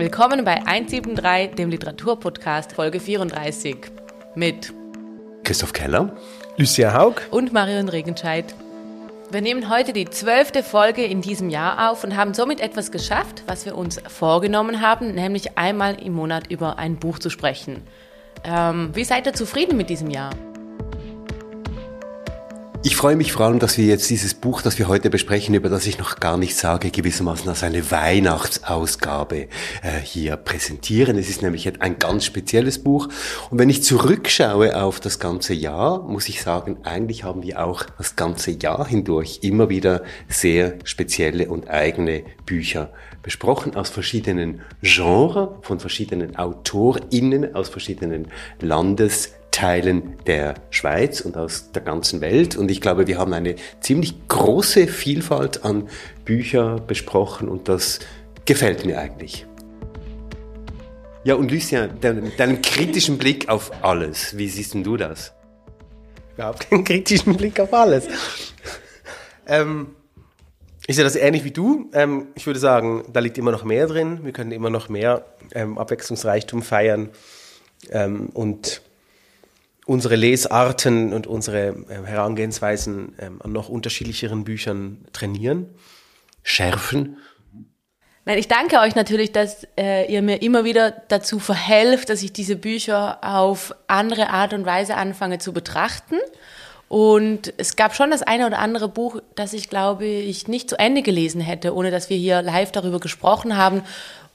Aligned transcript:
Willkommen 0.00 0.46
bei 0.46 0.66
173, 0.66 1.56
dem 1.56 1.68
Literaturpodcast, 1.68 2.72
Folge 2.72 3.00
34 3.00 3.76
mit 4.34 4.72
Christoph 5.44 5.74
Keller, 5.74 6.16
Lucia 6.56 6.94
Haug 6.94 7.16
und 7.30 7.52
Marion 7.52 7.90
Regenscheid. 7.90 8.46
Wir 9.30 9.42
nehmen 9.42 9.68
heute 9.68 9.92
die 9.92 10.06
zwölfte 10.08 10.62
Folge 10.62 11.04
in 11.04 11.20
diesem 11.20 11.50
Jahr 11.50 11.90
auf 11.90 12.02
und 12.02 12.16
haben 12.16 12.32
somit 12.32 12.60
etwas 12.60 12.90
geschafft, 12.92 13.42
was 13.46 13.66
wir 13.66 13.76
uns 13.76 14.00
vorgenommen 14.08 14.80
haben, 14.80 15.14
nämlich 15.14 15.58
einmal 15.58 16.02
im 16.02 16.14
Monat 16.14 16.50
über 16.50 16.78
ein 16.78 16.96
Buch 16.96 17.18
zu 17.18 17.28
sprechen. 17.28 17.82
Ähm, 18.42 18.92
wie 18.94 19.04
seid 19.04 19.26
ihr 19.26 19.34
zufrieden 19.34 19.76
mit 19.76 19.90
diesem 19.90 20.08
Jahr? 20.08 20.30
Ich 22.82 22.96
freue 22.96 23.14
mich 23.14 23.32
vor 23.32 23.44
allem, 23.44 23.58
dass 23.58 23.76
wir 23.76 23.84
jetzt 23.84 24.08
dieses 24.08 24.32
Buch, 24.32 24.62
das 24.62 24.78
wir 24.78 24.88
heute 24.88 25.10
besprechen, 25.10 25.54
über 25.54 25.68
das 25.68 25.86
ich 25.86 25.98
noch 25.98 26.18
gar 26.18 26.38
nicht 26.38 26.56
sage, 26.56 26.90
gewissermaßen 26.90 27.46
als 27.46 27.62
eine 27.62 27.90
Weihnachtsausgabe 27.90 29.48
äh, 29.82 30.00
hier 30.02 30.38
präsentieren. 30.38 31.18
Es 31.18 31.28
ist 31.28 31.42
nämlich 31.42 31.70
ein 31.82 31.98
ganz 31.98 32.24
spezielles 32.24 32.82
Buch. 32.82 33.08
Und 33.50 33.58
wenn 33.58 33.68
ich 33.68 33.82
zurückschaue 33.82 34.82
auf 34.82 34.98
das 34.98 35.18
ganze 35.18 35.52
Jahr, 35.52 36.02
muss 36.04 36.30
ich 36.30 36.40
sagen, 36.40 36.78
eigentlich 36.82 37.22
haben 37.22 37.42
wir 37.42 37.62
auch 37.62 37.84
das 37.98 38.16
ganze 38.16 38.52
Jahr 38.52 38.88
hindurch 38.88 39.40
immer 39.42 39.68
wieder 39.68 40.02
sehr 40.28 40.78
spezielle 40.84 41.50
und 41.50 41.68
eigene 41.68 42.22
Bücher 42.46 42.94
besprochen 43.22 43.76
aus 43.76 43.90
verschiedenen 43.90 44.62
Genres, 44.80 45.50
von 45.60 45.80
verschiedenen 45.80 46.36
AutorInnen 46.36 47.54
aus 47.54 47.68
verschiedenen 47.68 48.28
Landes 48.62 49.34
Teilen 49.50 50.16
der 50.26 50.54
Schweiz 50.70 51.20
und 51.20 51.36
aus 51.36 51.72
der 51.72 51.82
ganzen 51.82 52.20
Welt. 52.20 52.56
Und 52.56 52.70
ich 52.70 52.80
glaube, 52.80 53.06
wir 53.06 53.18
haben 53.18 53.32
eine 53.32 53.56
ziemlich 53.80 54.28
große 54.28 54.86
Vielfalt 54.86 55.64
an 55.64 55.88
Büchern 56.24 56.86
besprochen 56.86 57.48
und 57.48 57.68
das 57.68 58.00
gefällt 58.44 58.86
mir 58.86 58.98
eigentlich. 58.98 59.46
Ja, 61.24 61.34
und 61.34 61.50
Lucien, 61.50 61.90
deinen, 62.00 62.32
deinen 62.36 62.62
kritischen 62.62 63.18
Blick 63.18 63.48
auf 63.48 63.70
alles, 63.82 64.38
wie 64.38 64.48
siehst 64.48 64.72
denn 64.74 64.84
du 64.84 64.96
das? 64.96 65.32
Überhaupt 66.34 66.70
keinen 66.70 66.84
kritischen 66.84 67.36
Blick 67.36 67.60
auf 67.60 67.74
alles. 67.74 68.08
ähm, 69.46 69.94
ich 70.86 70.96
sehe 70.96 71.04
das 71.04 71.16
ähnlich 71.16 71.44
wie 71.44 71.50
du. 71.50 71.90
Ähm, 71.92 72.28
ich 72.34 72.46
würde 72.46 72.58
sagen, 72.58 73.04
da 73.12 73.20
liegt 73.20 73.36
immer 73.36 73.52
noch 73.52 73.64
mehr 73.64 73.86
drin. 73.86 74.20
Wir 74.24 74.32
können 74.32 74.50
immer 74.50 74.70
noch 74.70 74.88
mehr 74.88 75.26
ähm, 75.54 75.76
Abwechslungsreichtum 75.76 76.62
feiern. 76.62 77.10
Ähm, 77.90 78.30
und 78.32 78.82
unsere 79.90 80.14
Lesarten 80.14 81.12
und 81.12 81.26
unsere 81.26 81.70
äh, 81.88 82.06
Herangehensweisen 82.06 83.16
ähm, 83.18 83.42
an 83.42 83.50
noch 83.50 83.68
unterschiedlicheren 83.68 84.44
Büchern 84.44 85.04
trainieren, 85.12 85.66
schärfen. 86.44 87.16
Nein, 88.24 88.38
ich 88.38 88.46
danke 88.46 88.78
euch 88.78 88.94
natürlich, 88.94 89.32
dass 89.32 89.66
äh, 89.76 90.08
ihr 90.12 90.22
mir 90.22 90.42
immer 90.42 90.62
wieder 90.62 90.92
dazu 91.08 91.40
verhelft, 91.40 92.08
dass 92.08 92.22
ich 92.22 92.32
diese 92.32 92.54
Bücher 92.54 93.18
auf 93.22 93.74
andere 93.88 94.30
Art 94.30 94.54
und 94.54 94.64
Weise 94.64 94.94
anfange 94.94 95.40
zu 95.40 95.52
betrachten. 95.52 96.18
Und 96.86 97.52
es 97.56 97.74
gab 97.74 97.96
schon 97.96 98.12
das 98.12 98.22
eine 98.22 98.46
oder 98.46 98.60
andere 98.60 98.88
Buch, 98.88 99.20
das 99.34 99.52
ich 99.54 99.68
glaube 99.68 100.06
ich 100.06 100.46
nicht 100.46 100.70
zu 100.70 100.78
Ende 100.78 101.02
gelesen 101.02 101.40
hätte, 101.40 101.74
ohne 101.74 101.90
dass 101.90 102.08
wir 102.10 102.16
hier 102.16 102.42
live 102.42 102.70
darüber 102.70 103.00
gesprochen 103.00 103.56
haben. 103.56 103.82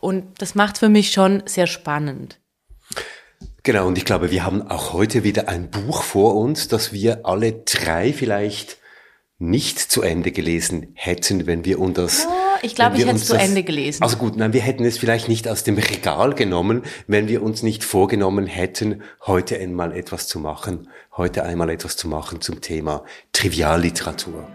Und 0.02 0.26
das 0.42 0.54
macht 0.54 0.78
für 0.78 0.90
mich 0.90 1.14
schon 1.14 1.44
sehr 1.46 1.68
spannend. 1.68 2.40
Genau, 3.66 3.88
und 3.88 3.98
ich 3.98 4.06
glaube, 4.06 4.30
wir 4.30 4.46
haben 4.46 4.62
auch 4.62 4.94
heute 4.94 5.24
wieder 5.24 5.50
ein 5.50 5.72
Buch 5.72 6.04
vor 6.04 6.36
uns, 6.36 6.68
das 6.68 6.94
wir 6.94 7.26
alle 7.26 7.52
drei 7.52 8.14
vielleicht 8.14 8.78
nicht 9.40 9.80
zu 9.80 10.04
Ende 10.04 10.32
gelesen 10.32 10.92
hätten, 10.94 11.48
wenn 11.48 11.66
wir 11.66 11.80
uns 11.80 11.96
das. 11.96 12.24
Ja, 12.26 12.30
ich 12.62 12.76
glaube, 12.76 12.98
ich 12.98 13.08
hätte 13.08 13.16
es 13.16 13.26
zu 13.26 13.34
Ende 13.34 13.64
gelesen. 13.64 14.04
Also 14.04 14.18
gut, 14.18 14.38
nein, 14.38 14.54
wir 14.54 14.62
hätten 14.62 14.86
es 14.86 15.00
vielleicht 15.00 15.30
nicht 15.30 15.48
aus 15.48 15.64
dem 15.64 15.80
Regal 15.80 16.36
genommen, 16.36 16.84
wenn 17.08 17.28
wir 17.28 17.42
uns 17.42 17.64
nicht 17.64 17.84
vorgenommen 17.84 18.46
hätten, 18.46 19.02
heute 19.26 19.58
einmal 19.58 19.94
etwas 19.94 20.28
zu 20.28 20.38
machen, 20.38 20.88
heute 21.18 21.42
einmal 21.42 21.72
etwas 21.72 21.98
zu 21.98 22.08
machen 22.08 22.42
zum 22.42 22.62
Thema 22.62 23.04
Trivialliteratur. 23.34 24.48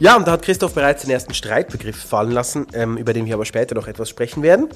Ja, 0.00 0.16
und 0.16 0.26
da 0.26 0.32
hat 0.32 0.42
Christoph 0.42 0.74
bereits 0.74 1.02
den 1.02 1.12
ersten 1.12 1.32
Streitbegriff 1.32 1.96
fallen 1.96 2.32
lassen, 2.32 2.66
ähm, 2.72 2.96
über 2.96 3.12
den 3.12 3.26
wir 3.26 3.34
aber 3.34 3.44
später 3.44 3.76
noch 3.76 3.86
etwas 3.86 4.08
sprechen 4.08 4.42
werden. 4.42 4.68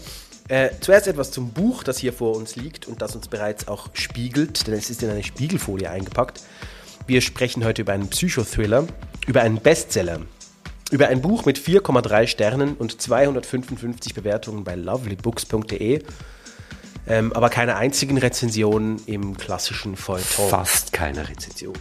Äh, 0.48 0.70
zuerst 0.80 1.08
etwas 1.08 1.32
zum 1.32 1.50
Buch, 1.50 1.82
das 1.82 1.98
hier 1.98 2.12
vor 2.12 2.36
uns 2.36 2.54
liegt 2.54 2.86
und 2.86 3.02
das 3.02 3.16
uns 3.16 3.26
bereits 3.26 3.66
auch 3.66 3.88
spiegelt, 3.94 4.66
denn 4.66 4.74
es 4.74 4.90
ist 4.90 5.02
in 5.02 5.10
eine 5.10 5.24
Spiegelfolie 5.24 5.90
eingepackt. 5.90 6.40
Wir 7.06 7.20
sprechen 7.20 7.64
heute 7.64 7.82
über 7.82 7.92
einen 7.92 8.08
Psychothriller, 8.08 8.86
über 9.26 9.40
einen 9.40 9.60
Bestseller, 9.60 10.20
über 10.92 11.08
ein 11.08 11.20
Buch 11.20 11.46
mit 11.46 11.58
4,3 11.58 12.28
Sternen 12.28 12.74
und 12.74 13.00
255 13.00 14.14
Bewertungen 14.14 14.62
bei 14.62 14.76
lovelybooks.de, 14.76 16.02
ähm, 17.08 17.32
aber 17.32 17.48
keine 17.48 17.74
einzigen 17.76 18.18
Rezensionen 18.18 19.00
im 19.06 19.36
klassischen 19.36 19.96
Feuilleton. 19.96 20.48
Fast 20.48 20.92
keine 20.92 21.28
Rezension. 21.28 21.74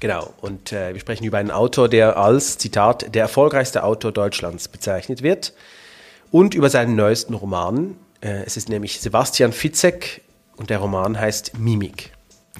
Genau, 0.00 0.32
und 0.40 0.72
äh, 0.72 0.94
wir 0.94 1.00
sprechen 1.00 1.24
über 1.24 1.38
einen 1.38 1.50
Autor, 1.50 1.88
der 1.88 2.16
als, 2.16 2.56
Zitat, 2.56 3.14
der 3.14 3.22
erfolgreichste 3.22 3.82
Autor 3.82 4.12
Deutschlands 4.12 4.68
bezeichnet 4.68 5.22
wird 5.22 5.52
und 6.30 6.54
über 6.54 6.68
seinen 6.70 6.96
neuesten 6.96 7.34
Roman, 7.34 7.96
es 8.20 8.56
ist 8.56 8.68
nämlich 8.68 9.00
Sebastian 9.00 9.52
Fitzek 9.52 10.22
und 10.56 10.70
der 10.70 10.78
Roman 10.78 11.18
heißt 11.18 11.58
Mimik. 11.58 12.12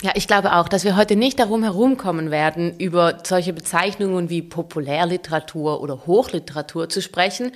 Ja, 0.03 0.12
ich 0.15 0.27
glaube 0.27 0.53
auch, 0.55 0.69
dass 0.69 0.84
wir 0.84 0.97
heute 0.97 1.17
nicht 1.17 1.39
darum 1.39 1.62
herumkommen 1.62 2.31
werden, 2.31 2.78
über 2.78 3.19
solche 3.25 3.55
Bezeichnungen 3.55 4.28
wie 4.28 4.43
Populärliteratur 4.43 5.81
oder 5.81 6.06
Hochliteratur 6.06 6.91
zu 6.91 7.00
sprechen 7.00 7.53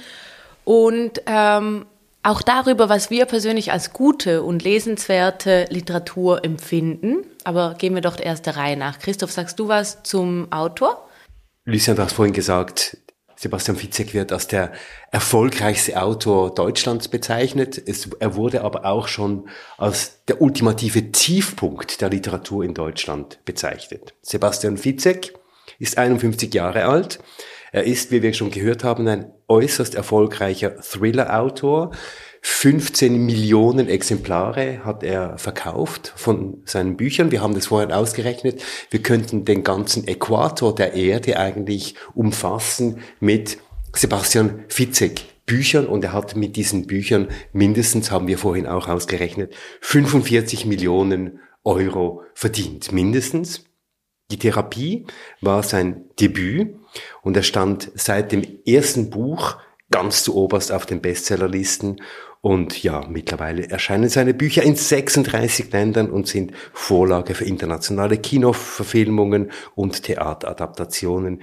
und 0.65 1.21
ähm, 1.27 1.85
auch 2.23 2.43
darüber, 2.43 2.89
was 2.89 3.11
wir 3.11 3.25
persönlich 3.27 3.73
als 3.73 3.93
gute 3.93 4.43
und 4.43 4.63
lesenswerte 4.63 5.67
Literatur 5.71 6.45
empfinden. 6.45 7.25
Aber 7.45 7.75
gehen 7.79 7.95
wir 7.95 8.03
doch 8.03 8.17
der 8.17 8.27
erste 8.27 8.57
Reihe 8.57 8.77
nach. 8.77 8.99
Christoph, 8.99 9.33
sagst 9.33 9.59
du 9.59 9.69
was 9.69 10.03
zum 10.03 10.53
Autor? 10.53 11.09
Lucien, 11.65 11.97
du 11.97 12.03
hast 12.03 12.13
vorhin 12.13 12.35
gesagt, 12.35 12.99
Sebastian 13.41 13.79
Fitzek 13.79 14.13
wird 14.13 14.33
als 14.33 14.49
der 14.49 14.71
erfolgreichste 15.11 16.03
Autor 16.03 16.55
Deutschlands 16.55 17.09
bezeichnet. 17.09 17.83
Es, 17.87 18.07
er 18.19 18.35
wurde 18.35 18.61
aber 18.61 18.85
auch 18.85 19.09
schon 19.09 19.49
als 19.79 20.27
der 20.27 20.43
ultimative 20.43 21.11
Tiefpunkt 21.11 22.03
der 22.03 22.11
Literatur 22.11 22.65
in 22.65 22.75
Deutschland 22.75 23.39
bezeichnet. 23.47 24.13
Sebastian 24.21 24.77
Fitzek 24.77 25.33
ist 25.79 25.97
51 25.97 26.53
Jahre 26.53 26.85
alt. 26.85 27.19
Er 27.73 27.85
ist, 27.85 28.11
wie 28.11 28.21
wir 28.21 28.35
schon 28.35 28.51
gehört 28.51 28.85
haben, 28.85 29.09
ein 29.09 29.33
äußerst 29.49 29.95
erfolgreicher 29.95 30.79
Thriller-Autor. 30.79 31.93
15 32.43 33.25
Millionen 33.25 33.89
Exemplare 33.89 34.85
hat 34.85 35.03
er 35.03 35.37
verkauft 35.39 36.13
von 36.17 36.63
seinen 36.65 36.97
Büchern. 36.97 37.31
Wir 37.31 37.43
haben 37.43 37.55
das 37.55 37.67
vorhin 37.67 37.93
ausgerechnet. 37.93 38.63
Wir 38.91 39.03
könnten 39.03 39.45
den 39.45 39.63
ganzen 39.63 40.07
Äquator 40.07 40.75
der 40.75 40.95
Erde 40.95 41.39
eigentlich 41.39 41.95
umfassen 42.15 43.01
mit 43.21 43.59
Sebastian 43.95 44.65
Fitzek 44.69 45.23
Büchern 45.45 45.87
und 45.87 46.05
er 46.05 46.13
hat 46.13 46.37
mit 46.37 46.55
diesen 46.55 46.87
Büchern 46.87 47.29
mindestens, 47.53 48.13
haben 48.13 48.29
wir 48.29 48.39
vorhin 48.39 48.69
auch 48.69 48.87
ausgerechnet, 48.87 49.53
45 49.81 50.65
Millionen 50.65 51.41
Euro 51.65 52.23
verdient. 52.35 52.93
Mindestens. 52.93 53.65
Die 54.31 54.39
Therapie 54.39 55.07
war 55.41 55.65
sein 55.65 56.05
Debüt 56.21 56.77
und 57.23 57.37
er 57.37 57.43
stand 57.43 57.91
seit 57.97 58.31
dem 58.31 58.47
ersten 58.65 59.11
Buch 59.11 59.57
ganz 59.91 60.23
zu 60.23 60.37
oberst 60.37 60.71
auf 60.71 60.87
den 60.87 61.01
Bestsellerlisten 61.01 62.01
und 62.41 62.83
ja, 62.83 63.05
mittlerweile 63.07 63.69
erscheinen 63.69 64.09
seine 64.09 64.33
Bücher 64.33 64.63
in 64.63 64.75
36 64.75 65.71
Ländern 65.73 66.11
und 66.11 66.27
sind 66.27 66.53
Vorlage 66.73 67.35
für 67.35 67.45
internationale 67.45 68.17
Kinoverfilmungen 68.17 69.51
und 69.75 70.03
Theateradaptationen. 70.05 71.43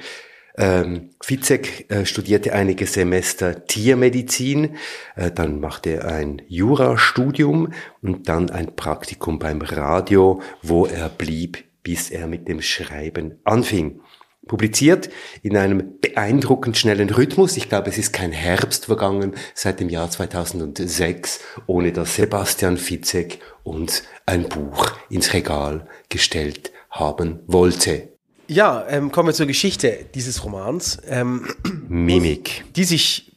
Ähm, 0.59 1.11
Fizek 1.21 1.85
äh, 1.91 2.03
studierte 2.05 2.53
einige 2.53 2.87
Semester 2.87 3.65
Tiermedizin, 3.65 4.75
äh, 5.15 5.29
dann 5.29 5.59
machte 5.59 5.91
er 5.91 6.07
ein 6.07 6.41
Jurastudium 6.47 7.73
und 8.01 8.27
dann 8.27 8.49
ein 8.49 8.75
Praktikum 8.75 9.37
beim 9.37 9.61
Radio, 9.61 10.41
wo 10.63 10.87
er 10.87 11.09
blieb, 11.09 11.63
bis 11.83 12.09
er 12.09 12.25
mit 12.25 12.47
dem 12.47 12.63
Schreiben 12.63 13.39
anfing 13.43 14.01
publiziert 14.47 15.09
in 15.43 15.57
einem 15.57 15.99
beeindruckend 16.01 16.77
schnellen 16.77 17.09
Rhythmus. 17.09 17.57
Ich 17.57 17.69
glaube, 17.69 17.89
es 17.89 17.97
ist 17.97 18.13
kein 18.13 18.31
Herbst 18.31 18.85
vergangen 18.85 19.35
seit 19.53 19.79
dem 19.79 19.89
Jahr 19.89 20.09
2006, 20.09 21.39
ohne 21.65 21.91
dass 21.91 22.15
Sebastian 22.15 22.77
Fitzek 22.77 23.39
uns 23.63 24.03
ein 24.25 24.47
Buch 24.49 24.91
ins 25.09 25.33
Regal 25.33 25.87
gestellt 26.09 26.71
haben 26.89 27.39
wollte. 27.47 28.09
Ja, 28.47 28.87
ähm, 28.87 29.11
kommen 29.11 29.29
wir 29.29 29.33
zur 29.33 29.45
Geschichte 29.45 30.05
dieses 30.15 30.43
Romans. 30.43 30.99
Ähm, 31.07 31.47
Mimik. 31.89 32.63
Die 32.75 32.85
sich 32.85 33.33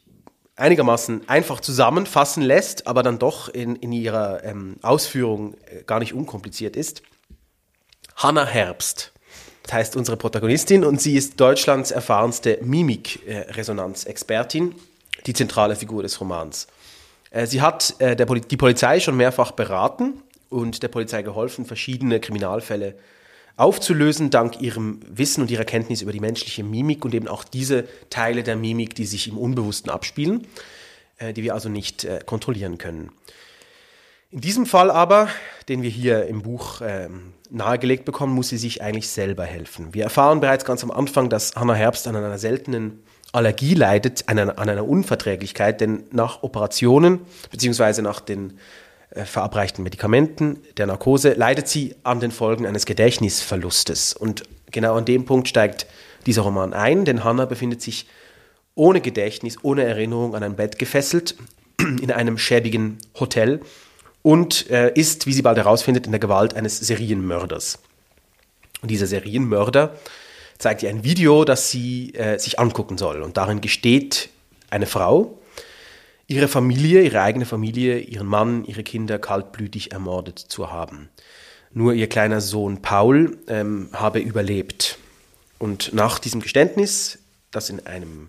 einigermaßen 0.55 1.29
einfach 1.29 1.61
zusammenfassen 1.61 2.43
lässt, 2.43 2.87
aber 2.87 3.03
dann 3.03 3.19
doch 3.19 3.49
in, 3.49 3.77
in 3.77 3.93
ihrer 3.93 4.45
ähm, 4.45 4.77
Ausführung 4.83 5.55
äh, 5.55 5.83
gar 5.85 5.99
nicht 5.99 6.15
unkompliziert 6.15 6.77
ist. 6.77 7.03
Hannah 8.15 8.47
Herbst 8.47 9.13
heißt 9.73 9.97
unsere 9.97 10.17
Protagonistin 10.17 10.85
und 10.85 11.01
sie 11.01 11.17
ist 11.17 11.41
Deutschlands 11.41 11.91
erfahrenste 11.91 12.59
Mimikresonanzexpertin. 12.63 14.77
die 15.27 15.35
zentrale 15.35 15.77
Figur 15.77 16.03
des 16.03 16.21
Romans. 16.21 16.67
Äh, 17.31 17.47
sie 17.47 17.61
hat 17.61 17.95
äh, 17.99 18.17
Poli 18.27 18.41
die 18.41 18.57
Polizei 18.57 19.01
schon 19.01 19.17
mehrfach 19.17 19.53
beraten 19.53 20.23
und 20.49 20.83
der 20.83 20.89
Polizei 20.89 21.23
geholfen, 21.23 21.67
verschiedene 21.67 22.21
Kriminalfälle 22.21 22.95
aufzulösen, 23.57 24.31
dank 24.31 24.61
ihrem 24.61 25.01
Wissen 25.07 25.43
und 25.43 25.51
ihrer 25.51 25.65
Kenntnis 25.65 26.03
über 26.03 26.13
die 26.13 26.21
menschliche 26.21 26.65
Mimik 26.65 27.05
und 27.05 27.15
eben 27.15 27.29
auch 27.29 27.45
diese 27.45 27.87
Teile 28.09 28.43
der 28.43 28.57
Mimik, 28.57 28.95
die 28.95 29.05
sich 29.05 29.29
im 29.29 29.37
Unbewussten 29.37 29.91
abspielen, 29.91 30.47
äh, 31.19 31.33
die 31.33 31.43
wir 31.43 31.55
also 31.55 31.69
nicht 31.69 32.07
kontrollieren 32.27 32.79
können. 32.79 33.11
In 34.31 34.41
diesem 34.41 34.65
Fall 34.65 34.91
aber, 34.91 35.29
den 35.69 35.83
wir 35.83 35.91
hier 35.91 36.27
im 36.27 36.43
Buch 36.43 36.81
ähm, 36.85 37.33
nahegelegt 37.51 38.05
bekommen, 38.05 38.35
muss 38.35 38.49
sie 38.49 38.59
sich 38.59 38.83
eigentlich 38.83 39.09
selber 39.09 39.45
helfen. 39.45 39.93
Wir 39.93 40.05
erfahren 40.05 40.41
bereits 40.41 40.65
ganz 40.65 40.83
am 40.83 40.91
Anfang, 40.91 41.29
dass 41.29 41.55
Hannah 41.57 41.75
Herbst 41.75 42.07
an 42.07 42.17
einer 42.17 42.39
seltenen 42.39 43.03
Allergie 43.33 43.75
leidet, 43.75 44.29
an 44.29 44.39
einer, 44.39 44.59
an 44.59 44.69
einer 44.69 44.89
Unverträglichkeit, 44.89 45.81
denn 45.81 46.05
nach 46.11 46.43
Operationen 46.43 47.21
beziehungsweise 47.51 48.03
nach 48.03 48.21
den 48.21 48.59
äh, 49.11 49.25
verabreichten 49.25 49.85
Medikamenten 49.85 50.59
der 50.77 50.87
Narkose 50.87 51.33
leidet 51.35 51.69
sie 51.69 51.95
an 52.03 52.21
den 52.21 52.31
Folgen 52.31 52.67
eines 52.67 52.87
Gedächtnisverlustes. 52.87 54.15
Und 54.15 54.45
genau 54.71 54.97
an 54.97 55.05
dem 55.05 55.25
Punkt 55.25 55.49
steigt 55.49 55.87
dieser 56.27 56.43
Roman 56.43 56.73
ein, 56.73 57.05
denn 57.05 57.25
Hannah 57.25 57.47
befindet 57.47 57.83
sich 57.83 58.07
ohne 58.75 59.01
Gedächtnis, 59.01 59.59
ohne 59.63 59.85
Erinnerung 59.85 60.35
an 60.35 60.43
ein 60.43 60.57
Bett 60.57 60.79
gefesselt 60.79 61.37
in 61.79 62.11
einem 62.11 62.39
schäbigen 62.39 62.99
Hotel 63.19 63.61
und 64.23 64.71
äh, 64.71 64.93
ist, 64.95 65.27
wie 65.27 65.33
sie 65.33 65.43
bald 65.43 65.57
herausfindet, 65.57 66.07
in 66.07 66.13
der 66.13 66.21
Gewalt 66.21 66.55
eines 66.55 66.79
Serienmörders. 66.79 67.79
Und 68.83 68.91
dieser 68.91 69.07
Serienmörder 69.07 69.95
zeigt 70.59 70.83
ihr 70.83 70.91
ein 70.91 71.05
Video, 71.05 71.45
das 71.45 71.71
sie 71.71 72.15
äh, 72.15 72.39
sich 72.39 72.59
angucken 72.59 72.99
soll. 72.99 73.23
Und 73.23 73.37
darin 73.37 73.61
gesteht 73.61 74.29
eine 74.69 74.87
Frau, 74.87 75.39
ihre 76.27 76.49
Familie, 76.49 77.03
ihre 77.03 77.23
eigene 77.23 77.47
Familie, 77.47 77.99
ihren 77.99 78.27
Mann, 78.27 78.65
ihre 78.65 78.83
Kinder 78.83 79.19
kaltblütig 79.19 79.93
ermordet 79.93 80.39
zu 80.39 80.71
haben. 80.71 81.09
Nur 81.73 81.95
ihr 81.95 82.09
kleiner 82.09 82.41
Sohn 82.41 82.83
Paul 82.83 83.39
ähm, 83.49 83.89
habe 83.93 84.19
überlebt. 84.19 84.99
Und 85.59 85.93
nach 85.93 86.19
diesem 86.19 86.41
Geständnis, 86.41 87.19
das 87.51 87.71
in 87.71 87.87
einem 87.87 88.29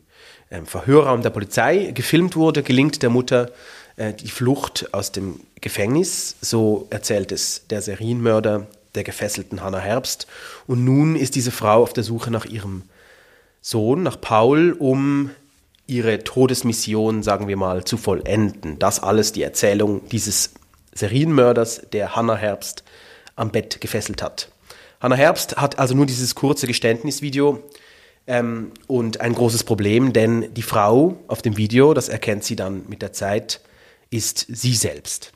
ähm, 0.52 0.66
Verhörraum 0.66 1.22
der 1.22 1.30
Polizei 1.32 1.92
gefilmt 1.94 2.36
wurde, 2.36 2.64
gelingt 2.64 3.04
der 3.04 3.10
Mutter 3.10 3.52
äh, 3.96 4.14
die 4.14 4.30
Flucht 4.30 4.94
aus 4.94 5.12
dem 5.12 5.40
Gefängnis. 5.60 6.36
So 6.42 6.88
erzählt 6.90 7.32
es 7.32 7.68
der 7.70 7.82
Serienmörder 7.82 8.68
der 8.96 9.04
gefesselten 9.04 9.62
Hannah 9.62 9.80
Herbst. 9.80 10.28
Und 10.68 10.84
nun 10.84 11.16
ist 11.16 11.36
diese 11.36 11.52
Frau 11.52 11.82
auf 11.82 11.94
der 11.94 12.04
Suche 12.04 12.32
nach 12.32 12.46
ihrem 12.46 12.84
Sohn, 13.62 14.04
nach 14.04 14.20
Paul, 14.20 14.76
um 14.78 15.32
ihre 15.88 16.24
Todesmission, 16.24 17.24
sagen 17.24 17.48
wir 17.48 17.58
mal, 17.58 17.84
zu 17.84 17.98
vollenden. 17.98 18.80
Das 18.80 19.02
alles 19.02 19.34
die 19.34 19.44
Erzählung 19.44 20.08
dieses 20.10 20.52
Serienmörders, 20.94 21.82
der 21.92 22.16
Hannah 22.16 22.36
Herbst 22.36 22.84
am 23.36 23.52
Bett 23.52 23.82
gefesselt 23.82 24.22
hat. 24.22 24.50
Hannah 25.00 25.16
Herbst 25.16 25.58
hat 25.58 25.80
also 25.80 25.96
nur 25.96 26.06
dieses 26.06 26.36
kurze 26.36 26.68
Geständnisvideo 26.68 27.64
ähm, 28.28 28.72
und 28.88 29.22
ein 29.22 29.34
großes 29.34 29.64
Problem, 29.64 30.14
denn 30.14 30.54
die 30.54 30.62
Frau 30.62 31.18
auf 31.28 31.42
dem 31.42 31.58
Video, 31.58 31.94
das 31.94 32.10
erkennt 32.10 32.44
sie 32.44 32.56
dann 32.56 32.84
mit 32.88 33.02
der 33.02 33.14
Zeit, 33.14 33.62
ist 34.12 34.46
sie 34.48 34.76
selbst. 34.76 35.32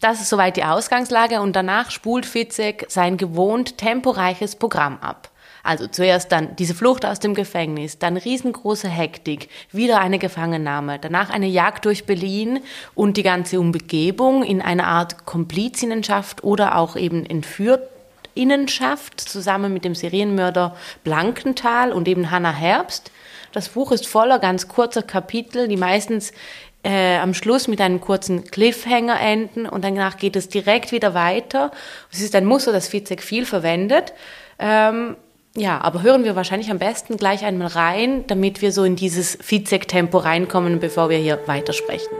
Das 0.00 0.20
ist 0.20 0.28
soweit 0.28 0.56
die 0.56 0.64
Ausgangslage 0.64 1.40
und 1.40 1.54
danach 1.54 1.90
spult 1.90 2.26
Fitzek 2.26 2.86
sein 2.88 3.16
gewohnt 3.16 3.78
temporeiches 3.78 4.56
Programm 4.56 4.98
ab. 4.98 5.30
Also 5.62 5.86
zuerst 5.86 6.32
dann 6.32 6.56
diese 6.56 6.74
Flucht 6.74 7.04
aus 7.04 7.20
dem 7.20 7.34
Gefängnis, 7.34 7.98
dann 7.98 8.16
riesengroße 8.16 8.88
Hektik, 8.88 9.50
wieder 9.70 10.00
eine 10.00 10.18
Gefangennahme, 10.18 10.98
danach 10.98 11.28
eine 11.28 11.48
Jagd 11.48 11.84
durch 11.84 12.06
Berlin 12.06 12.60
und 12.94 13.18
die 13.18 13.22
ganze 13.22 13.60
Umgebung 13.60 14.42
in 14.42 14.62
einer 14.62 14.86
Art 14.86 15.26
Komplizinnenschaft 15.26 16.42
oder 16.44 16.76
auch 16.78 16.96
eben 16.96 17.26
Entführtinnenschaft 17.26 19.20
zusammen 19.20 19.74
mit 19.74 19.84
dem 19.84 19.94
Serienmörder 19.94 20.76
Blankenthal 21.04 21.92
und 21.92 22.08
eben 22.08 22.30
Hannah 22.30 22.54
Herbst. 22.54 23.10
Das 23.52 23.68
Buch 23.68 23.92
ist 23.92 24.06
voller 24.06 24.38
ganz 24.38 24.68
kurzer 24.68 25.02
Kapitel, 25.02 25.68
die 25.68 25.76
meistens 25.76 26.32
äh, 26.82 27.18
am 27.18 27.34
Schluss 27.34 27.68
mit 27.68 27.80
einem 27.80 28.00
kurzen 28.00 28.44
Cliffhanger 28.44 29.20
enden 29.20 29.66
und 29.66 29.84
danach 29.84 30.16
geht 30.16 30.36
es 30.36 30.48
direkt 30.48 30.92
wieder 30.92 31.14
weiter. 31.14 31.70
Es 32.10 32.20
ist 32.20 32.34
ein 32.34 32.44
Muster, 32.44 32.72
das 32.72 32.88
Fizek 32.88 33.22
viel 33.22 33.44
verwendet. 33.44 34.12
Ähm, 34.58 35.16
ja, 35.56 35.80
aber 35.80 36.02
hören 36.02 36.24
wir 36.24 36.36
wahrscheinlich 36.36 36.70
am 36.70 36.78
besten 36.78 37.16
gleich 37.16 37.44
einmal 37.44 37.68
rein, 37.68 38.24
damit 38.28 38.62
wir 38.62 38.72
so 38.72 38.84
in 38.84 38.96
dieses 38.96 39.36
Fizek-Tempo 39.40 40.18
reinkommen, 40.18 40.78
bevor 40.78 41.10
wir 41.10 41.18
hier 41.18 41.40
weitersprechen. 41.46 42.16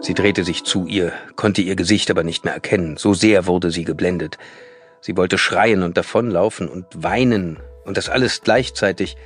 Sie 0.00 0.14
drehte 0.14 0.42
sich 0.42 0.64
zu 0.64 0.86
ihr, 0.86 1.12
konnte 1.36 1.62
ihr 1.62 1.76
Gesicht 1.76 2.10
aber 2.10 2.24
nicht 2.24 2.44
mehr 2.44 2.54
erkennen, 2.54 2.96
so 2.96 3.14
sehr 3.14 3.46
wurde 3.46 3.70
sie 3.70 3.84
geblendet. 3.84 4.36
Sie 5.00 5.16
wollte 5.16 5.38
schreien 5.38 5.82
und 5.82 5.96
davonlaufen 5.96 6.68
und 6.68 6.86
weinen, 6.94 7.58
und 7.84 7.96
das 7.96 8.08
alles 8.08 8.42
gleichzeitig, 8.42 9.16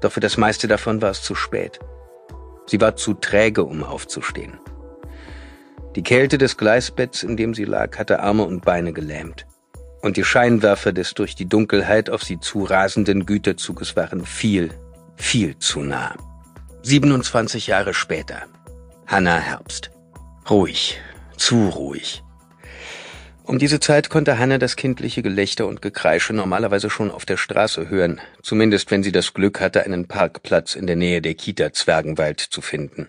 doch 0.00 0.12
für 0.12 0.20
das 0.20 0.36
meiste 0.36 0.68
davon 0.68 1.02
war 1.02 1.10
es 1.10 1.22
zu 1.22 1.34
spät. 1.34 1.78
Sie 2.66 2.80
war 2.80 2.96
zu 2.96 3.14
träge, 3.14 3.64
um 3.64 3.82
aufzustehen. 3.82 4.58
Die 5.96 6.02
Kälte 6.02 6.38
des 6.38 6.56
Gleisbetts, 6.56 7.24
in 7.24 7.36
dem 7.36 7.52
sie 7.52 7.64
lag, 7.64 7.98
hatte 7.98 8.20
Arme 8.20 8.44
und 8.44 8.64
Beine 8.64 8.92
gelähmt. 8.92 9.46
Und 10.02 10.16
die 10.16 10.24
Scheinwerfer 10.24 10.92
des 10.92 11.14
durch 11.14 11.34
die 11.34 11.48
Dunkelheit 11.48 12.08
auf 12.10 12.22
sie 12.22 12.38
zu 12.38 12.62
rasenden 12.62 13.26
Güterzuges 13.26 13.96
waren 13.96 14.24
viel, 14.24 14.70
viel 15.16 15.58
zu 15.58 15.80
nah. 15.80 16.14
27 16.82 17.66
Jahre 17.66 17.92
später. 17.92 18.42
Hannah 19.06 19.38
Herbst. 19.38 19.90
Ruhig, 20.48 20.98
zu 21.36 21.68
ruhig. 21.68 22.22
Um 23.50 23.58
diese 23.58 23.80
Zeit 23.80 24.10
konnte 24.10 24.38
Hanna 24.38 24.58
das 24.58 24.76
kindliche 24.76 25.22
Gelächter 25.22 25.66
und 25.66 25.82
Gekreische 25.82 26.32
normalerweise 26.32 26.88
schon 26.88 27.10
auf 27.10 27.26
der 27.26 27.36
Straße 27.36 27.88
hören, 27.88 28.20
zumindest 28.44 28.92
wenn 28.92 29.02
sie 29.02 29.10
das 29.10 29.34
Glück 29.34 29.60
hatte, 29.60 29.82
einen 29.82 30.06
Parkplatz 30.06 30.76
in 30.76 30.86
der 30.86 30.94
Nähe 30.94 31.20
der 31.20 31.34
Kita 31.34 31.72
Zwergenwald 31.72 32.38
zu 32.38 32.60
finden. 32.60 33.08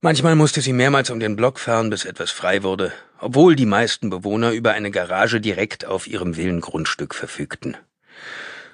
Manchmal 0.00 0.34
musste 0.34 0.62
sie 0.62 0.72
mehrmals 0.72 1.10
um 1.10 1.20
den 1.20 1.36
Block 1.36 1.60
fahren, 1.60 1.90
bis 1.90 2.06
etwas 2.06 2.32
frei 2.32 2.64
wurde, 2.64 2.92
obwohl 3.20 3.54
die 3.54 3.66
meisten 3.66 4.10
Bewohner 4.10 4.50
über 4.50 4.72
eine 4.72 4.90
Garage 4.90 5.40
direkt 5.40 5.84
auf 5.84 6.08
ihrem 6.08 6.36
Villengrundstück 6.36 7.14
verfügten. 7.14 7.76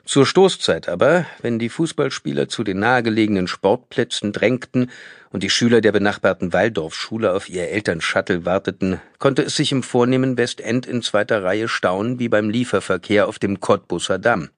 Zur 0.05 0.27
Stoßzeit 0.27 0.89
aber, 0.91 1.25
wenn 1.41 1.59
die 1.59 1.71
Fußballspieler 1.71 2.49
zu 2.49 2.63
den 2.63 2.79
nahegelegenen 2.79 3.49
Sportplätzen 3.49 4.33
drängten 4.33 4.91
und 5.31 5.43
die 5.43 5.49
Schüler 5.49 5.81
der 5.81 5.93
benachbarten 5.93 6.53
Waldorfschule 6.53 7.33
auf 7.33 7.49
ihr 7.49 7.71
Elternshuttle 7.71 8.45
warteten, 8.45 9.01
konnte 9.19 9.43
es 9.43 9.57
sich 9.57 9.73
im 9.73 9.83
vornehmen 9.83 10.37
Westend 10.37 10.85
in 10.85 11.01
zweiter 11.01 11.43
Reihe 11.43 11.69
staunen 11.69 12.19
wie 12.19 12.29
beim 12.29 12.51
Lieferverkehr 12.51 13.27
auf 13.27 13.39
dem 13.39 13.61
Cottbusser 13.61 14.19
Damm. 14.19 14.51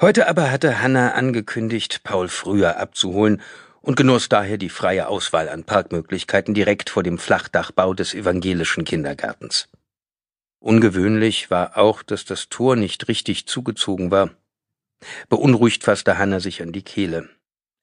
Heute 0.00 0.26
aber 0.26 0.50
hatte 0.50 0.82
Hanna 0.82 1.12
angekündigt, 1.12 2.00
Paul 2.02 2.26
früher 2.26 2.78
abzuholen 2.78 3.40
und 3.82 3.94
genoss 3.94 4.28
daher 4.28 4.58
die 4.58 4.68
freie 4.68 5.06
Auswahl 5.06 5.48
an 5.48 5.62
Parkmöglichkeiten 5.62 6.54
direkt 6.54 6.90
vor 6.90 7.04
dem 7.04 7.18
Flachdachbau 7.18 7.94
des 7.94 8.14
evangelischen 8.14 8.84
Kindergartens. 8.84 9.68
Ungewöhnlich 10.58 11.52
war 11.52 11.76
auch, 11.76 12.02
dass 12.02 12.24
das 12.24 12.48
Tor 12.48 12.74
nicht 12.74 13.06
richtig 13.06 13.46
zugezogen 13.46 14.10
war. 14.10 14.30
Beunruhigt 15.28 15.84
fasste 15.84 16.18
Hanna 16.18 16.40
sich 16.40 16.62
an 16.62 16.72
die 16.72 16.82
Kehle. 16.82 17.28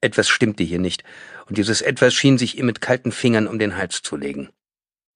Etwas 0.01 0.29
stimmte 0.29 0.63
hier 0.63 0.79
nicht, 0.79 1.03
und 1.47 1.57
dieses 1.57 1.81
Etwas 1.81 2.13
schien 2.13 2.37
sich 2.37 2.57
ihr 2.57 2.63
mit 2.63 2.81
kalten 2.81 3.11
Fingern 3.11 3.47
um 3.47 3.59
den 3.59 3.77
Hals 3.77 4.01
zu 4.01 4.15
legen. 4.15 4.49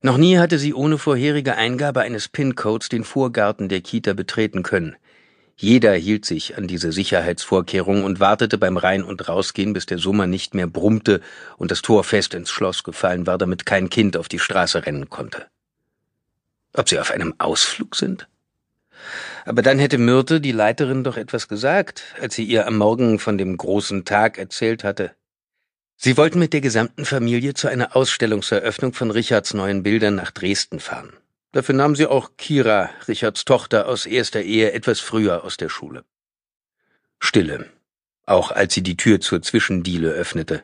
Noch 0.02 0.18
nie 0.18 0.38
hatte 0.38 0.60
sie 0.60 0.74
ohne 0.74 0.98
vorherige 0.98 1.56
Eingabe 1.56 2.02
eines 2.02 2.28
PIN-Codes 2.28 2.90
den 2.90 3.06
Vorgarten 3.06 3.70
der 3.70 3.80
Kita 3.80 4.14
betreten 4.14 4.62
können. 4.62 4.98
Jeder 5.56 5.94
hielt 5.94 6.26
sich 6.26 6.58
an 6.58 6.68
diese 6.68 6.92
Sicherheitsvorkehrung 6.92 8.04
und 8.04 8.20
wartete 8.20 8.58
beim 8.58 8.76
Rein- 8.76 9.04
und 9.04 9.30
Rausgehen, 9.30 9.72
bis 9.72 9.86
der 9.86 10.00
Summer 10.00 10.28
nicht 10.28 10.56
mehr 10.56 10.68
brummte 10.68 11.22
und 11.58 11.72
das 11.72 11.82
Tor 11.82 12.04
fest 12.04 12.34
ins 12.34 12.50
Schloss 12.50 12.84
gefallen 12.84 13.28
war, 13.28 13.38
damit 13.38 13.66
kein 13.66 13.90
Kind 13.90 14.18
auf 14.18 14.28
die 14.28 14.40
Straße 14.40 14.86
rennen 14.86 15.10
konnte. 15.10 15.48
Ob 16.74 16.90
sie 16.90 17.00
auf 17.00 17.12
einem 17.12 17.36
Ausflug 17.38 17.96
sind? 17.96 18.28
Aber 19.46 19.62
dann 19.62 19.80
hätte 19.80 19.98
Myrte, 19.98 20.42
die 20.42 20.52
Leiterin, 20.52 21.04
doch 21.04 21.18
etwas 21.18 21.48
gesagt, 21.48 22.04
als 22.22 22.36
sie 22.36 22.44
ihr 22.44 22.68
am 22.68 22.78
Morgen 22.78 23.20
von 23.20 23.38
dem 23.38 23.58
großen 23.58 24.06
Tag 24.06 24.38
erzählt 24.38 24.84
hatte. 24.84 25.12
Sie 25.96 26.18
wollten 26.18 26.40
mit 26.40 26.54
der 26.54 26.62
gesamten 26.62 27.06
Familie 27.06 27.54
zu 27.54 27.68
einer 27.68 27.96
Ausstellungseröffnung 27.96 28.94
von 28.94 29.12
Richards 29.12 29.54
neuen 29.54 29.84
Bildern 29.84 30.16
nach 30.16 30.32
Dresden 30.32 30.80
fahren. 30.80 31.14
Dafür 31.54 31.76
nahmen 31.76 31.96
sie 31.96 32.08
auch 32.08 32.32
Kira, 32.38 32.90
Richards 33.08 33.46
Tochter 33.46 33.88
aus 33.88 34.06
erster 34.06 34.42
Ehe, 34.42 34.74
etwas 34.74 35.00
früher 35.00 35.44
aus 35.44 35.56
der 35.56 35.70
Schule. 35.70 36.04
Stille, 37.20 37.70
auch 38.26 38.52
als 38.52 38.74
sie 38.74 38.82
die 38.82 38.98
Tür 38.98 39.22
zur 39.22 39.42
Zwischendiele 39.42 40.10
öffnete. 40.10 40.64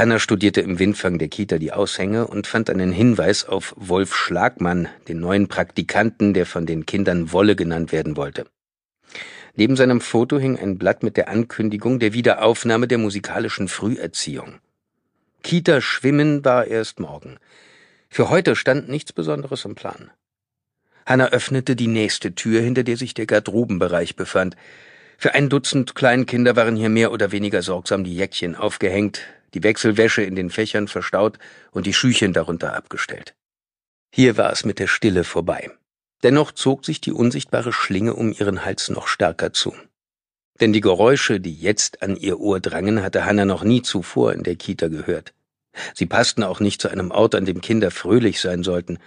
Hanna 0.00 0.18
studierte 0.18 0.62
im 0.62 0.78
Windfang 0.78 1.18
der 1.18 1.28
Kita 1.28 1.58
die 1.58 1.72
Aushänge 1.72 2.26
und 2.26 2.46
fand 2.46 2.70
einen 2.70 2.90
Hinweis 2.90 3.44
auf 3.44 3.74
Wolf 3.76 4.16
Schlagmann, 4.16 4.88
den 5.08 5.20
neuen 5.20 5.46
Praktikanten, 5.46 6.32
der 6.32 6.46
von 6.46 6.64
den 6.64 6.86
Kindern 6.86 7.32
Wolle 7.32 7.54
genannt 7.54 7.92
werden 7.92 8.16
wollte. 8.16 8.46
Neben 9.56 9.76
seinem 9.76 10.00
Foto 10.00 10.38
hing 10.38 10.58
ein 10.58 10.78
Blatt 10.78 11.02
mit 11.02 11.18
der 11.18 11.28
Ankündigung 11.28 11.98
der 11.98 12.14
Wiederaufnahme 12.14 12.88
der 12.88 12.96
musikalischen 12.96 13.68
Früherziehung. 13.68 14.54
Kita 15.42 15.82
schwimmen 15.82 16.46
war 16.46 16.66
erst 16.66 16.98
morgen. 16.98 17.36
Für 18.08 18.30
heute 18.30 18.56
stand 18.56 18.88
nichts 18.88 19.12
Besonderes 19.12 19.66
im 19.66 19.74
Plan. 19.74 20.10
Hanna 21.04 21.28
öffnete 21.28 21.76
die 21.76 21.88
nächste 21.88 22.34
Tür, 22.34 22.62
hinter 22.62 22.84
der 22.84 22.96
sich 22.96 23.12
der 23.12 23.26
Garderobenbereich 23.26 24.16
befand. 24.16 24.56
Für 25.18 25.34
ein 25.34 25.50
Dutzend 25.50 25.94
Kleinkinder 25.94 26.56
waren 26.56 26.76
hier 26.76 26.88
mehr 26.88 27.12
oder 27.12 27.32
weniger 27.32 27.60
sorgsam 27.60 28.02
die 28.02 28.16
Jäckchen 28.16 28.54
aufgehängt, 28.54 29.26
die 29.54 29.62
Wechselwäsche 29.62 30.22
in 30.22 30.36
den 30.36 30.50
Fächern 30.50 30.88
verstaut 30.88 31.38
und 31.70 31.86
die 31.86 31.94
Schüchen 31.94 32.32
darunter 32.32 32.74
abgestellt. 32.74 33.34
Hier 34.12 34.36
war 34.36 34.52
es 34.52 34.64
mit 34.64 34.78
der 34.78 34.86
Stille 34.86 35.24
vorbei. 35.24 35.70
Dennoch 36.22 36.52
zog 36.52 36.84
sich 36.84 37.00
die 37.00 37.12
unsichtbare 37.12 37.72
Schlinge 37.72 38.14
um 38.14 38.32
ihren 38.32 38.64
Hals 38.64 38.90
noch 38.90 39.08
stärker 39.08 39.52
zu. 39.52 39.74
Denn 40.60 40.72
die 40.72 40.82
Geräusche, 40.82 41.40
die 41.40 41.54
jetzt 41.54 42.02
an 42.02 42.16
ihr 42.16 42.38
Ohr 42.38 42.60
drangen, 42.60 43.02
hatte 43.02 43.24
Hanna 43.24 43.44
noch 43.44 43.64
nie 43.64 43.82
zuvor 43.82 44.34
in 44.34 44.42
der 44.42 44.56
Kita 44.56 44.88
gehört. 44.88 45.32
Sie 45.94 46.06
passten 46.06 46.42
auch 46.42 46.60
nicht 46.60 46.82
zu 46.82 46.88
einem 46.88 47.10
Ort, 47.10 47.34
an 47.34 47.46
dem 47.46 47.60
Kinder 47.60 47.90
fröhlich 47.90 48.40
sein 48.40 48.62
sollten. 48.62 48.98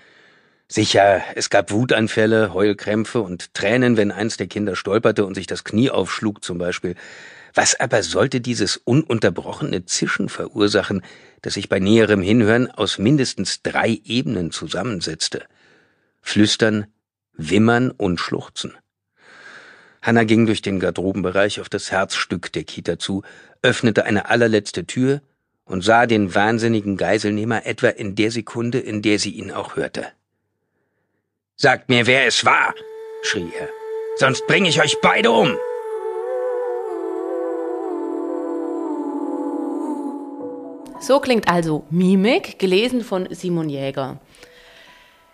Sicher, 0.68 1.22
es 1.36 1.50
gab 1.50 1.72
Wutanfälle, 1.72 2.54
Heulkrämpfe 2.54 3.22
und 3.22 3.54
Tränen, 3.54 3.98
wenn 3.98 4.12
eins 4.12 4.38
der 4.38 4.48
Kinder 4.48 4.76
stolperte 4.76 5.26
und 5.26 5.36
sich 5.36 5.46
das 5.46 5.64
Knie 5.64 5.92
aufschlug 5.92 6.44
zum 6.44 6.58
Beispiel. 6.58 6.96
Was 7.54 7.80
aber 7.80 8.02
sollte 8.02 8.42
dieses 8.42 8.78
ununterbrochene 8.78 9.86
Zischen 9.86 10.28
verursachen, 10.28 11.04
das 11.42 11.54
sich 11.54 11.70
bei 11.70 11.80
näherem 11.80 12.22
Hinhören 12.22 12.70
aus 12.72 12.98
mindestens 12.98 13.62
drei 13.62 14.02
Ebenen 14.04 14.52
zusammensetzte? 14.52 15.44
Flüstern, 16.22 16.88
Wimmern 17.34 17.92
und 17.92 18.20
Schluchzen. 18.20 18.74
Hanna 20.02 20.24
ging 20.24 20.46
durch 20.46 20.62
den 20.62 20.80
Garderobenbereich 20.80 21.62
auf 21.62 21.70
das 21.70 21.92
Herzstück 21.92 22.52
der 22.52 22.64
Kita 22.64 22.98
zu, 22.98 23.24
öffnete 23.62 24.06
eine 24.06 24.30
allerletzte 24.30 24.86
Tür 24.86 25.22
und 25.64 25.84
sah 25.84 26.08
den 26.08 26.34
wahnsinnigen 26.36 26.98
Geiselnehmer 26.98 27.66
etwa 27.66 27.88
in 27.88 28.16
der 28.16 28.32
Sekunde, 28.32 28.80
in 28.80 29.02
der 29.02 29.20
sie 29.20 29.32
ihn 29.32 29.52
auch 29.52 29.76
hörte. 29.76 30.08
Sagt 31.56 31.88
mir, 31.88 32.08
wer 32.08 32.26
es 32.26 32.44
war, 32.44 32.74
schrie 33.22 33.52
er, 33.58 33.70
sonst 34.18 34.46
bringe 34.48 34.68
ich 34.68 34.82
euch 34.82 34.98
beide 35.02 35.32
um. 35.32 35.56
So 41.04 41.20
klingt 41.20 41.50
also 41.50 41.84
Mimik, 41.90 42.60
gelesen 42.60 43.02
von 43.02 43.28
Simon 43.30 43.68
Jäger. 43.68 44.22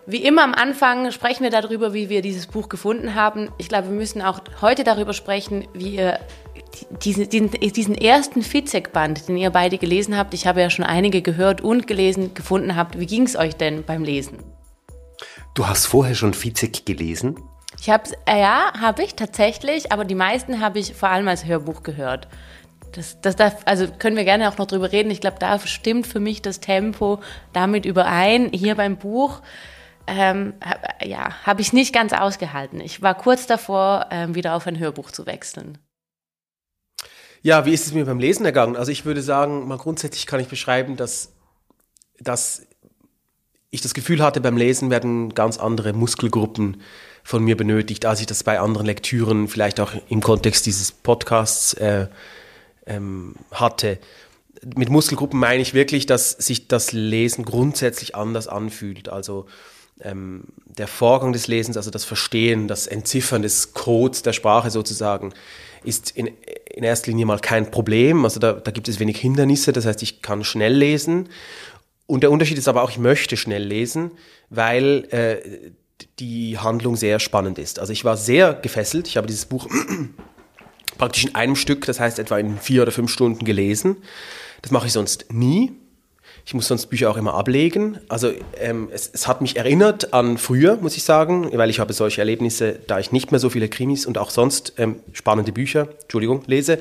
Wie 0.07 0.23
immer 0.25 0.43
am 0.43 0.55
Anfang 0.55 1.11
sprechen 1.11 1.43
wir 1.43 1.51
darüber, 1.51 1.93
wie 1.93 2.09
wir 2.09 2.23
dieses 2.23 2.47
Buch 2.47 2.69
gefunden 2.69 3.13
haben. 3.13 3.51
Ich 3.59 3.69
glaube, 3.69 3.89
wir 3.89 3.95
müssen 3.95 4.23
auch 4.23 4.39
heute 4.61 4.83
darüber 4.83 5.13
sprechen, 5.13 5.67
wie 5.75 5.97
ihr 5.97 6.19
diesen, 7.03 7.29
diesen, 7.29 7.93
ersten 7.93 8.41
Fitzek-Band, 8.41 9.27
den 9.27 9.37
ihr 9.37 9.51
beide 9.51 9.77
gelesen 9.77 10.17
habt, 10.17 10.33
ich 10.33 10.47
habe 10.47 10.59
ja 10.59 10.71
schon 10.71 10.85
einige 10.85 11.21
gehört 11.21 11.61
und 11.61 11.85
gelesen, 11.85 12.33
gefunden 12.33 12.75
habt. 12.75 12.99
Wie 12.99 13.05
ging 13.05 13.27
es 13.27 13.35
euch 13.35 13.55
denn 13.55 13.83
beim 13.83 14.03
Lesen? 14.03 14.39
Du 15.53 15.67
hast 15.67 15.85
vorher 15.85 16.15
schon 16.15 16.33
Fitzek 16.33 16.87
gelesen? 16.87 17.35
Ich 17.79 17.91
habe 17.91 18.09
äh, 18.25 18.39
ja, 18.39 18.73
habe 18.81 19.03
ich 19.03 19.13
tatsächlich, 19.13 19.91
aber 19.91 20.03
die 20.03 20.15
meisten 20.15 20.61
habe 20.61 20.79
ich 20.79 20.95
vor 20.95 21.09
allem 21.09 21.27
als 21.27 21.45
Hörbuch 21.45 21.83
gehört. 21.83 22.27
Das, 22.93 23.21
das 23.21 23.35
darf, 23.35 23.57
also 23.65 23.87
können 23.87 24.17
wir 24.17 24.25
gerne 24.25 24.49
auch 24.49 24.57
noch 24.57 24.67
drüber 24.67 24.91
reden. 24.91 25.11
Ich 25.11 25.21
glaube, 25.21 25.37
da 25.39 25.59
stimmt 25.59 26.07
für 26.07 26.19
mich 26.19 26.41
das 26.41 26.59
Tempo 26.59 27.19
damit 27.53 27.85
überein. 27.85 28.49
Hier 28.51 28.75
beim 28.75 28.97
Buch 28.97 29.41
ähm, 30.07 30.53
hab, 30.63 31.05
ja, 31.05 31.43
habe 31.43 31.61
ich 31.61 31.73
nicht 31.73 31.93
ganz 31.93 32.13
ausgehalten. 32.13 32.81
Ich 32.81 33.01
war 33.01 33.15
kurz 33.15 33.45
davor, 33.47 34.07
ähm, 34.11 34.35
wieder 34.35 34.55
auf 34.55 34.65
ein 34.67 34.79
Hörbuch 34.79 35.11
zu 35.11 35.25
wechseln. 35.25 35.77
Ja, 37.41 37.65
wie 37.65 37.73
ist 37.73 37.85
es 37.85 37.93
mir 37.93 38.05
beim 38.05 38.19
Lesen 38.19 38.45
ergangen? 38.45 38.75
Also 38.75 38.91
ich 38.91 39.05
würde 39.05 39.21
sagen, 39.21 39.67
mal 39.67 39.77
grundsätzlich 39.77 40.25
kann 40.25 40.39
ich 40.39 40.47
beschreiben, 40.47 40.97
dass, 40.97 41.31
dass 42.19 42.67
ich 43.69 43.81
das 43.81 43.93
Gefühl 43.93 44.21
hatte, 44.21 44.41
beim 44.41 44.57
Lesen 44.57 44.89
werden 44.89 45.33
ganz 45.33 45.57
andere 45.57 45.93
Muskelgruppen 45.93 46.81
von 47.23 47.43
mir 47.43 47.55
benötigt, 47.55 48.05
als 48.05 48.19
ich 48.19 48.25
das 48.25 48.43
bei 48.43 48.59
anderen 48.59 48.87
Lektüren, 48.87 49.47
vielleicht 49.47 49.79
auch 49.79 49.93
im 50.09 50.21
Kontext 50.21 50.65
dieses 50.65 50.91
Podcasts 50.91 51.73
äh, 51.75 52.07
ähm, 52.89 53.35
hatte. 53.51 53.99
Mit 54.75 54.89
Muskelgruppen 54.89 55.39
meine 55.39 55.61
ich 55.61 55.73
wirklich, 55.73 56.05
dass 56.05 56.31
sich 56.31 56.67
das 56.67 56.91
Lesen 56.91 57.45
grundsätzlich 57.45 58.15
anders 58.15 58.49
anfühlt. 58.49 59.07
Also 59.07 59.45
ähm, 60.01 60.43
der 60.65 60.87
Vorgang 60.87 61.31
des 61.31 61.47
Lesens, 61.47 61.77
also 61.77 61.91
das 61.91 62.03
Verstehen, 62.03 62.67
das 62.67 62.87
Entziffern 62.87 63.41
des 63.41 63.73
Codes 63.73 64.21
der 64.23 64.33
Sprache 64.33 64.69
sozusagen, 64.69 65.33
ist 65.83 66.11
in, 66.11 66.27
in 66.73 66.83
erster 66.83 67.11
Linie 67.11 67.25
mal 67.25 67.39
kein 67.39 67.71
Problem. 67.71 68.25
Also 68.25 68.39
da, 68.39 68.53
da 68.53 68.71
gibt 68.71 68.89
es 68.89 68.99
wenig 68.99 69.19
Hindernisse, 69.19 69.71
das 69.71 69.85
heißt, 69.85 70.03
ich 70.03 70.21
kann 70.21 70.43
schnell 70.43 70.73
lesen. 70.73 71.29
Und 72.05 72.23
der 72.23 72.31
Unterschied 72.31 72.57
ist 72.57 72.67
aber 72.67 72.81
auch, 72.81 72.89
ich 72.89 72.97
möchte 72.97 73.37
schnell 73.37 73.63
lesen, 73.63 74.11
weil 74.49 75.07
äh, 75.11 75.71
die 76.19 76.57
Handlung 76.57 76.95
sehr 76.95 77.19
spannend 77.19 77.59
ist. 77.59 77.79
Also 77.79 77.93
ich 77.93 78.03
war 78.03 78.17
sehr 78.17 78.53
gefesselt. 78.53 79.07
Ich 79.07 79.15
habe 79.15 79.27
dieses 79.27 79.45
Buch 79.45 79.67
praktisch 80.99 81.25
in 81.25 81.33
einem 81.33 81.55
Stück, 81.55 81.85
das 81.87 81.99
heißt 81.99 82.19
etwa 82.19 82.37
in 82.37 82.59
vier 82.59 82.83
oder 82.83 82.91
fünf 82.91 83.09
Stunden 83.09 83.43
gelesen. 83.43 83.97
Das 84.61 84.71
mache 84.71 84.85
ich 84.85 84.93
sonst 84.93 85.33
nie. 85.33 85.71
Ich 86.45 86.53
muss 86.53 86.67
sonst 86.67 86.87
Bücher 86.87 87.09
auch 87.09 87.17
immer 87.17 87.33
ablegen. 87.33 87.99
Also 88.09 88.31
ähm, 88.57 88.89
es, 88.91 89.09
es, 89.11 89.27
hat 89.27 89.41
mich 89.41 89.55
erinnert 89.55 90.13
an 90.13 90.37
früher, 90.37 90.77
muss 90.77 90.97
ich 90.97 91.03
sagen, 91.03 91.49
weil 91.53 91.69
ich 91.69 91.79
habe 91.79 91.93
solche 91.93 92.21
Erlebnisse, 92.21 92.79
da 92.87 92.99
ich 92.99 93.11
nicht 93.11 93.31
mehr 93.31 93.39
so 93.39 93.49
viele 93.49 93.69
Krimis 93.69 94.05
und 94.05 94.17
auch 94.17 94.29
sonst 94.29 94.73
ähm, 94.77 94.97
spannende 95.13 95.51
Bücher, 95.51 95.89
Entschuldigung, 96.01 96.43
lese. 96.47 96.79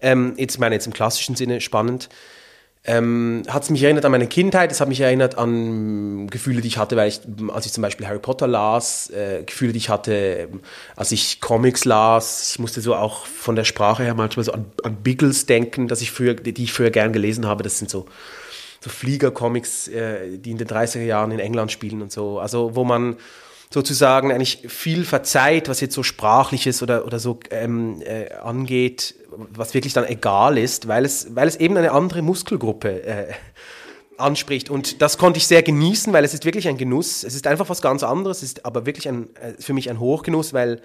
Ähm, 0.00 0.34
jetzt 0.36 0.58
meine 0.58 0.74
jetzt 0.74 0.86
im 0.86 0.92
klassischen 0.92 1.34
Sinne 1.34 1.60
spannend. 1.60 2.08
Ähm, 2.88 3.42
hat 3.48 3.64
es 3.64 3.70
mich 3.70 3.82
erinnert 3.82 4.04
an 4.04 4.12
meine 4.12 4.28
Kindheit, 4.28 4.70
es 4.70 4.80
hat 4.80 4.88
mich 4.88 5.00
erinnert 5.00 5.36
an 5.36 6.28
Gefühle, 6.28 6.60
die 6.60 6.68
ich 6.68 6.78
hatte, 6.78 6.96
weil 6.96 7.08
ich, 7.08 7.20
als 7.52 7.66
ich 7.66 7.72
zum 7.72 7.82
Beispiel 7.82 8.06
Harry 8.06 8.20
Potter 8.20 8.46
las, 8.46 9.10
äh, 9.10 9.42
Gefühle, 9.44 9.72
die 9.72 9.78
ich 9.78 9.88
hatte, 9.88 10.48
als 10.94 11.10
ich 11.10 11.40
Comics 11.40 11.84
las. 11.84 12.52
Ich 12.52 12.58
musste 12.60 12.80
so 12.80 12.94
auch 12.94 13.26
von 13.26 13.56
der 13.56 13.64
Sprache 13.64 14.04
her 14.04 14.14
manchmal 14.14 14.44
so 14.44 14.52
an, 14.52 14.66
an 14.84 14.96
Biggles 15.02 15.46
denken, 15.46 15.88
dass 15.88 16.00
ich 16.00 16.12
früher, 16.12 16.34
die 16.34 16.62
ich 16.62 16.72
früher 16.72 16.90
gern 16.90 17.12
gelesen 17.12 17.46
habe. 17.46 17.64
Das 17.64 17.78
sind 17.78 17.90
so 17.90 18.06
so 18.80 18.90
Flieger-Comics, 18.90 19.88
äh, 19.88 20.38
die 20.38 20.52
in 20.52 20.58
den 20.58 20.68
30er 20.68 21.02
Jahren 21.02 21.32
in 21.32 21.40
England 21.40 21.72
spielen 21.72 22.02
und 22.02 22.12
so. 22.12 22.38
Also 22.38 22.76
wo 22.76 22.84
man 22.84 23.16
sozusagen 23.70 24.32
eigentlich 24.32 24.64
viel 24.68 25.04
verzeiht, 25.04 25.68
was 25.68 25.80
jetzt 25.80 25.94
so 25.94 26.02
sprachliches 26.02 26.82
oder, 26.82 27.04
oder 27.04 27.18
so 27.18 27.40
ähm, 27.50 28.00
äh, 28.02 28.32
angeht, 28.32 29.14
was 29.28 29.74
wirklich 29.74 29.92
dann 29.92 30.06
egal 30.06 30.56
ist, 30.56 30.88
weil 30.88 31.04
es, 31.04 31.34
weil 31.34 31.48
es 31.48 31.56
eben 31.56 31.76
eine 31.76 31.92
andere 31.92 32.22
Muskelgruppe 32.22 33.02
äh, 33.02 33.32
anspricht. 34.18 34.70
Und 34.70 35.02
das 35.02 35.18
konnte 35.18 35.38
ich 35.38 35.46
sehr 35.46 35.62
genießen, 35.62 36.12
weil 36.12 36.24
es 36.24 36.32
ist 36.32 36.44
wirklich 36.44 36.68
ein 36.68 36.78
Genuss. 36.78 37.24
Es 37.24 37.34
ist 37.34 37.46
einfach 37.46 37.68
was 37.68 37.82
ganz 37.82 38.02
anderes, 38.02 38.38
es 38.38 38.50
ist 38.50 38.64
aber 38.64 38.86
wirklich 38.86 39.08
ein, 39.08 39.34
äh, 39.36 39.54
für 39.58 39.72
mich 39.72 39.90
ein 39.90 40.00
Hochgenuss, 40.00 40.52
weil 40.52 40.80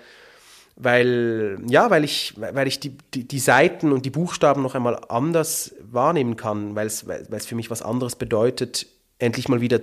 weil, 0.78 1.60
ja, 1.68 1.90
weil 1.90 2.04
ich, 2.04 2.34
weil 2.38 2.66
ich 2.66 2.80
die, 2.80 2.98
die, 3.14 3.28
die 3.28 3.40
Seiten 3.40 3.92
und 3.92 4.06
die 4.06 4.10
Buchstaben 4.10 4.64
noch 4.64 4.74
einmal 4.74 5.00
anders 5.10 5.76
wahrnehmen 5.82 6.38
kann, 6.38 6.76
weil 6.76 6.88
es, 6.88 7.08
weil 7.08 7.28
es 7.30 7.46
für 7.46 7.56
mich 7.56 7.70
was 7.70 7.82
anderes 7.82 8.16
bedeutet, 8.16 8.88
endlich 9.20 9.48
mal 9.48 9.62
wieder 9.62 9.80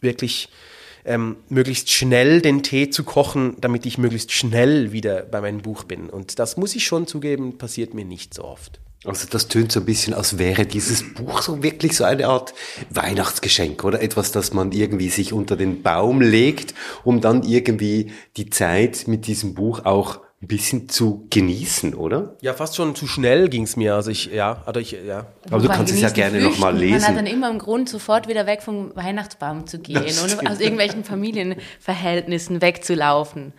wirklich 0.00 0.50
ähm, 1.06 1.36
möglichst 1.48 1.90
schnell 1.90 2.40
den 2.40 2.62
Tee 2.62 2.90
zu 2.90 3.04
kochen, 3.04 3.56
damit 3.60 3.86
ich 3.86 3.96
möglichst 3.96 4.32
schnell 4.32 4.92
wieder 4.92 5.22
bei 5.22 5.40
meinem 5.40 5.62
Buch 5.62 5.84
bin. 5.84 6.10
Und 6.10 6.38
das 6.38 6.56
muss 6.56 6.74
ich 6.74 6.84
schon 6.84 7.06
zugeben, 7.06 7.58
passiert 7.58 7.94
mir 7.94 8.04
nicht 8.04 8.34
so 8.34 8.44
oft. 8.44 8.80
Also 9.04 9.28
das 9.30 9.46
tönt 9.46 9.70
so 9.70 9.80
ein 9.80 9.86
bisschen, 9.86 10.14
als 10.14 10.38
wäre 10.38 10.66
dieses 10.66 11.14
Buch 11.14 11.40
so 11.40 11.62
wirklich 11.62 11.96
so 11.96 12.04
eine 12.04 12.26
Art 12.26 12.54
Weihnachtsgeschenk 12.90 13.84
oder 13.84 14.02
etwas, 14.02 14.32
das 14.32 14.52
man 14.52 14.72
irgendwie 14.72 15.10
sich 15.10 15.32
unter 15.32 15.56
den 15.56 15.82
Baum 15.82 16.20
legt, 16.20 16.74
um 17.04 17.20
dann 17.20 17.44
irgendwie 17.44 18.12
die 18.36 18.50
Zeit 18.50 19.06
mit 19.06 19.28
diesem 19.28 19.54
Buch 19.54 19.84
auch 19.84 20.25
ein 20.42 20.48
bisschen 20.48 20.88
zu 20.90 21.26
genießen, 21.30 21.94
oder? 21.94 22.36
Ja, 22.42 22.52
fast 22.52 22.76
schon 22.76 22.94
zu 22.94 23.06
schnell 23.06 23.48
ging 23.48 23.62
es 23.62 23.76
mir. 23.76 23.94
Also 23.94 24.10
ich, 24.10 24.26
ja, 24.26 24.62
also 24.66 24.80
ich, 24.80 24.92
ja. 24.92 25.26
Aber 25.50 25.62
du 25.62 25.68
kannst 25.68 25.94
es 25.94 26.00
ja 26.00 26.10
gerne 26.10 26.40
nochmal 26.40 26.76
lesen. 26.76 27.00
Man 27.00 27.08
hat 27.08 27.16
dann 27.16 27.26
immer 27.26 27.48
einen 27.48 27.58
Grund, 27.58 27.88
sofort 27.88 28.28
wieder 28.28 28.46
weg 28.46 28.62
vom 28.62 28.94
Weihnachtsbaum 28.94 29.66
zu 29.66 29.78
gehen 29.78 29.96
und 29.98 30.46
aus 30.46 30.60
irgendwelchen 30.60 31.04
Familienverhältnissen 31.04 32.60
wegzulaufen. 32.60 33.54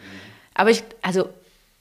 Aber 0.53 0.69
ich, 0.69 0.83
also 1.01 1.29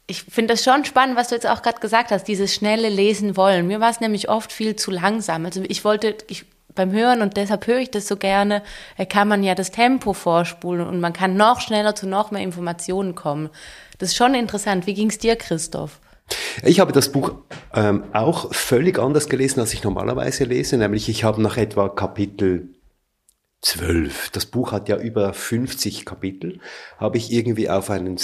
ich 0.07 0.23
finde 0.23 0.55
das 0.55 0.65
schon 0.65 0.87
spannend, 0.87 1.17
was 1.17 1.29
du 1.29 1.35
jetzt 1.35 1.47
auch 1.47 1.61
gerade 1.61 1.81
gesagt 1.81 2.11
hast, 2.11 2.25
dieses 2.25 2.55
schnelle 2.55 2.89
Lesen 2.89 3.37
wollen. 3.37 3.67
Mir 3.67 3.81
war 3.81 3.91
es 3.91 4.01
nämlich 4.01 4.31
oft 4.31 4.51
viel 4.51 4.77
zu 4.77 4.91
langsam. 4.91 5.45
Also 5.45 5.63
ich 5.69 5.85
wollte, 5.85 6.17
ich, 6.29 6.47
beim 6.77 6.93
Hören 6.93 7.23
und 7.23 7.37
deshalb 7.37 7.67
höre 7.67 7.79
ich 7.79 7.91
das 7.91 8.07
so 8.07 8.17
gerne, 8.17 8.63
äh, 8.97 9.07
kann 9.07 9.27
man 9.27 9.43
ja 9.43 9.57
das 9.57 9.73
Tempo 9.73 10.13
vorspulen 10.13 10.87
und 10.87 11.01
man 11.01 11.13
kann 11.13 11.37
noch 11.37 11.61
schneller 11.61 11.97
zu 11.97 12.07
noch 12.07 12.31
mehr 12.31 12.43
Informationen 12.43 13.17
kommen. 13.17 13.51
Das 13.99 14.11
ist 14.11 14.17
schon 14.17 14.35
interessant. 14.35 14.87
Wie 14.87 14.95
ging 14.95 15.11
es 15.11 15.19
dir, 15.19 15.37
Christoph? 15.37 16.01
Ich 16.63 16.81
habe 16.81 16.93
das 16.93 17.11
Buch 17.11 17.33
ähm, 17.75 18.05
auch 18.13 18.53
völlig 18.55 18.99
anders 18.99 19.29
gelesen, 19.29 19.61
als 19.61 19.73
ich 19.73 19.83
normalerweise 19.83 20.45
lese, 20.45 20.77
nämlich 20.77 21.09
ich 21.09 21.25
habe 21.25 21.43
nach 21.43 21.57
etwa 21.57 21.89
Kapitel 21.89 22.75
12, 23.63 24.31
das 24.31 24.47
Buch 24.47 24.73
hat 24.73 24.89
ja 24.89 24.97
über 24.97 25.33
50 25.33 26.05
Kapitel, 26.05 26.61
habe 26.99 27.17
ich 27.17 27.33
irgendwie 27.33 27.69
auf 27.71 27.91
einen 27.91 28.17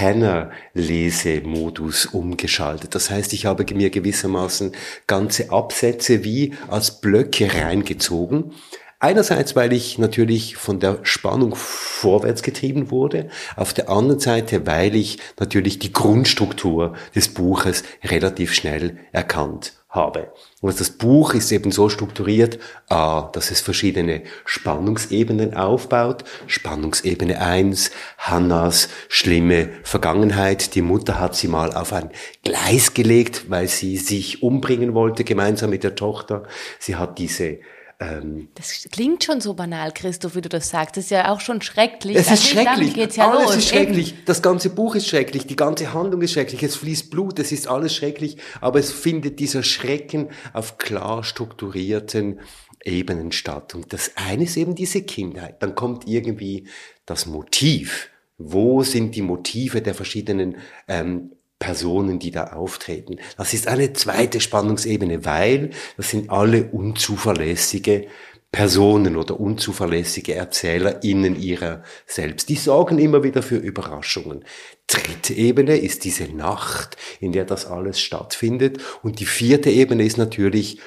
Scanner-Lesemodus 0.00 2.06
umgeschaltet. 2.06 2.94
Das 2.94 3.10
heißt, 3.10 3.34
ich 3.34 3.46
habe 3.46 3.66
mir 3.74 3.90
gewissermaßen 3.90 4.72
ganze 5.06 5.50
Absätze 5.50 6.24
wie 6.24 6.54
als 6.68 7.02
Blöcke 7.02 7.54
reingezogen. 7.54 8.52
Einerseits, 8.98 9.54
weil 9.56 9.72
ich 9.72 9.98
natürlich 9.98 10.56
von 10.56 10.80
der 10.80 10.98
Spannung 11.02 11.54
vorwärts 11.54 12.42
getrieben 12.42 12.90
wurde, 12.90 13.28
auf 13.56 13.72
der 13.72 13.88
anderen 13.88 14.20
Seite, 14.20 14.66
weil 14.66 14.94
ich 14.94 15.18
natürlich 15.38 15.78
die 15.78 15.92
Grundstruktur 15.92 16.94
des 17.14 17.28
Buches 17.28 17.82
relativ 18.04 18.52
schnell 18.52 18.98
erkannt 19.12 19.79
habe. 19.90 20.32
Und 20.60 20.78
das 20.78 20.90
Buch 20.90 21.34
ist 21.34 21.50
eben 21.50 21.72
so 21.72 21.88
strukturiert, 21.88 22.58
A, 22.88 23.28
dass 23.32 23.50
es 23.50 23.60
verschiedene 23.60 24.22
Spannungsebenen 24.44 25.54
aufbaut. 25.54 26.24
Spannungsebene 26.46 27.40
1, 27.40 27.90
Hannas 28.18 28.88
schlimme 29.08 29.70
Vergangenheit. 29.82 30.74
Die 30.76 30.82
Mutter 30.82 31.18
hat 31.18 31.34
sie 31.34 31.48
mal 31.48 31.72
auf 31.72 31.92
ein 31.92 32.10
Gleis 32.44 32.94
gelegt, 32.94 33.50
weil 33.50 33.66
sie 33.66 33.96
sich 33.96 34.42
umbringen 34.42 34.94
wollte, 34.94 35.24
gemeinsam 35.24 35.70
mit 35.70 35.82
der 35.82 35.96
Tochter. 35.96 36.44
Sie 36.78 36.94
hat 36.96 37.18
diese 37.18 37.58
ähm, 38.00 38.48
das 38.54 38.88
klingt 38.90 39.24
schon 39.24 39.42
so 39.42 39.52
banal, 39.52 39.92
Christoph, 39.92 40.34
wie 40.34 40.40
du 40.40 40.48
das 40.48 40.70
sagst. 40.70 40.96
Das 40.96 41.04
ist 41.04 41.10
ja 41.10 41.30
auch 41.30 41.40
schon 41.40 41.60
schrecklich. 41.60 42.16
Es 42.16 42.26
ist 42.26 42.30
also 42.30 42.44
schrecklich. 42.44 42.94
Geht's 42.94 43.16
ja 43.16 43.30
alles 43.30 43.44
los. 43.44 43.56
ist 43.56 43.68
schrecklich. 43.68 44.14
Das 44.24 44.40
ganze 44.40 44.70
Buch 44.70 44.94
ist 44.94 45.06
schrecklich. 45.06 45.46
Die 45.46 45.56
ganze 45.56 45.92
Handlung 45.92 46.22
ist 46.22 46.32
schrecklich. 46.32 46.62
Es 46.62 46.76
fließt 46.76 47.10
Blut. 47.10 47.38
Es 47.38 47.52
ist 47.52 47.68
alles 47.68 47.94
schrecklich. 47.94 48.38
Aber 48.62 48.78
es 48.78 48.90
findet 48.90 49.38
dieser 49.38 49.62
Schrecken 49.62 50.30
auf 50.54 50.78
klar 50.78 51.22
strukturierten 51.22 52.40
Ebenen 52.82 53.32
statt. 53.32 53.74
Und 53.74 53.92
das 53.92 54.12
eine 54.16 54.44
ist 54.44 54.56
eben 54.56 54.74
diese 54.74 55.02
Kindheit. 55.02 55.62
Dann 55.62 55.74
kommt 55.74 56.08
irgendwie 56.08 56.68
das 57.04 57.26
Motiv. 57.26 58.08
Wo 58.38 58.82
sind 58.82 59.14
die 59.14 59.20
Motive 59.20 59.82
der 59.82 59.94
verschiedenen 59.94 60.56
ähm, 60.88 61.32
Personen, 61.60 62.18
die 62.18 62.32
da 62.32 62.48
auftreten. 62.48 63.18
Das 63.36 63.54
ist 63.54 63.68
eine 63.68 63.92
zweite 63.92 64.40
Spannungsebene, 64.40 65.24
weil 65.24 65.70
das 65.96 66.10
sind 66.10 66.30
alle 66.30 66.64
unzuverlässige 66.64 68.08
Personen 68.50 69.16
oder 69.16 69.38
unzuverlässige 69.38 70.34
ErzählerInnen 70.34 71.40
ihrer 71.40 71.84
selbst. 72.06 72.48
Die 72.48 72.56
sorgen 72.56 72.98
immer 72.98 73.22
wieder 73.22 73.42
für 73.44 73.58
Überraschungen. 73.58 74.44
Dritte 74.88 75.34
Ebene 75.34 75.76
ist 75.76 76.04
diese 76.04 76.24
Nacht, 76.24 76.96
in 77.20 77.30
der 77.30 77.44
das 77.44 77.66
alles 77.66 78.00
stattfindet. 78.00 78.78
Und 79.04 79.20
die 79.20 79.26
vierte 79.26 79.70
Ebene 79.70 80.04
ist 80.04 80.18
natürlich, 80.18 80.80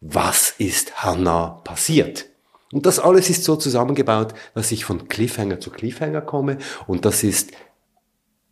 was 0.00 0.54
ist 0.58 1.02
Hannah 1.02 1.62
passiert? 1.64 2.26
Und 2.72 2.84
das 2.84 2.98
alles 2.98 3.30
ist 3.30 3.44
so 3.44 3.56
zusammengebaut, 3.56 4.34
dass 4.54 4.72
ich 4.72 4.84
von 4.84 5.08
Cliffhanger 5.08 5.60
zu 5.60 5.70
Cliffhanger 5.70 6.20
komme. 6.20 6.58
Und 6.86 7.04
das 7.04 7.22
ist 7.22 7.52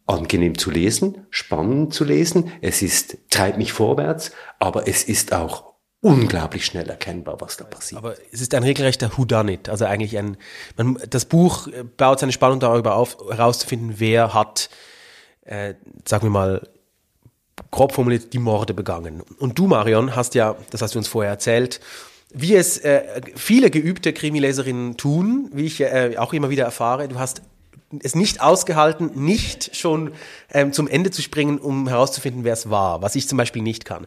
angenehm 0.07 0.59
zu 0.59 0.71
lesen, 0.71 1.27
spannend 1.31 1.95
zu 1.95 2.05
lesen. 2.05 2.53
Es 2.61 2.83
ist, 2.83 3.17
treibt 3.31 3.59
mich 3.59 3.73
vorwärts, 3.73 4.33
aber 4.59 4.87
es 4.87 5.05
ist 5.05 5.33
auch 5.33 5.75
unglaublich 6.01 6.67
schnell 6.67 6.89
erkennbar, 6.91 7.41
was 7.41 7.57
da 7.57 7.65
passiert. 7.65 7.99
Aber 7.99 8.15
es 8.31 8.43
ist 8.43 8.55
ein 8.55 8.63
regelrechter 8.63 9.17
Whodunit, 9.17 9.71
also 9.71 9.87
eigentlich 9.87 10.19
ein, 10.19 10.37
man, 10.77 10.99
das 11.09 11.25
Buch 11.25 11.69
baut 11.97 12.21
seine 12.21 12.33
Spannung 12.33 12.61
darüber 12.61 12.97
auf, 12.97 13.17
herauszufinden, 13.31 13.95
wer 13.97 14.35
hat, 14.35 14.69
äh, 15.47 15.75
sagen 16.05 16.25
wir 16.25 16.31
mal, 16.31 16.69
grob 17.71 17.93
formuliert, 17.93 18.35
die 18.35 18.39
Morde 18.39 18.75
begangen. 18.75 19.23
Und 19.39 19.59
du, 19.59 19.67
Marion, 19.67 20.15
hast 20.15 20.35
ja, 20.35 20.57
das 20.71 20.83
hast 20.83 20.95
du 20.95 20.99
uns 20.99 21.09
vorher 21.09 21.33
erzählt, 21.33 21.81
wie 22.35 22.55
es 22.55 22.79
äh, 22.79 23.23
viele 23.37 23.71
geübte 23.71 24.13
Krimileserinnen 24.13 24.99
tun, 24.99 25.49
wie 25.55 25.65
ich 25.67 25.81
äh, 25.81 26.17
auch 26.19 26.35
immer 26.35 26.51
wieder 26.51 26.65
erfahre, 26.65 27.09
du 27.09 27.19
hast 27.19 27.43
es 28.03 28.15
nicht 28.15 28.41
ausgehalten, 28.41 29.11
nicht 29.15 29.77
schon 29.77 30.13
ähm, 30.53 30.73
zum 30.73 30.89
Ende 30.89 31.11
zu 31.11 31.23
springen, 31.23 31.59
um 31.59 31.89
herauszufinden, 31.89 32.45
wer 32.45 32.53
es 32.55 32.71
war, 32.71 33.03
was 33.03 33.15
ich 33.15 33.29
zum 33.29 33.39
Beispiel 33.39 33.63
nicht 33.63 33.85
kann. 33.85 34.07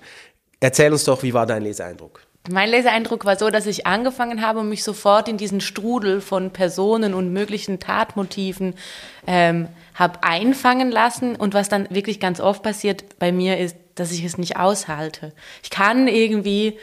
Erzähl 0.60 0.91
uns 0.91 1.03
doch, 1.03 1.24
wie 1.24 1.34
war 1.34 1.46
dein 1.46 1.63
Leseeindruck? 1.63 2.21
Mein 2.49 2.69
Leseeindruck 2.69 3.25
war 3.25 3.38
so, 3.38 3.49
dass 3.49 3.65
ich 3.65 3.86
angefangen 3.86 4.41
habe 4.41 4.60
und 4.60 4.69
mich 4.69 4.84
sofort 4.84 5.28
in 5.28 5.38
diesen 5.38 5.60
Strudel 5.60 6.21
von 6.21 6.51
Personen 6.51 7.13
und 7.13 7.34
möglichen 7.34 7.80
Tatmotiven 7.80 8.75
ähm, 9.25 9.67
habe 9.93 10.23
einfangen 10.23 10.89
lassen. 10.89 11.36
Und 11.36 11.54
was 11.54 11.67
dann 11.67 11.88
wirklich 11.89 12.19
ganz 12.19 12.39
oft 12.39 12.63
passiert 12.63 13.19
bei 13.19 13.32
mir 13.32 13.58
ist, 13.58 13.75
dass 13.95 14.12
ich 14.12 14.23
es 14.23 14.38
nicht 14.38 14.58
aushalte. 14.58 15.34
Ich 15.62 15.69
kann 15.69 16.08
irgendwie 16.08 16.78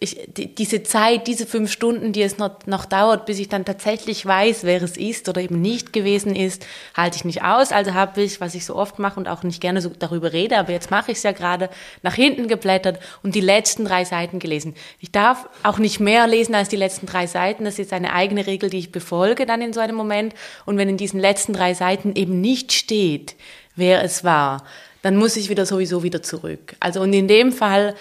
ich, 0.00 0.18
die, 0.26 0.54
diese 0.54 0.82
Zeit, 0.82 1.26
diese 1.26 1.46
fünf 1.46 1.70
Stunden, 1.70 2.12
die 2.12 2.22
es 2.22 2.38
noch, 2.38 2.66
noch 2.66 2.84
dauert, 2.84 3.26
bis 3.26 3.38
ich 3.38 3.48
dann 3.48 3.64
tatsächlich 3.64 4.24
weiß, 4.24 4.64
wer 4.64 4.82
es 4.82 4.96
ist 4.96 5.28
oder 5.28 5.40
eben 5.40 5.60
nicht 5.60 5.92
gewesen 5.92 6.34
ist, 6.34 6.66
halte 6.96 7.16
ich 7.16 7.24
nicht 7.24 7.42
aus. 7.42 7.72
Also 7.72 7.94
habe 7.94 8.22
ich, 8.22 8.40
was 8.40 8.54
ich 8.54 8.64
so 8.64 8.74
oft 8.76 8.98
mache 8.98 9.18
und 9.18 9.28
auch 9.28 9.42
nicht 9.42 9.60
gerne 9.60 9.80
so 9.80 9.90
darüber 9.90 10.32
rede, 10.32 10.58
aber 10.58 10.72
jetzt 10.72 10.90
mache 10.90 11.12
ich 11.12 11.18
es 11.18 11.22
ja 11.22 11.32
gerade, 11.32 11.70
nach 12.02 12.14
hinten 12.14 12.48
geblättert 12.48 12.98
und 13.22 13.34
die 13.34 13.40
letzten 13.40 13.84
drei 13.84 14.04
Seiten 14.04 14.38
gelesen. 14.38 14.74
Ich 15.00 15.12
darf 15.12 15.48
auch 15.62 15.78
nicht 15.78 16.00
mehr 16.00 16.26
lesen 16.26 16.54
als 16.54 16.68
die 16.68 16.76
letzten 16.76 17.06
drei 17.06 17.26
Seiten. 17.26 17.64
Das 17.64 17.78
ist 17.78 17.92
eine 17.92 18.12
eigene 18.12 18.46
Regel, 18.46 18.70
die 18.70 18.78
ich 18.78 18.92
befolge 18.92 19.46
dann 19.46 19.62
in 19.62 19.72
so 19.72 19.80
einem 19.80 19.96
Moment. 19.96 20.34
Und 20.66 20.76
wenn 20.78 20.88
in 20.88 20.96
diesen 20.96 21.20
letzten 21.20 21.52
drei 21.52 21.74
Seiten 21.74 22.14
eben 22.14 22.40
nicht 22.40 22.72
steht, 22.72 23.36
wer 23.76 24.02
es 24.02 24.24
war, 24.24 24.64
dann 25.02 25.16
muss 25.16 25.36
ich 25.36 25.50
wieder 25.50 25.66
sowieso 25.66 26.02
wieder 26.02 26.22
zurück. 26.22 26.76
Also 26.80 27.00
und 27.00 27.12
in 27.12 27.28
dem 27.28 27.52
Fall 27.52 27.94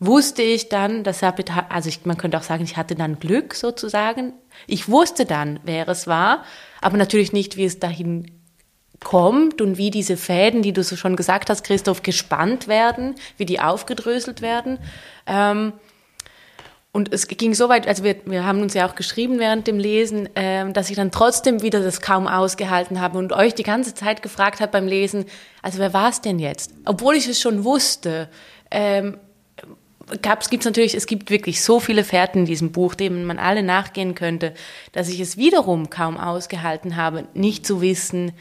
wusste 0.00 0.42
ich 0.42 0.68
dann, 0.68 1.02
dass 1.02 1.22
er, 1.22 1.34
also 1.70 1.88
ich, 1.88 2.04
man 2.04 2.16
könnte 2.16 2.38
auch 2.38 2.42
sagen, 2.42 2.64
ich 2.64 2.76
hatte 2.76 2.94
dann 2.94 3.18
Glück 3.18 3.54
sozusagen. 3.54 4.32
Ich 4.66 4.88
wusste 4.88 5.24
dann, 5.24 5.60
wer 5.64 5.88
es 5.88 6.06
war, 6.06 6.44
aber 6.80 6.96
natürlich 6.96 7.32
nicht, 7.32 7.56
wie 7.56 7.64
es 7.64 7.78
dahin 7.78 8.30
kommt 9.02 9.60
und 9.60 9.78
wie 9.78 9.90
diese 9.90 10.16
Fäden, 10.16 10.62
die 10.62 10.72
du 10.72 10.82
so 10.82 10.96
schon 10.96 11.16
gesagt 11.16 11.50
hast, 11.50 11.64
Christoph, 11.64 12.02
gespannt 12.02 12.68
werden, 12.68 13.14
wie 13.36 13.46
die 13.46 13.60
aufgedröselt 13.60 14.42
werden. 14.42 14.78
Ähm, 15.26 15.72
und 16.90 17.12
es 17.12 17.28
ging 17.28 17.54
so 17.54 17.68
weit, 17.68 17.86
also 17.86 18.02
wir, 18.02 18.16
wir 18.24 18.44
haben 18.44 18.62
uns 18.62 18.74
ja 18.74 18.88
auch 18.88 18.94
geschrieben 18.94 19.38
während 19.38 19.66
dem 19.66 19.78
Lesen, 19.78 20.28
ähm, 20.34 20.72
dass 20.72 20.90
ich 20.90 20.96
dann 20.96 21.12
trotzdem 21.12 21.62
wieder 21.62 21.80
das 21.80 22.00
kaum 22.00 22.26
ausgehalten 22.26 23.00
habe 23.00 23.18
und 23.18 23.32
euch 23.32 23.54
die 23.54 23.62
ganze 23.62 23.94
Zeit 23.94 24.22
gefragt 24.22 24.60
habe 24.60 24.72
beim 24.72 24.88
Lesen, 24.88 25.26
also 25.62 25.78
wer 25.78 25.92
war 25.92 26.08
es 26.08 26.20
denn 26.20 26.38
jetzt? 26.38 26.72
Obwohl 26.84 27.14
ich 27.14 27.28
es 27.28 27.40
schon 27.40 27.62
wusste, 27.62 28.28
ähm, 28.70 29.18
gab 30.22 30.42
es 30.42 30.50
natürlich, 30.64 30.94
es 30.94 31.06
gibt 31.06 31.30
wirklich 31.30 31.62
so 31.62 31.80
viele 31.80 32.04
Fährten 32.04 32.40
in 32.40 32.44
diesem 32.46 32.72
Buch, 32.72 32.94
denen 32.94 33.24
man 33.24 33.38
alle 33.38 33.62
nachgehen 33.62 34.14
könnte, 34.14 34.54
dass 34.92 35.08
ich 35.08 35.20
es 35.20 35.36
wiederum 35.36 35.90
kaum 35.90 36.16
ausgehalten 36.16 36.96
habe, 36.96 37.28
nicht 37.34 37.66
zu 37.66 37.80
wissen, 37.80 38.32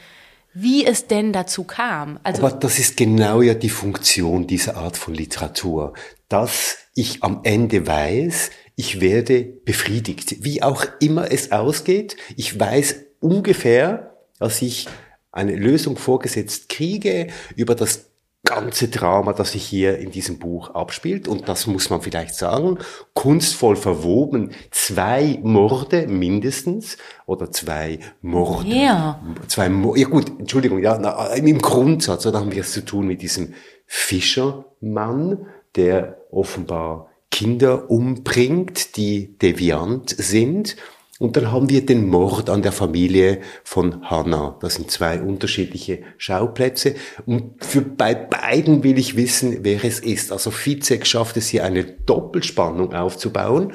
wie 0.53 0.85
es 0.85 1.07
denn 1.07 1.33
dazu 1.33 1.63
kam. 1.63 2.19
Also 2.23 2.43
Aber 2.43 2.55
das 2.55 2.79
ist 2.79 2.97
genau 2.97 3.41
ja 3.41 3.53
die 3.53 3.69
Funktion 3.69 4.47
dieser 4.47 4.77
Art 4.77 4.97
von 4.97 5.13
Literatur, 5.13 5.93
dass 6.29 6.77
ich 6.95 7.23
am 7.23 7.41
Ende 7.43 7.85
weiß, 7.85 8.49
ich 8.75 9.01
werde 9.01 9.43
befriedigt, 9.43 10.43
wie 10.43 10.63
auch 10.63 10.85
immer 10.99 11.31
es 11.31 11.51
ausgeht. 11.51 12.17
Ich 12.35 12.59
weiß 12.59 12.95
ungefähr, 13.19 14.17
dass 14.39 14.61
ich 14.61 14.87
eine 15.31 15.55
Lösung 15.55 15.97
vorgesetzt 15.97 16.69
kriege 16.69 17.27
über 17.55 17.75
das 17.75 18.09
ganze 18.47 18.87
Drama, 18.87 19.33
das 19.33 19.51
sich 19.51 19.65
hier 19.65 19.99
in 19.99 20.09
diesem 20.09 20.39
Buch 20.39 20.73
abspielt. 20.73 21.27
Und 21.27 21.49
das 21.49 21.67
muss 21.67 21.89
man 21.89 22.01
vielleicht 22.01 22.33
sagen, 22.33 22.79
kunstvoll 23.13 23.75
verwoben. 23.75 24.51
Zwei 24.71 25.39
Morde 25.43 26.07
mindestens 26.07 26.97
oder 27.25 27.51
zwei 27.51 27.99
Morde. 28.21 28.69
Ja. 28.69 29.21
Zwei 29.47 29.69
Morde. 29.69 29.99
Ja 29.99 30.07
gut, 30.07 30.31
Entschuldigung, 30.39 30.79
ja, 30.79 30.97
na, 30.97 31.33
im 31.33 31.61
Grundsatz, 31.61 32.23
da 32.23 32.33
haben 32.33 32.51
wir 32.51 32.61
es 32.61 32.71
zu 32.71 32.83
tun 32.83 33.05
mit 33.05 33.21
diesem 33.21 33.53
Fischermann, 33.85 35.45
der 35.75 36.17
offenbar 36.31 37.09
Kinder 37.29 37.91
umbringt, 37.91 38.95
die 38.95 39.37
deviant 39.37 40.09
sind 40.17 40.77
und 41.19 41.35
dann 41.35 41.51
haben 41.51 41.69
wir 41.69 41.83
den 41.85 42.07
Mord 42.07 42.49
an 42.49 42.61
der 42.61 42.71
Familie 42.71 43.41
von 43.63 44.07
Hannah. 44.07 44.57
Das 44.61 44.75
sind 44.75 44.91
zwei 44.91 45.19
unterschiedliche 45.19 46.03
Schauplätze. 46.17 46.93
Und 47.25 47.63
für 47.63 47.81
bei 47.81 48.13
beiden 48.13 48.83
will 48.83 48.99
ich 48.99 49.15
wissen, 49.15 49.59
wer 49.63 49.83
es 49.83 49.99
ist. 49.99 50.31
Also 50.31 50.51
Fizek 50.51 51.07
schafft 51.07 51.35
es 51.37 51.47
hier 51.47 51.63
eine 51.63 51.83
Doppelspannung 51.83 52.93
aufzubauen. 52.93 53.73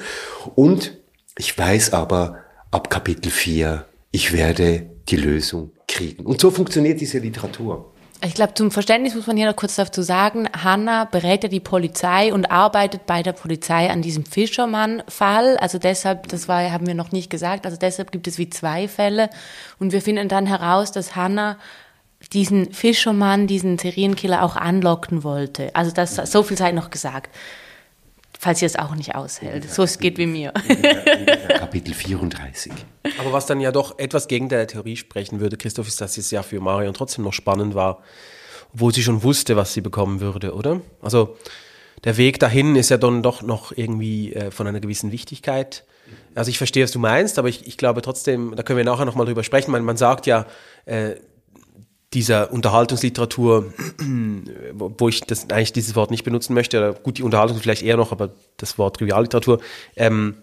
Und 0.55 0.99
ich 1.37 1.59
weiß 1.59 1.93
aber 1.93 2.39
ab 2.71 2.91
Kapitel 2.91 3.33
4, 3.33 3.87
ich 4.13 4.33
werde 4.33 4.91
die 5.09 5.17
Lösung 5.17 5.73
kriegen. 5.89 6.25
Und 6.25 6.41
so 6.41 6.53
funktioniert 6.53 7.01
diese 7.01 7.19
Literatur. 7.19 7.92
Ich 8.25 8.35
glaube, 8.35 8.55
zum 8.55 8.71
Verständnis 8.71 9.17
muss 9.17 9.27
man 9.27 9.37
hier 9.37 9.49
noch 9.49 9.57
kurz 9.57 9.75
dazu 9.75 10.01
sagen, 10.01 10.49
Hanna 10.53 11.07
berät 11.07 11.43
ja 11.43 11.49
die 11.49 11.59
Polizei 11.59 12.33
und 12.33 12.53
arbeitet 12.53 13.05
bei 13.05 13.21
der 13.21 13.33
Polizei 13.33 13.91
an 13.91 14.01
diesem 14.01 14.25
Fischermann-Fall. 14.25 15.57
Also 15.57 15.79
deshalb, 15.79 16.29
das 16.29 16.47
war, 16.47 16.71
haben 16.71 16.87
wir 16.87 16.95
noch 16.95 17.11
nicht 17.11 17.31
gesagt, 17.31 17.67
also 17.67 17.77
deshalb 17.77 18.13
gibt 18.13 18.29
es 18.29 18.39
wie 18.39 18.49
zwei 18.49 18.87
Fälle. 18.87 19.29
Und 19.81 19.91
wir 19.93 20.01
finden 20.01 20.29
dann 20.29 20.47
heraus, 20.47 20.93
dass 20.93 21.17
Hanna 21.17 21.59
diesen 22.33 22.73
Fischermann, 22.73 23.49
diesen 23.49 23.77
Serienkiller 23.77 24.45
auch 24.45 24.55
anlocken 24.55 25.25
wollte. 25.25 25.75
Also 25.75 25.91
das, 25.91 26.15
so 26.15 26.45
viel 26.45 26.57
sei 26.57 26.71
noch 26.71 26.91
gesagt. 26.91 27.35
Falls 28.43 28.61
ihr 28.61 28.67
es 28.67 28.75
auch 28.75 28.97
nicht 28.97 29.15
aushält. 29.15 29.71
So 29.71 29.85
es 29.85 30.01
geht 30.01 30.19
wie 30.19 30.27
mir. 30.27 30.53
Kapitel 31.59 31.95
34. 31.95 32.73
Aber 33.21 33.33
was 33.33 33.47
dann 33.47 33.61
ja 33.61 33.71
doch 33.71 34.01
etwas 34.01 34.27
gegen 34.27 34.49
der 34.49 34.67
Theorie 34.67 34.97
sprechen 34.97 35.39
würde, 35.39 35.57
Christoph, 35.57 35.87
ist, 35.87 36.01
dass 36.01 36.19
es 36.19 36.33
ja 36.33 36.43
für 36.43 36.61
Marion 36.61 36.93
trotzdem 36.93 37.23
noch 37.23 37.33
spannend 37.33 37.77
war, 37.77 38.03
obwohl 38.75 38.93
sie 38.93 39.05
schon 39.05 39.23
wusste, 39.23 39.57
was 39.57 39.75
sie 39.75 39.81
bekommen 39.81 40.19
würde, 40.21 40.55
oder? 40.55 40.81
Also 41.01 41.37
der 42.03 42.17
Weg 42.17 42.41
dahin 42.41 42.75
ist 42.75 42.89
ja 42.89 42.97
dann 42.97 43.23
doch 43.23 43.43
noch 43.43 43.71
irgendwie 43.77 44.33
äh, 44.33 44.51
von 44.51 44.67
einer 44.67 44.81
gewissen 44.81 45.13
Wichtigkeit. 45.13 45.85
Also 46.35 46.51
ich 46.51 46.59
verstehe, 46.59 46.83
was 46.83 46.91
du 46.91 46.99
meinst, 46.99 47.39
aber 47.39 47.49
ich, 47.49 47.69
ich 47.69 47.77
glaube 47.77 48.03
trotzdem, 48.03 48.57
da 48.57 48.65
können 48.65 48.79
wir 48.79 48.85
nachher 48.85 49.05
nochmal 49.05 49.27
drüber 49.27 49.45
sprechen. 49.45 49.71
Man, 49.71 49.85
man 49.85 49.97
sagt 49.97 50.27
ja, 50.27 50.47
äh, 50.85 51.13
dieser 52.15 52.53
Unterhaltungsliteratur, 52.53 53.73
wo 54.73 55.09
ich 55.09 55.23
das 55.23 55.49
eigentlich 55.51 55.73
dieses 55.73 55.97
Wort 55.97 56.11
nicht 56.11 56.25
benutzen 56.25 56.55
möchte, 56.55 56.79
oder 56.79 56.93
gut, 56.95 57.19
die 57.19 57.23
Unterhaltung 57.23 57.59
vielleicht 57.59 57.83
eher 57.83 57.97
noch, 57.97 58.13
aber 58.13 58.31
das 58.59 58.79
Wort 58.79 58.97
Trivialliteratur, 58.97 59.61
ähm, 59.97 60.37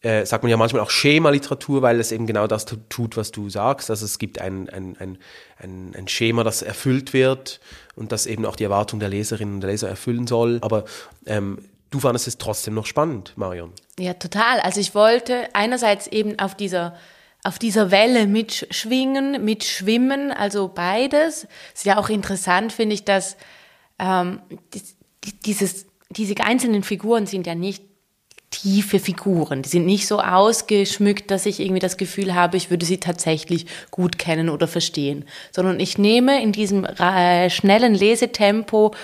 äh, 0.00 0.24
sagt 0.24 0.44
man 0.44 0.50
ja 0.50 0.56
manchmal 0.56 0.82
auch 0.82 0.90
Schema-Literatur, 0.90 1.82
weil 1.82 1.98
es 1.98 2.12
eben 2.12 2.26
genau 2.26 2.46
das 2.46 2.66
tut, 2.88 3.16
was 3.16 3.32
du 3.32 3.50
sagst. 3.50 3.90
Also 3.90 4.04
es 4.04 4.18
gibt 4.18 4.40
ein, 4.40 4.68
ein, 4.68 4.96
ein, 4.98 5.18
ein, 5.58 5.92
ein 5.96 6.08
Schema, 6.08 6.44
das 6.44 6.62
erfüllt 6.62 7.12
wird 7.12 7.60
und 7.96 8.12
das 8.12 8.26
eben 8.26 8.46
auch 8.46 8.54
die 8.54 8.64
Erwartung 8.64 9.00
der 9.00 9.08
Leserinnen 9.08 9.54
und 9.54 9.60
der 9.60 9.70
Leser 9.70 9.88
erfüllen 9.88 10.28
soll. 10.28 10.58
Aber 10.60 10.84
ähm, 11.26 11.58
du 11.90 11.98
fandest 11.98 12.28
es 12.28 12.38
trotzdem 12.38 12.74
noch 12.74 12.86
spannend, 12.86 13.32
Marion. 13.36 13.72
Ja, 13.98 14.14
total. 14.14 14.60
Also 14.60 14.80
ich 14.80 14.94
wollte 14.94 15.48
einerseits 15.52 16.06
eben 16.06 16.38
auf 16.38 16.54
dieser 16.54 16.94
auf 17.44 17.58
dieser 17.58 17.90
Welle 17.90 18.26
mitschwingen, 18.26 19.44
mitschwimmen, 19.44 20.32
also 20.32 20.68
beides. 20.68 21.46
Ist 21.74 21.84
ja 21.84 21.98
auch 21.98 22.08
interessant, 22.08 22.72
finde 22.72 22.94
ich, 22.94 23.04
dass 23.04 23.36
ähm, 23.98 24.40
dieses, 25.44 25.86
diese 26.10 26.36
einzelnen 26.38 26.82
Figuren 26.82 27.26
sind 27.26 27.46
ja 27.46 27.54
nicht 27.54 27.82
tiefe 28.50 28.98
Figuren. 28.98 29.62
Die 29.62 29.68
sind 29.68 29.84
nicht 29.84 30.06
so 30.06 30.20
ausgeschmückt, 30.20 31.30
dass 31.30 31.46
ich 31.46 31.60
irgendwie 31.60 31.80
das 31.80 31.96
Gefühl 31.96 32.34
habe, 32.34 32.56
ich 32.56 32.70
würde 32.70 32.86
sie 32.86 32.98
tatsächlich 32.98 33.66
gut 33.90 34.18
kennen 34.18 34.48
oder 34.48 34.66
verstehen, 34.66 35.26
sondern 35.52 35.80
ich 35.80 35.98
nehme 35.98 36.42
in 36.42 36.52
diesem 36.52 36.84
äh, 36.84 37.50
schnellen 37.50 37.94
Lesetempo 37.94 38.94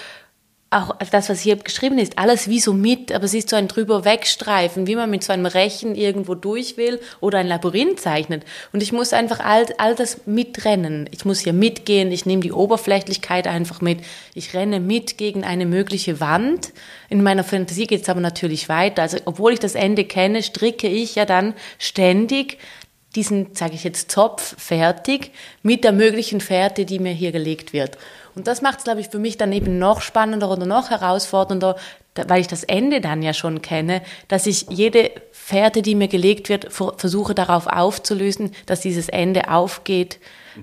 auch 0.74 0.96
das, 1.10 1.28
was 1.28 1.40
hier 1.40 1.56
geschrieben 1.56 1.98
ist, 1.98 2.18
alles 2.18 2.48
wie 2.48 2.60
so 2.60 2.72
mit, 2.72 3.12
aber 3.12 3.24
es 3.24 3.34
ist 3.34 3.48
so 3.48 3.56
ein 3.56 3.68
drüber 3.68 4.04
wegstreifen, 4.04 4.87
wie 4.87 4.96
man 4.96 5.10
mit 5.10 5.22
so 5.22 5.32
einem 5.32 5.46
Rechen 5.46 5.94
irgendwo 5.94 6.34
durch 6.34 6.76
will 6.76 7.00
oder 7.20 7.38
ein 7.38 7.46
Labyrinth 7.46 8.00
zeichnet. 8.00 8.44
Und 8.72 8.82
ich 8.82 8.92
muss 8.92 9.12
einfach 9.12 9.40
all, 9.40 9.66
all 9.78 9.94
das 9.94 10.26
mitrennen. 10.26 11.08
Ich 11.12 11.24
muss 11.24 11.40
hier 11.40 11.52
mitgehen, 11.52 12.10
ich 12.10 12.26
nehme 12.26 12.42
die 12.42 12.52
Oberflächlichkeit 12.52 13.46
einfach 13.46 13.80
mit. 13.80 14.00
Ich 14.34 14.54
renne 14.54 14.80
mit 14.80 15.16
gegen 15.16 15.44
eine 15.44 15.66
mögliche 15.66 16.20
Wand. 16.20 16.72
In 17.08 17.22
meiner 17.22 17.44
Fantasie 17.44 17.87
geht 17.87 18.02
es 18.02 18.08
aber 18.08 18.20
natürlich 18.20 18.68
weiter. 18.68 19.02
Also 19.02 19.18
obwohl 19.26 19.52
ich 19.52 19.60
das 19.60 19.76
Ende 19.76 20.04
kenne, 20.04 20.42
stricke 20.42 20.88
ich 20.88 21.14
ja 21.14 21.24
dann 21.24 21.54
ständig 21.78 22.58
diesen, 23.14 23.54
sage 23.54 23.74
ich 23.74 23.84
jetzt, 23.84 24.10
Zopf 24.10 24.56
fertig 24.58 25.30
mit 25.62 25.84
der 25.84 25.92
möglichen 25.92 26.40
Fährte, 26.40 26.84
die 26.84 26.98
mir 26.98 27.12
hier 27.12 27.32
gelegt 27.32 27.72
wird. 27.72 27.96
Und 28.35 28.47
das 28.47 28.62
macht 28.62 28.79
es, 28.79 28.85
glaube 28.85 29.01
ich, 29.01 29.09
für 29.09 29.18
mich 29.18 29.37
dann 29.37 29.53
eben 29.53 29.79
noch 29.79 30.01
spannender 30.01 30.51
oder 30.51 30.66
noch 30.66 30.90
herausfordernder, 30.90 31.77
weil 32.27 32.40
ich 32.40 32.47
das 32.47 32.64
Ende 32.64 33.01
dann 33.01 33.23
ja 33.23 33.33
schon 33.33 33.62
kenne, 33.62 34.03
dass 34.29 34.47
ich 34.47 34.66
jede 34.70 35.11
Fährte, 35.33 35.83
die 35.83 35.94
mir 35.94 36.09
gelegt 36.09 36.49
wird, 36.49 36.73
versuche 36.73 37.35
darauf 37.35 37.66
aufzulösen, 37.66 38.53
dass 38.66 38.81
dieses 38.81 39.09
Ende 39.09 39.51
aufgeht. 39.51 40.18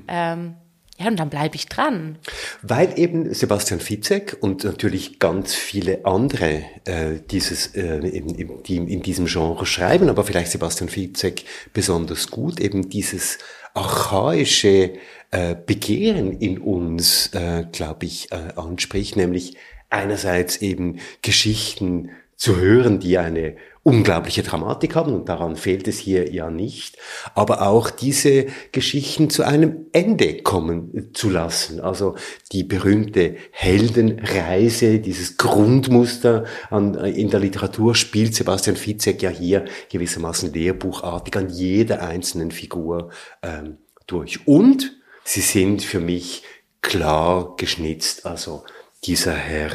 Ähm, 0.08 0.56
ja, 1.02 1.08
und 1.08 1.20
dann 1.20 1.30
bleibe 1.30 1.56
ich 1.56 1.66
dran. 1.66 2.20
Weil 2.62 3.00
eben 3.00 3.34
Sebastian 3.34 3.80
Fitzek 3.80 4.38
und 4.40 4.64
natürlich 4.64 5.18
ganz 5.18 5.56
viele 5.56 6.06
andere 6.06 6.64
äh, 6.86 7.20
dieses, 7.32 7.76
äh, 7.76 8.08
eben, 8.08 8.62
die 8.64 8.76
in 8.76 9.02
diesem 9.02 9.26
Genre 9.26 9.66
schreiben, 9.66 10.10
aber 10.10 10.24
vielleicht 10.24 10.52
Sebastian 10.52 10.90
Fitzek 10.90 11.46
besonders 11.74 12.30
gut, 12.30 12.60
eben 12.60 12.90
dieses 12.90 13.40
archaische 13.74 14.94
äh, 15.32 15.56
Begehren 15.56 16.34
in 16.34 16.60
uns, 16.60 17.28
äh, 17.34 17.66
glaube 17.72 18.06
ich, 18.06 18.32
äh, 18.32 18.54
anspricht, 18.56 19.16
nämlich 19.16 19.56
einerseits 19.90 20.58
eben 20.58 21.00
Geschichten 21.22 22.10
zu 22.36 22.58
hören, 22.58 23.00
die 23.00 23.18
eine 23.18 23.56
unglaubliche 23.84 24.44
Dramatik 24.44 24.96
haben 24.96 25.14
und 25.14 25.30
daran 25.30 25.56
fehlt 25.56 25.88
es 25.88 25.98
hier 25.98 26.32
ja 26.32 26.52
nicht, 26.52 26.98
aber 27.34 27.68
auch 27.68 27.90
diese 27.90 28.48
Geschichten 28.72 29.30
zu 29.30 29.44
einem 29.44 29.88
Ende 29.92 30.42
kommen 30.42 31.12
zu 31.14 31.30
lassen. 31.30 31.80
Also 31.80 32.16
die 32.52 32.64
berühmte 32.64 33.36
Heldenreise, 33.52 35.00
dieses 35.00 35.38
Grundmuster 35.38 36.46
an, 36.70 36.94
in 36.96 37.30
der 37.30 37.40
Literatur 37.40 37.96
spielt 37.96 38.36
Sebastian 38.36 38.76
Fitzek 38.76 39.22
ja 39.22 39.30
hier 39.30 39.66
gewissermaßen 39.90 40.54
lehrbuchartig 40.54 41.36
an 41.38 41.50
jeder 41.50 42.02
einzelnen 42.02 42.52
Figur 42.52 43.10
ähm, 43.42 43.78
durch. 44.06 44.48
Und 44.48 45.01
sie 45.32 45.42
sind 45.42 45.82
für 45.82 46.00
mich 46.00 46.44
klar 46.82 47.56
geschnitzt. 47.56 48.26
Also 48.26 48.66
dieser 49.06 49.34
Herr 49.34 49.72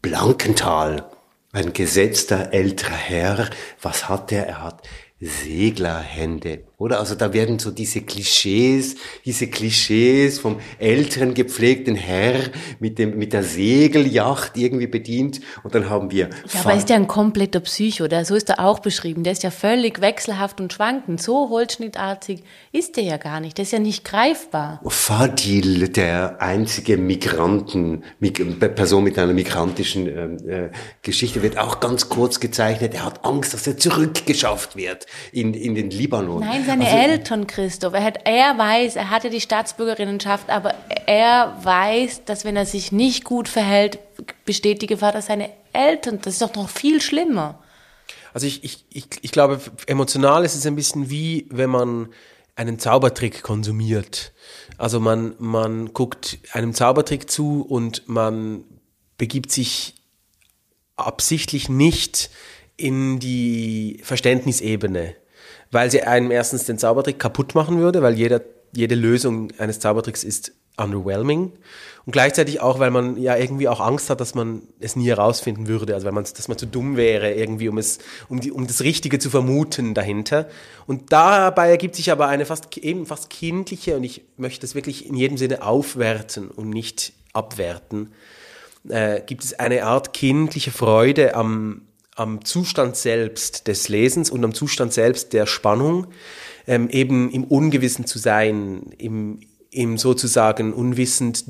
Blankenthal, 0.00 1.10
ein 1.52 1.72
gesetzter 1.72 2.52
älterer 2.52 2.94
Herr, 2.94 3.50
was 3.80 4.08
hat 4.08 4.32
er? 4.32 4.46
Er 4.46 4.62
hat 4.62 4.88
Seglerhände, 5.20 6.64
oder? 6.82 6.98
Also 6.98 7.14
da 7.14 7.32
werden 7.32 7.60
so 7.60 7.70
diese 7.70 8.00
Klischees, 8.00 8.96
diese 9.24 9.46
Klischees 9.46 10.40
vom 10.40 10.58
älteren 10.80 11.32
gepflegten 11.32 11.94
Herr 11.94 12.40
mit 12.80 12.98
dem 12.98 13.16
mit 13.16 13.32
der 13.32 13.44
Segelyacht 13.44 14.56
irgendwie 14.56 14.88
bedient 14.88 15.40
und 15.62 15.76
dann 15.76 15.88
haben 15.88 16.10
wir 16.10 16.30
Ja, 16.52 16.60
aber 16.60 16.74
ist 16.74 16.90
ja 16.90 16.96
ein 16.96 17.06
kompletter 17.06 17.60
Psycho, 17.60 18.08
der 18.08 18.24
so 18.24 18.34
ist 18.34 18.48
er 18.48 18.58
auch 18.58 18.80
beschrieben, 18.80 19.22
der 19.22 19.32
ist 19.32 19.44
ja 19.44 19.52
völlig 19.52 20.00
wechselhaft 20.00 20.60
und 20.60 20.72
schwankend, 20.72 21.22
so 21.22 21.50
holzschnittartig 21.50 22.42
ist 22.72 22.96
der 22.96 23.04
ja 23.04 23.16
gar 23.16 23.38
nicht, 23.38 23.58
der 23.58 23.62
ist 23.62 23.72
ja 23.72 23.78
nicht 23.78 24.04
greifbar. 24.04 24.80
Fadil, 24.84 25.88
der 25.88 26.42
einzige 26.42 26.96
Migranten, 26.96 28.02
Person 28.74 29.04
mit 29.04 29.18
einer 29.20 29.32
migrantischen 29.32 30.48
äh, 30.48 30.70
Geschichte 31.02 31.42
wird 31.42 31.58
auch 31.58 31.78
ganz 31.78 32.08
kurz 32.08 32.40
gezeichnet, 32.40 32.94
er 32.94 33.04
hat 33.04 33.24
Angst, 33.24 33.54
dass 33.54 33.68
er 33.68 33.76
zurückgeschafft 33.76 34.74
wird 34.74 35.06
in, 35.30 35.54
in 35.54 35.76
den 35.76 35.90
Libanon. 35.90 36.40
Nein, 36.40 36.66
seine 36.72 36.86
also, 36.86 36.96
Eltern, 36.96 37.46
Christoph. 37.46 37.94
Er, 37.94 38.04
hat, 38.04 38.20
er 38.24 38.56
weiß, 38.56 38.96
er 38.96 39.10
hatte 39.10 39.30
die 39.30 39.40
Staatsbürgerinnenschaft, 39.40 40.50
aber 40.50 40.74
er 41.06 41.56
weiß, 41.62 42.24
dass 42.24 42.44
wenn 42.44 42.56
er 42.56 42.66
sich 42.66 42.92
nicht 42.92 43.24
gut 43.24 43.48
verhält, 43.48 43.98
besteht 44.44 44.82
die 44.82 44.86
Gefahr, 44.86 45.12
dass 45.12 45.26
seine 45.26 45.50
Eltern, 45.72 46.20
das 46.22 46.34
ist 46.34 46.42
doch 46.42 46.54
noch 46.54 46.68
viel 46.68 47.00
schlimmer. 47.00 47.58
Also 48.34 48.46
ich, 48.46 48.64
ich, 48.64 48.84
ich, 48.90 49.06
ich 49.20 49.32
glaube, 49.32 49.60
emotional 49.86 50.44
ist 50.44 50.54
es 50.54 50.66
ein 50.66 50.76
bisschen 50.76 51.10
wie, 51.10 51.46
wenn 51.50 51.70
man 51.70 52.08
einen 52.54 52.78
Zaubertrick 52.78 53.42
konsumiert. 53.42 54.32
Also 54.78 55.00
man, 55.00 55.34
man 55.38 55.92
guckt 55.92 56.38
einem 56.52 56.74
Zaubertrick 56.74 57.30
zu 57.30 57.62
und 57.62 58.08
man 58.08 58.64
begibt 59.18 59.52
sich 59.52 59.94
absichtlich 60.96 61.68
nicht 61.68 62.30
in 62.76 63.18
die 63.18 64.00
Verständnisebene, 64.02 65.14
weil 65.72 65.90
sie 65.90 66.02
einem 66.02 66.30
erstens 66.30 66.64
den 66.66 66.78
Zaubertrick 66.78 67.18
kaputt 67.18 67.54
machen 67.56 67.78
würde, 67.80 68.02
weil 68.02 68.14
jeder, 68.14 68.42
jede 68.76 68.94
Lösung 68.94 69.48
eines 69.58 69.80
Zaubertricks 69.80 70.22
ist 70.22 70.52
underwhelming 70.76 71.52
und 72.06 72.12
gleichzeitig 72.12 72.60
auch, 72.60 72.78
weil 72.78 72.90
man 72.90 73.16
ja 73.16 73.36
irgendwie 73.36 73.68
auch 73.68 73.80
Angst 73.80 74.08
hat, 74.10 74.20
dass 74.20 74.34
man 74.34 74.62
es 74.80 74.96
nie 74.96 75.08
herausfinden 75.08 75.68
würde, 75.68 75.94
also 75.94 76.06
weil 76.06 76.12
man, 76.12 76.24
dass 76.24 76.48
man 76.48 76.56
zu 76.56 76.66
dumm 76.66 76.96
wäre 76.96 77.32
irgendwie, 77.32 77.68
um 77.68 77.78
es, 77.78 77.98
um 78.28 78.40
die, 78.40 78.52
um 78.52 78.66
das 78.66 78.82
Richtige 78.82 79.18
zu 79.18 79.28
vermuten 79.28 79.92
dahinter. 79.94 80.48
Und 80.86 81.12
dabei 81.12 81.70
ergibt 81.70 81.96
sich 81.96 82.10
aber 82.10 82.28
eine 82.28 82.46
fast 82.46 82.76
eben 82.78 83.06
fast 83.06 83.28
kindliche 83.28 83.96
und 83.96 84.04
ich 84.04 84.24
möchte 84.36 84.62
das 84.62 84.74
wirklich 84.74 85.06
in 85.06 85.14
jedem 85.14 85.36
Sinne 85.36 85.62
aufwerten 85.62 86.48
und 86.48 86.70
nicht 86.70 87.12
abwerten. 87.32 88.12
Äh, 88.88 89.20
gibt 89.26 89.44
es 89.44 89.58
eine 89.58 89.84
Art 89.84 90.12
kindliche 90.12 90.70
Freude 90.70 91.34
am 91.34 91.82
am 92.14 92.44
Zustand 92.44 92.96
selbst 92.96 93.68
des 93.68 93.88
Lesens 93.88 94.30
und 94.30 94.44
am 94.44 94.54
Zustand 94.54 94.92
selbst 94.92 95.32
der 95.32 95.46
Spannung, 95.46 96.08
ähm, 96.66 96.88
eben 96.90 97.30
im 97.30 97.44
Ungewissen 97.44 98.06
zu 98.06 98.18
sein, 98.18 98.92
im, 98.98 99.40
im 99.70 99.98
sozusagen 99.98 100.72
unwissend 100.72 101.44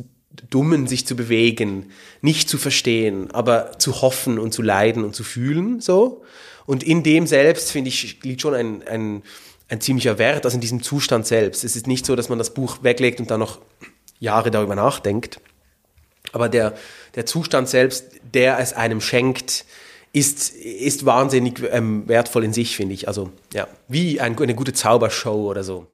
Dummen 0.49 0.87
sich 0.87 1.07
zu 1.07 1.15
bewegen, 1.15 1.91
nicht 2.23 2.49
zu 2.49 2.57
verstehen, 2.57 3.31
aber 3.33 3.79
zu 3.79 4.01
hoffen 4.01 4.39
und 4.39 4.55
zu 4.55 4.63
leiden 4.63 5.05
und 5.05 5.15
zu 5.15 5.25
fühlen, 5.25 5.81
so. 5.81 6.23
Und 6.65 6.83
in 6.85 7.03
dem 7.03 7.27
selbst, 7.27 7.73
finde 7.73 7.89
ich, 7.89 8.23
liegt 8.23 8.41
schon 8.41 8.55
ein, 8.55 8.83
ein, 8.87 9.23
ein 9.69 9.81
ziemlicher 9.81 10.19
Wert, 10.19 10.45
also 10.45 10.55
in 10.55 10.61
diesem 10.61 10.83
Zustand 10.83 11.27
selbst. 11.27 11.65
Es 11.65 11.77
ist 11.77 11.87
nicht 11.87 12.07
so, 12.07 12.15
dass 12.17 12.29
man 12.29 12.39
das 12.39 12.55
Buch 12.55 12.79
weglegt 12.83 13.21
und 13.21 13.31
dann 13.31 13.41
noch 13.41 13.59
Jahre 14.21 14.51
darüber 14.51 14.77
nachdenkt. 14.77 15.41
Aber 16.33 16.49
der, 16.49 16.75
der 17.15 17.27
Zustand 17.27 17.69
selbst, 17.69 18.07
der 18.33 18.59
es 18.59 18.73
einem 18.73 19.01
schenkt, 19.01 19.67
ist, 20.13 20.51
ist 20.55 21.07
wahnsinnig 21.07 21.63
ähm, 21.71 22.07
wertvoll 22.07 22.45
in 22.45 22.53
sich, 22.53 22.77
finde 22.77 22.95
ich. 22.95 23.09
Also 23.09 23.31
ja, 23.53 23.67
wie 23.89 24.21
ein, 24.21 24.39
eine 24.39 24.55
gute 24.55 24.73
Zaubershow 24.73 25.49
oder 25.49 25.65
so. 25.65 25.87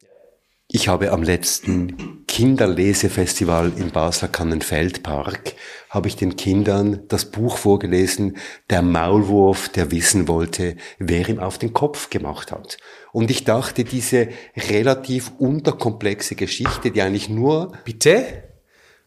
Ich 0.71 0.89
habe 0.89 1.13
am 1.13 1.23
letzten 1.23 2.27
Kinderlesefestival 2.27 3.73
im 3.79 3.91
Basler 3.91 4.29
Kannenfeldpark 4.29 5.55
habe 5.89 6.09
ich 6.09 6.17
den 6.17 6.37
Kindern 6.37 7.05
das 7.09 7.31
Buch 7.31 7.57
vorgelesen, 7.57 8.37
Der 8.69 8.83
Maulwurf, 8.83 9.71
der 9.71 9.91
wissen 9.91 10.29
wollte, 10.29 10.77
wer 10.99 11.27
ihm 11.27 11.39
auf 11.39 11.57
den 11.57 11.73
Kopf 11.73 12.11
gemacht 12.11 12.53
hat. 12.53 12.77
Und 13.13 13.31
ich 13.31 13.45
dachte, 13.45 13.85
diese 13.85 14.29
relativ 14.69 15.33
unterkomplexe 15.39 16.35
Geschichte, 16.35 16.91
die 16.91 17.01
eigentlich 17.01 17.31
nur... 17.31 17.73
Bitte? 17.87 18.48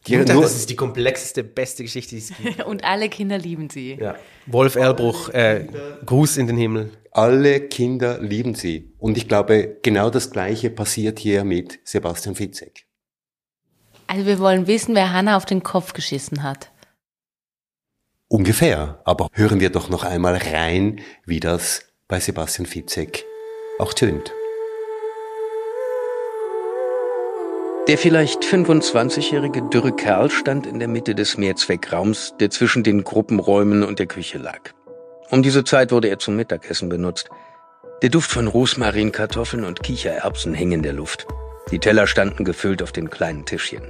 Die 0.06 0.16
Mutter, 0.16 0.34
nur, 0.34 0.42
das 0.42 0.56
ist 0.56 0.68
die 0.68 0.76
komplexeste, 0.76 1.44
beste 1.44 1.84
Geschichte, 1.84 2.16
die 2.16 2.22
es 2.22 2.32
gibt. 2.36 2.64
Und 2.66 2.82
alle 2.84 3.08
Kinder 3.08 3.38
lieben 3.38 3.70
sie. 3.70 3.94
Ja. 4.00 4.16
Wolf 4.46 4.74
Erlbruch, 4.74 5.28
äh, 5.28 5.66
Gruß 6.04 6.38
in 6.38 6.48
den 6.48 6.56
Himmel. 6.56 6.90
alle 7.12 7.60
Kinder 7.60 8.20
lieben 8.20 8.54
sie. 8.54 8.92
Und 8.98 9.16
ich 9.16 9.28
glaube, 9.28 9.76
genau 9.82 10.10
das 10.10 10.30
Gleiche 10.30 10.70
passiert 10.70 11.20
hier 11.20 11.44
mit 11.44 11.78
Sebastian 11.84 12.34
Fitzek. 12.34 12.86
Also 14.08 14.26
wir 14.26 14.38
wollen 14.40 14.66
wissen, 14.66 14.94
wer 14.94 15.12
Hannah 15.12 15.36
auf 15.36 15.44
den 15.44 15.62
Kopf 15.62 15.92
geschissen 15.92 16.42
hat. 16.42 16.70
Ungefähr. 18.28 19.00
Aber 19.04 19.28
hören 19.32 19.60
wir 19.60 19.70
doch 19.70 19.88
noch 19.88 20.04
einmal 20.04 20.36
rein, 20.36 21.00
wie 21.26 21.38
das 21.38 21.84
bei 22.08 22.18
Sebastian 22.18 22.66
Fitzek 22.66 23.24
auch 23.78 23.94
tönt. 23.94 24.32
Der 27.88 27.98
vielleicht 27.98 28.44
25-jährige 28.44 29.60
dürre 29.62 29.90
Kerl 29.90 30.30
stand 30.30 30.68
in 30.68 30.78
der 30.78 30.86
Mitte 30.86 31.16
des 31.16 31.36
Mehrzweckraums, 31.36 32.32
der 32.38 32.48
zwischen 32.48 32.84
den 32.84 33.02
Gruppenräumen 33.02 33.82
und 33.82 33.98
der 33.98 34.06
Küche 34.06 34.38
lag. 34.38 34.60
Um 35.30 35.42
diese 35.42 35.64
Zeit 35.64 35.90
wurde 35.90 36.06
er 36.06 36.20
zum 36.20 36.36
Mittagessen 36.36 36.88
benutzt. 36.88 37.28
Der 38.02 38.08
Duft 38.08 38.30
von 38.30 38.46
Rosmarinkartoffeln 38.46 39.64
und 39.64 39.82
Kichererbsen 39.82 40.54
hing 40.54 40.70
in 40.70 40.82
der 40.82 40.92
Luft. 40.92 41.26
Die 41.72 41.80
Teller 41.80 42.06
standen 42.06 42.44
gefüllt 42.44 42.84
auf 42.84 42.92
den 42.92 43.10
kleinen 43.10 43.46
Tischchen. 43.46 43.82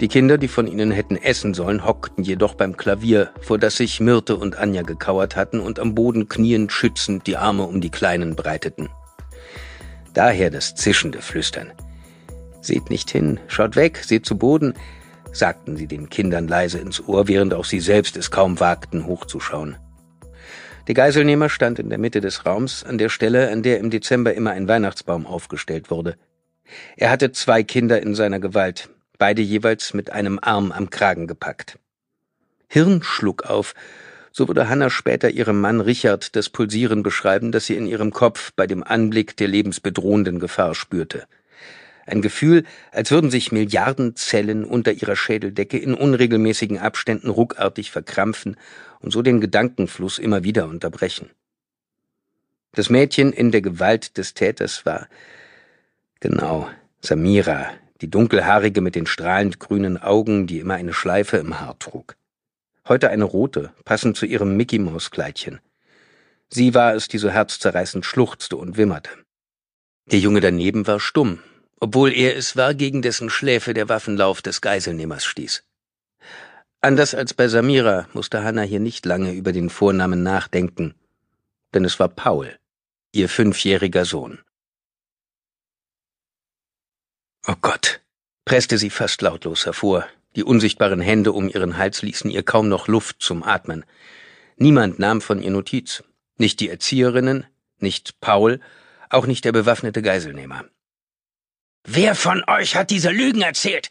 Die 0.00 0.08
Kinder, 0.08 0.38
die 0.38 0.48
von 0.48 0.66
ihnen 0.66 0.90
hätten 0.90 1.16
essen 1.16 1.52
sollen, 1.52 1.84
hockten 1.84 2.24
jedoch 2.24 2.54
beim 2.54 2.78
Klavier, 2.78 3.30
vor 3.42 3.58
das 3.58 3.76
sich 3.76 4.00
Myrte 4.00 4.36
und 4.36 4.56
Anja 4.56 4.80
gekauert 4.80 5.36
hatten 5.36 5.60
und 5.60 5.78
am 5.78 5.94
Boden 5.94 6.30
kniend 6.30 6.72
schützend 6.72 7.26
die 7.26 7.36
Arme 7.36 7.64
um 7.64 7.82
die 7.82 7.90
Kleinen 7.90 8.36
breiteten. 8.36 8.88
Daher 10.14 10.48
das 10.48 10.74
zischende 10.74 11.20
Flüstern. 11.20 11.74
Seht 12.64 12.88
nicht 12.88 13.10
hin, 13.10 13.40
schaut 13.46 13.76
weg, 13.76 13.98
seht 13.98 14.24
zu 14.24 14.38
Boden, 14.38 14.72
sagten 15.32 15.76
sie 15.76 15.86
den 15.86 16.08
Kindern 16.08 16.48
leise 16.48 16.78
ins 16.78 17.06
Ohr, 17.06 17.28
während 17.28 17.52
auch 17.52 17.66
sie 17.66 17.78
selbst 17.78 18.16
es 18.16 18.30
kaum 18.30 18.58
wagten, 18.58 19.06
hochzuschauen. 19.06 19.76
Der 20.86 20.94
Geiselnehmer 20.94 21.50
stand 21.50 21.78
in 21.78 21.90
der 21.90 21.98
Mitte 21.98 22.22
des 22.22 22.46
Raums, 22.46 22.82
an 22.82 22.96
der 22.96 23.10
Stelle, 23.10 23.50
an 23.50 23.62
der 23.62 23.80
im 23.80 23.90
Dezember 23.90 24.32
immer 24.32 24.52
ein 24.52 24.66
Weihnachtsbaum 24.66 25.26
aufgestellt 25.26 25.90
wurde. 25.90 26.16
Er 26.96 27.10
hatte 27.10 27.32
zwei 27.32 27.62
Kinder 27.62 28.00
in 28.00 28.14
seiner 28.14 28.40
Gewalt, 28.40 28.88
beide 29.18 29.42
jeweils 29.42 29.92
mit 29.92 30.10
einem 30.10 30.38
Arm 30.40 30.72
am 30.72 30.88
Kragen 30.88 31.26
gepackt. 31.26 31.78
Hirn 32.66 33.02
schlug 33.02 33.42
auf, 33.42 33.74
so 34.32 34.48
würde 34.48 34.70
Hannah 34.70 34.88
später 34.88 35.28
ihrem 35.28 35.60
Mann 35.60 35.82
Richard 35.82 36.34
das 36.34 36.48
Pulsieren 36.48 37.02
beschreiben, 37.02 37.52
das 37.52 37.66
sie 37.66 37.76
in 37.76 37.86
ihrem 37.86 38.10
Kopf 38.10 38.52
bei 38.56 38.66
dem 38.66 38.82
Anblick 38.82 39.36
der 39.36 39.48
lebensbedrohenden 39.48 40.38
Gefahr 40.38 40.74
spürte. 40.74 41.26
Ein 42.06 42.22
Gefühl, 42.22 42.64
als 42.92 43.10
würden 43.10 43.30
sich 43.30 43.52
Milliarden 43.52 44.16
Zellen 44.16 44.64
unter 44.64 44.92
ihrer 44.92 45.16
Schädeldecke 45.16 45.78
in 45.78 45.94
unregelmäßigen 45.94 46.78
Abständen 46.78 47.30
ruckartig 47.30 47.90
verkrampfen 47.90 48.56
und 49.00 49.10
so 49.10 49.22
den 49.22 49.40
Gedankenfluss 49.40 50.18
immer 50.18 50.44
wieder 50.44 50.66
unterbrechen. 50.66 51.30
Das 52.72 52.90
Mädchen 52.90 53.32
in 53.32 53.52
der 53.52 53.62
Gewalt 53.62 54.18
des 54.18 54.34
Täters 54.34 54.84
war 54.84 55.08
genau 56.20 56.68
Samira, 57.00 57.70
die 58.00 58.10
dunkelhaarige 58.10 58.80
mit 58.80 58.96
den 58.96 59.06
strahlend 59.06 59.60
grünen 59.60 59.96
Augen, 59.96 60.46
die 60.46 60.58
immer 60.58 60.74
eine 60.74 60.92
Schleife 60.92 61.36
im 61.36 61.60
Haar 61.60 61.78
trug. 61.78 62.16
Heute 62.86 63.10
eine 63.10 63.24
rote, 63.24 63.72
passend 63.84 64.16
zu 64.16 64.26
ihrem 64.26 64.56
Mickey-Maus-Kleidchen. 64.56 65.60
Sie 66.48 66.74
war 66.74 66.94
es, 66.94 67.08
die 67.08 67.18
so 67.18 67.30
herzzerreißend 67.30 68.04
schluchzte 68.04 68.56
und 68.56 68.76
wimmerte. 68.76 69.10
Der 70.10 70.18
Junge 70.18 70.40
daneben 70.40 70.86
war 70.86 71.00
stumm, 71.00 71.38
obwohl 71.84 72.14
er 72.14 72.34
es 72.34 72.56
war, 72.56 72.72
gegen 72.72 73.02
dessen 73.02 73.28
Schläfe 73.28 73.74
der 73.74 73.90
Waffenlauf 73.90 74.40
des 74.40 74.62
Geiselnehmers 74.62 75.26
stieß. 75.26 75.64
Anders 76.80 77.14
als 77.14 77.34
bei 77.34 77.46
Samira 77.46 78.08
musste 78.14 78.42
Hannah 78.42 78.62
hier 78.62 78.80
nicht 78.80 79.04
lange 79.04 79.34
über 79.34 79.52
den 79.52 79.68
Vornamen 79.68 80.22
nachdenken, 80.22 80.94
denn 81.74 81.84
es 81.84 82.00
war 82.00 82.08
Paul, 82.08 82.58
ihr 83.12 83.28
fünfjähriger 83.28 84.06
Sohn. 84.06 84.38
Oh 87.46 87.56
Gott, 87.60 88.00
presste 88.46 88.78
sie 88.78 88.88
fast 88.88 89.20
lautlos 89.20 89.66
hervor. 89.66 90.06
Die 90.36 90.44
unsichtbaren 90.44 91.02
Hände 91.02 91.32
um 91.32 91.50
ihren 91.50 91.76
Hals 91.76 92.00
ließen 92.00 92.30
ihr 92.30 92.44
kaum 92.44 92.70
noch 92.70 92.88
Luft 92.88 93.16
zum 93.20 93.42
Atmen. 93.42 93.84
Niemand 94.56 94.98
nahm 94.98 95.20
von 95.20 95.42
ihr 95.42 95.50
Notiz. 95.50 96.02
Nicht 96.38 96.60
die 96.60 96.70
Erzieherinnen, 96.70 97.44
nicht 97.76 98.22
Paul, 98.22 98.60
auch 99.10 99.26
nicht 99.26 99.44
der 99.44 99.52
bewaffnete 99.52 100.00
Geiselnehmer. 100.00 100.64
Wer 101.86 102.14
von 102.14 102.42
euch 102.48 102.76
hat 102.76 102.90
diese 102.90 103.10
Lügen 103.10 103.42
erzählt? 103.42 103.90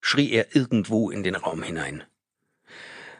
schrie 0.00 0.30
er 0.30 0.56
irgendwo 0.56 1.10
in 1.10 1.22
den 1.22 1.34
Raum 1.34 1.62
hinein. 1.62 2.02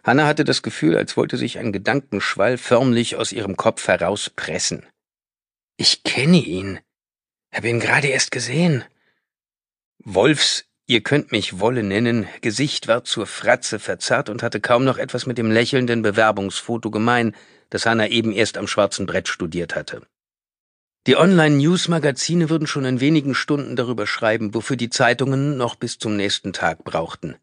Hanna 0.04 0.26
hatte 0.26 0.44
das 0.44 0.62
Gefühl, 0.62 0.96
als 0.96 1.16
wollte 1.16 1.36
sich 1.36 1.58
ein 1.58 1.72
Gedankenschwall 1.72 2.56
förmlich 2.58 3.16
aus 3.16 3.32
ihrem 3.32 3.56
Kopf 3.56 3.88
herauspressen. 3.88 4.86
Ich 5.76 6.02
kenne 6.04 6.38
ihn. 6.38 6.80
Hab 7.52 7.64
ihn 7.64 7.80
gerade 7.80 8.08
erst 8.08 8.30
gesehen. 8.30 8.84
Wolfs, 9.98 10.64
ihr 10.86 11.02
könnt 11.02 11.32
mich 11.32 11.58
Wolle 11.58 11.82
nennen, 11.82 12.26
Gesicht 12.40 12.88
war 12.88 13.04
zur 13.04 13.26
Fratze 13.26 13.78
verzerrt 13.78 14.30
und 14.30 14.42
hatte 14.42 14.60
kaum 14.60 14.84
noch 14.84 14.96
etwas 14.96 15.26
mit 15.26 15.36
dem 15.36 15.50
lächelnden 15.50 16.02
Bewerbungsfoto 16.02 16.90
gemein, 16.90 17.34
das 17.68 17.84
Hanna 17.84 18.06
eben 18.08 18.32
erst 18.32 18.56
am 18.56 18.68
schwarzen 18.68 19.04
Brett 19.04 19.28
studiert 19.28 19.74
hatte. 19.74 20.06
Die 21.06 21.16
Online-News-Magazine 21.16 22.50
würden 22.50 22.66
schon 22.66 22.84
in 22.84 22.98
wenigen 22.98 23.36
Stunden 23.36 23.76
darüber 23.76 24.08
schreiben, 24.08 24.54
wofür 24.54 24.76
die 24.76 24.90
Zeitungen 24.90 25.56
noch 25.56 25.76
bis 25.76 25.98
zum 25.98 26.16
nächsten 26.16 26.52
Tag 26.52 26.82
brauchten. 26.82 27.36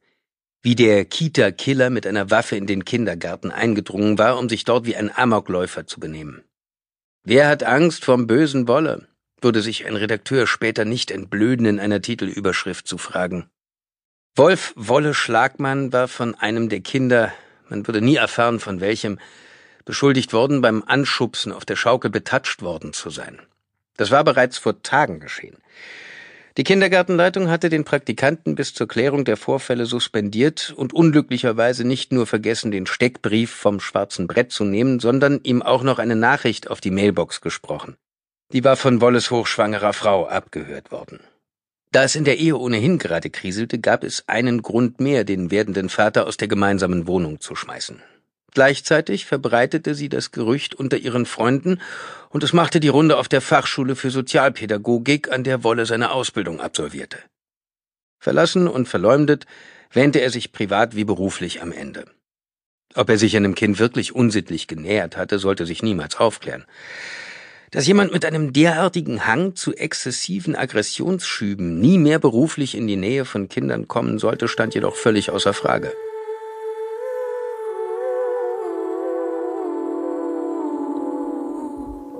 Wie 0.61 0.75
der 0.75 1.05
Kita-Killer 1.05 1.89
mit 1.89 2.05
einer 2.05 2.29
Waffe 2.29 2.57
in 2.57 2.67
den 2.67 2.83
Kindergarten 2.83 3.51
eingedrungen 3.51 4.17
war, 4.17 4.37
um 4.37 4.49
sich 4.49 4.65
dort 4.65 4.85
wie 4.85 4.97
ein 4.97 5.15
Amokläufer 5.15 5.87
zu 5.87 6.01
benehmen. 6.01 6.43
Wer 7.23 7.47
hat 7.47 7.63
Angst 7.63 8.03
vom 8.03 8.27
bösen 8.27 8.67
Wolle? 8.67 9.07
würde 9.39 9.61
sich 9.61 9.85
ein 9.85 9.95
Redakteur 9.95 10.47
später 10.47 10.85
nicht 10.85 11.11
entblöden, 11.11 11.65
in 11.65 11.79
einer 11.79 12.01
Titelüberschrift 12.01 12.87
zu 12.87 12.97
fragen. 12.97 13.49
Wolf 14.35 14.73
Wolle 14.75 15.13
Schlagmann 15.13 15.93
war 15.93 16.07
von 16.07 16.35
einem 16.35 16.69
der 16.69 16.79
Kinder, 16.81 17.33
man 17.69 17.85
würde 17.87 18.01
nie 18.01 18.15
erfahren 18.15 18.59
von 18.59 18.81
welchem, 18.81 19.19
beschuldigt 19.85 20.33
worden, 20.33 20.61
beim 20.61 20.83
Anschubsen 20.85 21.51
auf 21.51 21.65
der 21.65 21.75
Schaukel 21.75 22.09
betatscht 22.09 22.61
worden 22.61 22.93
zu 22.93 23.09
sein. 23.09 23.41
Das 23.97 24.11
war 24.11 24.23
bereits 24.23 24.57
vor 24.57 24.81
Tagen 24.81 25.19
geschehen. 25.19 25.57
Die 26.55 26.63
Kindergartenleitung 26.63 27.49
hatte 27.49 27.69
den 27.69 27.83
Praktikanten 27.83 28.53
bis 28.53 28.75
zur 28.75 28.87
Klärung 28.87 29.25
der 29.25 29.37
Vorfälle 29.37 29.87
suspendiert 29.87 30.71
und 30.75 30.93
unglücklicherweise 30.93 31.83
nicht 31.83 32.11
nur 32.11 32.27
vergessen, 32.27 32.69
den 32.69 32.85
Steckbrief 32.85 33.51
vom 33.51 33.79
schwarzen 33.79 34.27
Brett 34.27 34.51
zu 34.51 34.63
nehmen, 34.63 34.99
sondern 34.99 35.39
ihm 35.43 35.63
auch 35.63 35.81
noch 35.81 35.97
eine 35.97 36.15
Nachricht 36.15 36.69
auf 36.69 36.79
die 36.79 36.91
Mailbox 36.91 37.41
gesprochen. 37.41 37.95
Die 38.51 38.63
war 38.63 38.75
von 38.75 39.01
Wolles 39.01 39.31
hochschwangerer 39.31 39.93
Frau 39.93 40.27
abgehört 40.27 40.91
worden. 40.91 41.21
Da 41.91 42.03
es 42.03 42.15
in 42.15 42.23
der 42.23 42.37
Ehe 42.37 42.57
ohnehin 42.57 42.99
gerade 42.99 43.31
kriselte, 43.31 43.79
gab 43.79 44.03
es 44.03 44.27
einen 44.27 44.61
Grund 44.61 44.99
mehr, 44.99 45.23
den 45.23 45.49
werdenden 45.49 45.89
Vater 45.89 46.27
aus 46.27 46.37
der 46.37 46.47
gemeinsamen 46.47 47.07
Wohnung 47.07 47.39
zu 47.39 47.55
schmeißen. 47.55 48.01
Gleichzeitig 48.53 49.25
verbreitete 49.25 49.95
sie 49.95 50.09
das 50.09 50.31
Gerücht 50.31 50.75
unter 50.75 50.97
ihren 50.97 51.25
Freunden 51.25 51.81
und 52.29 52.43
es 52.43 52.53
machte 52.53 52.79
die 52.79 52.89
Runde 52.89 53.17
auf 53.17 53.27
der 53.27 53.41
Fachschule 53.41 53.95
für 53.95 54.11
Sozialpädagogik, 54.11 55.31
an 55.31 55.43
der 55.43 55.63
Wolle 55.63 55.85
seine 55.85 56.11
Ausbildung 56.11 56.61
absolvierte. 56.61 57.17
Verlassen 58.19 58.67
und 58.67 58.87
verleumdet 58.87 59.47
wähnte 59.91 60.19
er 60.19 60.29
sich 60.29 60.51
privat 60.51 60.95
wie 60.95 61.03
beruflich 61.03 61.61
am 61.61 61.71
Ende. 61.71 62.05
Ob 62.95 63.09
er 63.09 63.17
sich 63.17 63.35
einem 63.35 63.55
Kind 63.55 63.79
wirklich 63.79 64.13
unsittlich 64.13 64.67
genähert 64.67 65.17
hatte, 65.17 65.39
sollte 65.39 65.65
sich 65.65 65.81
niemals 65.81 66.17
aufklären. 66.17 66.65
Dass 67.71 67.87
jemand 67.87 68.13
mit 68.13 68.23
einem 68.23 68.53
derartigen 68.53 69.25
Hang 69.25 69.55
zu 69.55 69.73
exzessiven 69.73 70.55
Aggressionsschüben 70.55 71.79
nie 71.79 71.97
mehr 71.97 72.19
beruflich 72.19 72.75
in 72.75 72.85
die 72.85 72.97
Nähe 72.97 73.25
von 73.25 73.49
Kindern 73.49 73.87
kommen 73.87 74.19
sollte, 74.19 74.47
stand 74.47 74.75
jedoch 74.75 74.95
völlig 74.95 75.31
außer 75.31 75.53
Frage. 75.53 75.91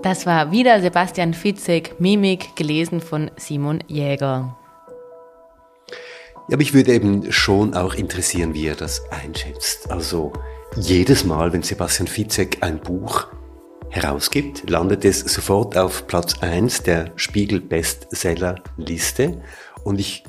Das 0.04 0.26
war 0.26 0.52
wieder 0.52 0.82
Sebastian 0.82 1.34
Fitzek, 1.34 1.98
Mimik, 1.98 2.58
gelesen 2.58 3.00
von 3.00 3.32
Simon 3.38 3.82
Jäger. 3.88 4.58
Ja, 6.50 6.58
mich 6.58 6.74
würde 6.74 6.94
eben 6.94 7.32
schon 7.32 7.74
auch 7.74 7.94
interessieren, 7.94 8.54
wie 8.54 8.68
er 8.68 8.76
das 8.76 9.02
einschätzt. 9.12 9.90
Also 9.90 10.34
jedes 10.76 11.24
Mal, 11.24 11.54
wenn 11.54 11.64
Sebastian 11.64 12.08
Fitzek 12.08 12.58
ein 12.60 12.82
Buch 12.82 13.28
herausgibt, 13.92 14.70
landet 14.70 15.06
es 15.06 15.22
sofort 15.22 15.78
auf 15.78 16.06
Platz 16.06 16.36
1 16.42 16.84
der 16.84 17.14
Spiegel 17.16 17.62
Bestseller 17.62 18.56
Liste. 18.76 19.42
Und 19.86 20.02
ich 20.02 20.26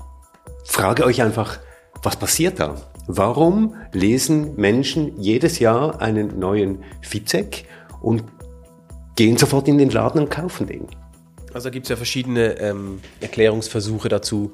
frage 0.64 1.04
euch 1.04 1.20
einfach, 1.20 1.58
was 2.00 2.14
passiert 2.14 2.60
da? 2.60 2.76
Warum 3.08 3.74
lesen 3.90 4.54
Menschen 4.54 5.20
jedes 5.20 5.58
Jahr 5.58 6.00
einen 6.00 6.38
neuen 6.38 6.84
Fizek 7.02 7.66
und 8.00 8.22
gehen 9.16 9.36
sofort 9.36 9.68
in 9.68 9.78
den 9.78 9.90
Laden 9.90 10.20
und 10.20 10.30
kaufen 10.30 10.66
den? 10.66 10.86
Also 11.52 11.70
gibt 11.70 11.86
es 11.86 11.90
ja 11.90 11.96
verschiedene 11.96 12.58
ähm, 12.58 13.00
Erklärungsversuche 13.20 14.08
dazu. 14.08 14.52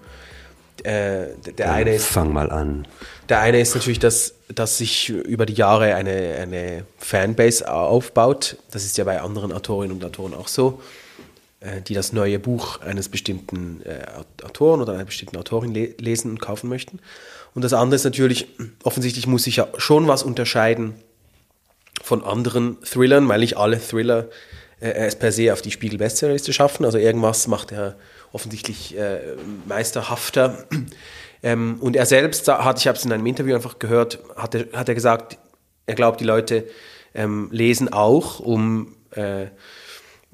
Äh, 0.82 1.28
der 1.58 1.72
eine 1.72 1.94
ist 1.94 2.06
Fang 2.06 2.32
mal 2.32 2.50
an. 2.50 2.86
Der 3.28 3.40
eine 3.40 3.60
ist 3.60 3.74
natürlich, 3.74 3.98
dass, 3.98 4.34
dass 4.54 4.78
sich 4.78 5.08
über 5.08 5.46
die 5.46 5.54
Jahre 5.54 5.94
eine, 5.94 6.36
eine 6.40 6.84
Fanbase 6.98 7.70
aufbaut. 7.70 8.56
Das 8.70 8.84
ist 8.84 8.96
ja 8.98 9.04
bei 9.04 9.20
anderen 9.20 9.52
Autorinnen 9.52 9.96
und 9.96 10.04
Autoren 10.04 10.34
auch 10.34 10.48
so, 10.48 10.80
äh, 11.60 11.82
die 11.82 11.94
das 11.94 12.12
neue 12.12 12.38
Buch 12.38 12.80
eines 12.80 13.08
bestimmten 13.08 13.82
äh, 13.84 14.44
Autoren 14.44 14.80
oder 14.80 14.94
einer 14.94 15.04
bestimmten 15.04 15.36
Autorin 15.36 15.74
le 15.74 15.94
lesen 15.98 16.30
und 16.30 16.40
kaufen 16.40 16.68
möchten. 16.68 16.98
Und 17.54 17.62
das 17.62 17.72
andere 17.72 17.96
ist 17.96 18.04
natürlich, 18.04 18.48
offensichtlich 18.82 19.26
muss 19.26 19.44
sich 19.44 19.56
ja 19.56 19.68
schon 19.76 20.06
was 20.06 20.22
unterscheiden 20.22 20.94
von 22.02 22.24
anderen 22.24 22.80
Thrillern, 22.82 23.28
weil 23.28 23.40
nicht 23.40 23.56
alle 23.56 23.78
Thriller 23.80 24.28
äh, 24.80 24.90
es 24.90 25.16
per 25.16 25.32
se 25.32 25.52
auf 25.52 25.62
die 25.62 25.70
Spiegel-Bestsellerliste 25.70 26.52
schaffen. 26.52 26.84
Also 26.84 26.98
irgendwas 26.98 27.46
macht 27.46 27.72
er 27.72 27.96
offensichtlich 28.32 28.96
äh, 28.96 29.20
meisterhafter. 29.66 30.66
Ähm, 31.42 31.78
und 31.80 31.96
er 31.96 32.04
selbst 32.04 32.48
hat, 32.48 32.78
ich 32.78 32.86
habe 32.86 32.98
es 32.98 33.04
in 33.06 33.12
einem 33.12 33.24
Interview 33.24 33.54
einfach 33.54 33.78
gehört, 33.78 34.18
hat 34.36 34.54
er, 34.54 34.66
hat 34.74 34.90
er 34.90 34.94
gesagt, 34.94 35.38
er 35.86 35.94
glaubt, 35.94 36.20
die 36.20 36.24
Leute 36.24 36.66
ähm, 37.14 37.48
lesen 37.50 37.90
auch, 37.90 38.40
um, 38.40 38.94
äh, 39.12 39.46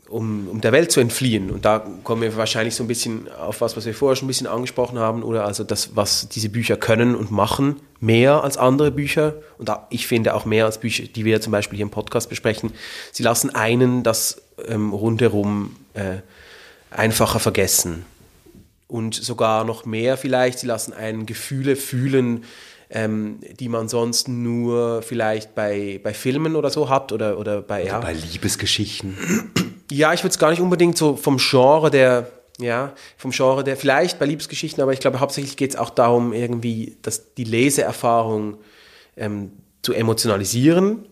um, 0.09 0.49
um 0.49 0.61
der 0.61 0.73
Welt 0.73 0.93
zu 0.93 1.01
entfliehen. 1.01 1.51
Und 1.51 1.65
da 1.65 1.85
kommen 2.05 2.23
wir 2.23 2.37
wahrscheinlich 2.37 2.75
so 2.75 2.85
ein 2.85 2.89
bisschen 2.89 3.29
auf 3.33 3.61
was, 3.61 3.77
was 3.77 3.87
wir 3.87 3.95
vorher 3.95 4.17
schon 4.17 4.27
ein 4.27 4.29
bisschen 4.29 4.47
angesprochen 4.47 4.99
haben, 4.99 5.23
oder 5.23 5.45
also 5.45 5.65
das, 5.65 5.97
was 5.97 6.29
diese 6.29 6.49
Bücher 6.49 6.77
können 6.77 7.15
und 7.15 7.31
machen, 7.31 7.81
mehr 8.01 8.45
als 8.45 8.57
andere 8.57 8.91
Bücher. 8.91 9.35
Und 9.59 9.69
da, 9.69 9.87
ich 9.91 10.07
finde 10.07 10.35
auch 10.35 10.45
mehr 10.45 10.65
als 10.65 10.79
Bücher, 10.79 11.05
die 11.05 11.25
wir 11.25 11.41
zum 11.41 11.53
Beispiel 11.53 11.77
hier 11.77 11.87
im 11.87 11.91
Podcast 11.91 12.29
besprechen. 12.29 12.73
Sie 13.13 13.23
lassen 13.23 13.55
einen 13.55 14.03
das 14.03 14.43
ähm, 14.67 14.93
rundherum 14.93 15.77
äh, 15.95 16.19
einfacher 16.91 17.41
vergessen 17.41 18.05
und 18.89 19.15
sogar 19.15 19.65
noch 19.65 19.85
mehr 19.85 20.17
vielleicht. 20.17 20.59
Sie 20.59 20.67
lassen 20.67 20.93
einen 20.93 21.27
Gefühle 21.27 21.77
fühlen, 21.77 22.45
ähm, 22.91 23.41
die 23.59 23.69
man 23.69 23.89
sonst 23.89 24.29
nur 24.29 25.03
vielleicht 25.03 25.55
bei, 25.55 26.01
bei 26.03 26.15
Filmen 26.15 26.55
oder 26.55 26.71
so 26.71 26.89
hat 26.89 27.13
oder, 27.13 27.39
oder 27.39 27.63
bei, 27.63 27.85
ja, 27.85 27.99
Bei 27.99 28.13
Liebesgeschichten. 28.13 29.17
Ja, 29.91 30.13
ich 30.13 30.23
würde 30.23 30.31
es 30.33 30.39
gar 30.39 30.51
nicht 30.51 30.61
unbedingt 30.61 30.97
so 30.97 31.17
vom 31.17 31.39
Genre 31.39 31.91
der, 31.91 32.31
ja, 32.59 32.93
vom 33.17 33.31
Genre 33.31 33.65
der, 33.65 33.77
vielleicht 33.77 34.19
bei 34.19 34.27
Liebesgeschichten, 34.27 34.83
aber 34.83 34.93
ich 34.93 35.01
glaube, 35.01 35.21
hauptsächlich 35.21 35.57
geht 35.57 35.71
es 35.71 35.77
auch 35.77 35.91
darum, 35.91 36.33
irgendwie, 36.33 36.97
dass 37.03 37.35
die 37.35 37.45
Leseerfahrung 37.45 38.59
ähm, 39.17 39.53
zu 39.83 39.93
emotionalisieren. 39.93 41.07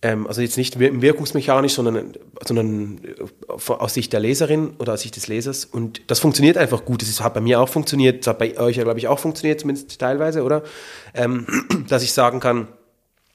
Ähm, 0.00 0.28
also 0.28 0.40
jetzt 0.40 0.56
nicht 0.56 0.78
wir- 0.78 1.02
wirkungsmechanisch, 1.02 1.72
sondern, 1.72 2.12
sondern 2.46 3.00
äh, 3.04 3.72
aus 3.72 3.94
Sicht 3.94 4.12
der 4.12 4.20
Leserin 4.20 4.74
oder 4.78 4.92
aus 4.92 5.00
Sicht 5.00 5.16
des 5.16 5.26
Lesers. 5.26 5.64
Und 5.64 6.02
das 6.08 6.20
funktioniert 6.20 6.56
einfach 6.56 6.84
gut. 6.84 7.02
Das 7.02 7.20
hat 7.20 7.34
bei 7.34 7.40
mir 7.40 7.60
auch 7.60 7.68
funktioniert, 7.68 8.20
das 8.24 8.28
hat 8.28 8.38
bei 8.38 8.56
euch 8.58 8.76
ja, 8.76 8.84
glaube 8.84 9.00
ich, 9.00 9.08
auch 9.08 9.18
funktioniert, 9.18 9.60
zumindest 9.60 9.98
teilweise, 9.98 10.44
oder? 10.44 10.62
Ähm, 11.14 11.46
dass 11.88 12.04
ich 12.04 12.12
sagen 12.12 12.38
kann, 12.38 12.68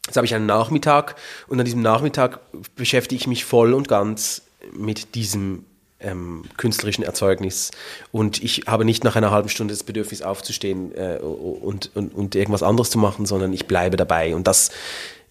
Jetzt 0.06 0.18
habe 0.18 0.26
ich 0.26 0.36
einen 0.36 0.46
Nachmittag 0.46 1.16
und 1.48 1.60
an 1.60 1.66
diesem 1.66 1.82
Nachmittag 1.82 2.40
beschäftige 2.76 3.20
ich 3.20 3.28
mich 3.28 3.46
voll 3.46 3.74
und 3.74 3.88
ganz 3.88 4.42
mit 4.74 5.16
diesem 5.16 5.66
ähm, 6.04 6.44
künstlerischen 6.58 7.04
Erzeugnis. 7.04 7.72
Und 8.12 8.44
ich 8.44 8.64
habe 8.68 8.86
nicht 8.86 9.04
nach 9.04 9.16
einer 9.16 9.32
halben 9.32 9.50
Stunde 9.50 9.74
das 9.74 9.84
Bedürfnis 9.84 10.22
aufzustehen 10.22 10.94
äh, 10.96 11.20
und, 11.20 11.92
und, 11.96 12.14
und 12.14 12.36
irgendwas 12.36 12.64
anderes 12.64 12.90
zu 12.90 12.98
machen, 12.98 13.26
sondern 13.26 13.54
ich 13.54 13.66
bleibe 13.66 13.96
dabei. 13.96 14.36
Und 14.36 14.46
das 14.46 14.72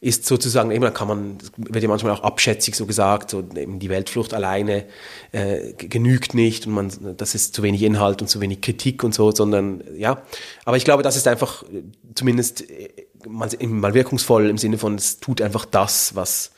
ist 0.02 0.26
sozusagen, 0.26 0.72
eben, 0.72 0.82
da 0.82 0.90
kann 0.90 1.06
man, 1.06 1.38
wird 1.56 1.80
ja 1.80 1.88
manchmal 1.88 2.12
auch 2.12 2.24
abschätzig 2.24 2.74
so 2.74 2.86
gesagt, 2.86 3.30
so 3.30 3.38
eben 3.54 3.78
die 3.78 3.88
Weltflucht 3.88 4.34
alleine 4.34 4.84
äh, 5.30 5.74
genügt 5.74 6.34
nicht 6.34 6.66
und 6.66 6.72
man, 6.72 6.90
das 7.16 7.36
ist 7.36 7.54
zu 7.54 7.62
wenig 7.62 7.84
Inhalt 7.84 8.20
und 8.20 8.26
zu 8.26 8.40
wenig 8.40 8.62
Kritik 8.62 9.04
und 9.04 9.14
so, 9.14 9.30
sondern 9.30 9.84
ja. 9.96 10.20
Aber 10.64 10.76
ich 10.76 10.84
glaube, 10.84 11.04
das 11.04 11.14
ist 11.14 11.28
einfach 11.28 11.62
äh, 11.62 11.84
zumindest 12.16 12.68
äh, 12.68 12.88
mal, 13.28 13.48
mal 13.60 13.94
wirkungsvoll 13.94 14.50
im 14.50 14.58
Sinne 14.58 14.76
von, 14.76 14.96
es 14.96 15.20
tut 15.20 15.40
einfach 15.40 15.64
das, 15.66 16.16
was, 16.16 16.50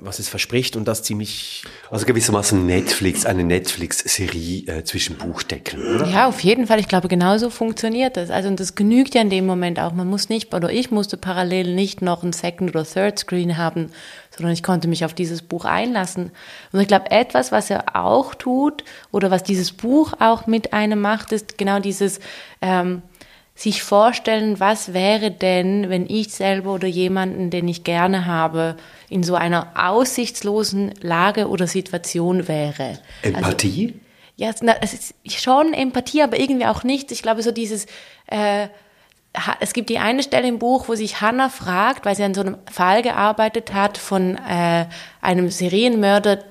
was 0.00 0.18
es 0.18 0.28
verspricht 0.28 0.76
und 0.76 0.86
das 0.86 1.02
ziemlich 1.02 1.64
Also 1.90 2.06
gewissermaßen 2.06 2.64
Netflix, 2.64 3.26
eine 3.26 3.44
Netflix-Serie 3.44 4.66
äh, 4.66 4.84
zwischen 4.84 5.16
Buchdeckeln, 5.16 5.96
oder? 5.96 6.08
Ja, 6.08 6.28
auf 6.28 6.40
jeden 6.40 6.66
Fall. 6.66 6.80
Ich 6.80 6.88
glaube, 6.88 7.08
genauso 7.08 7.50
funktioniert 7.50 8.16
das. 8.16 8.30
Also, 8.30 8.48
und 8.48 8.60
das 8.60 8.74
genügt 8.74 9.14
ja 9.14 9.20
in 9.20 9.30
dem 9.30 9.46
Moment 9.46 9.80
auch. 9.80 9.92
Man 9.92 10.08
muss 10.08 10.28
nicht, 10.28 10.54
oder 10.54 10.70
ich 10.70 10.90
musste 10.90 11.16
parallel 11.16 11.74
nicht 11.74 12.02
noch 12.02 12.22
ein 12.22 12.32
Second 12.32 12.70
oder 12.70 12.84
Third 12.84 13.18
Screen 13.18 13.56
haben, 13.56 13.90
sondern 14.30 14.52
ich 14.52 14.62
konnte 14.62 14.88
mich 14.88 15.04
auf 15.04 15.14
dieses 15.14 15.42
Buch 15.42 15.64
einlassen. 15.64 16.30
Und 16.72 16.80
ich 16.80 16.88
glaube, 16.88 17.10
etwas, 17.10 17.50
was 17.50 17.70
er 17.70 17.96
auch 17.96 18.34
tut, 18.34 18.84
oder 19.10 19.30
was 19.30 19.42
dieses 19.42 19.72
Buch 19.72 20.14
auch 20.20 20.46
mit 20.46 20.72
einem 20.72 21.00
macht, 21.00 21.32
ist 21.32 21.58
genau 21.58 21.80
dieses, 21.80 22.20
ähm, 22.62 23.02
sich 23.58 23.82
vorstellen, 23.82 24.60
was 24.60 24.94
wäre 24.94 25.32
denn, 25.32 25.90
wenn 25.90 26.08
ich 26.08 26.32
selber 26.32 26.74
oder 26.74 26.86
jemanden, 26.86 27.50
den 27.50 27.66
ich 27.66 27.82
gerne 27.82 28.24
habe, 28.26 28.76
in 29.08 29.24
so 29.24 29.34
einer 29.34 29.72
aussichtslosen 29.74 30.92
Lage 31.02 31.48
oder 31.48 31.66
Situation 31.66 32.46
wäre. 32.46 33.00
Empathie? 33.22 33.94
Ja, 34.36 34.50
es- 34.50 34.62
na, 34.62 34.76
es 34.80 34.92
ist 34.94 35.14
schon 35.26 35.72
Empathie, 35.74 36.22
aber 36.22 36.38
irgendwie 36.38 36.66
auch 36.66 36.84
nicht. 36.84 37.10
Ich 37.10 37.20
glaube, 37.22 37.42
so 37.42 37.50
dieses, 37.50 37.86
äh, 38.26 38.68
es 39.58 39.72
gibt 39.72 39.90
die 39.90 39.98
eine 39.98 40.22
Stelle 40.22 40.46
im 40.46 40.60
Buch, 40.60 40.88
wo 40.88 40.94
sich 40.94 41.20
Hannah 41.20 41.48
fragt, 41.48 42.06
weil 42.06 42.14
sie 42.14 42.22
an 42.22 42.34
so 42.34 42.42
einem 42.42 42.58
Fall 42.70 43.02
gearbeitet 43.02 43.74
hat 43.74 43.98
von 43.98 44.36
äh, 44.36 44.86
einem 45.20 45.50
Serienmörder, 45.50 46.44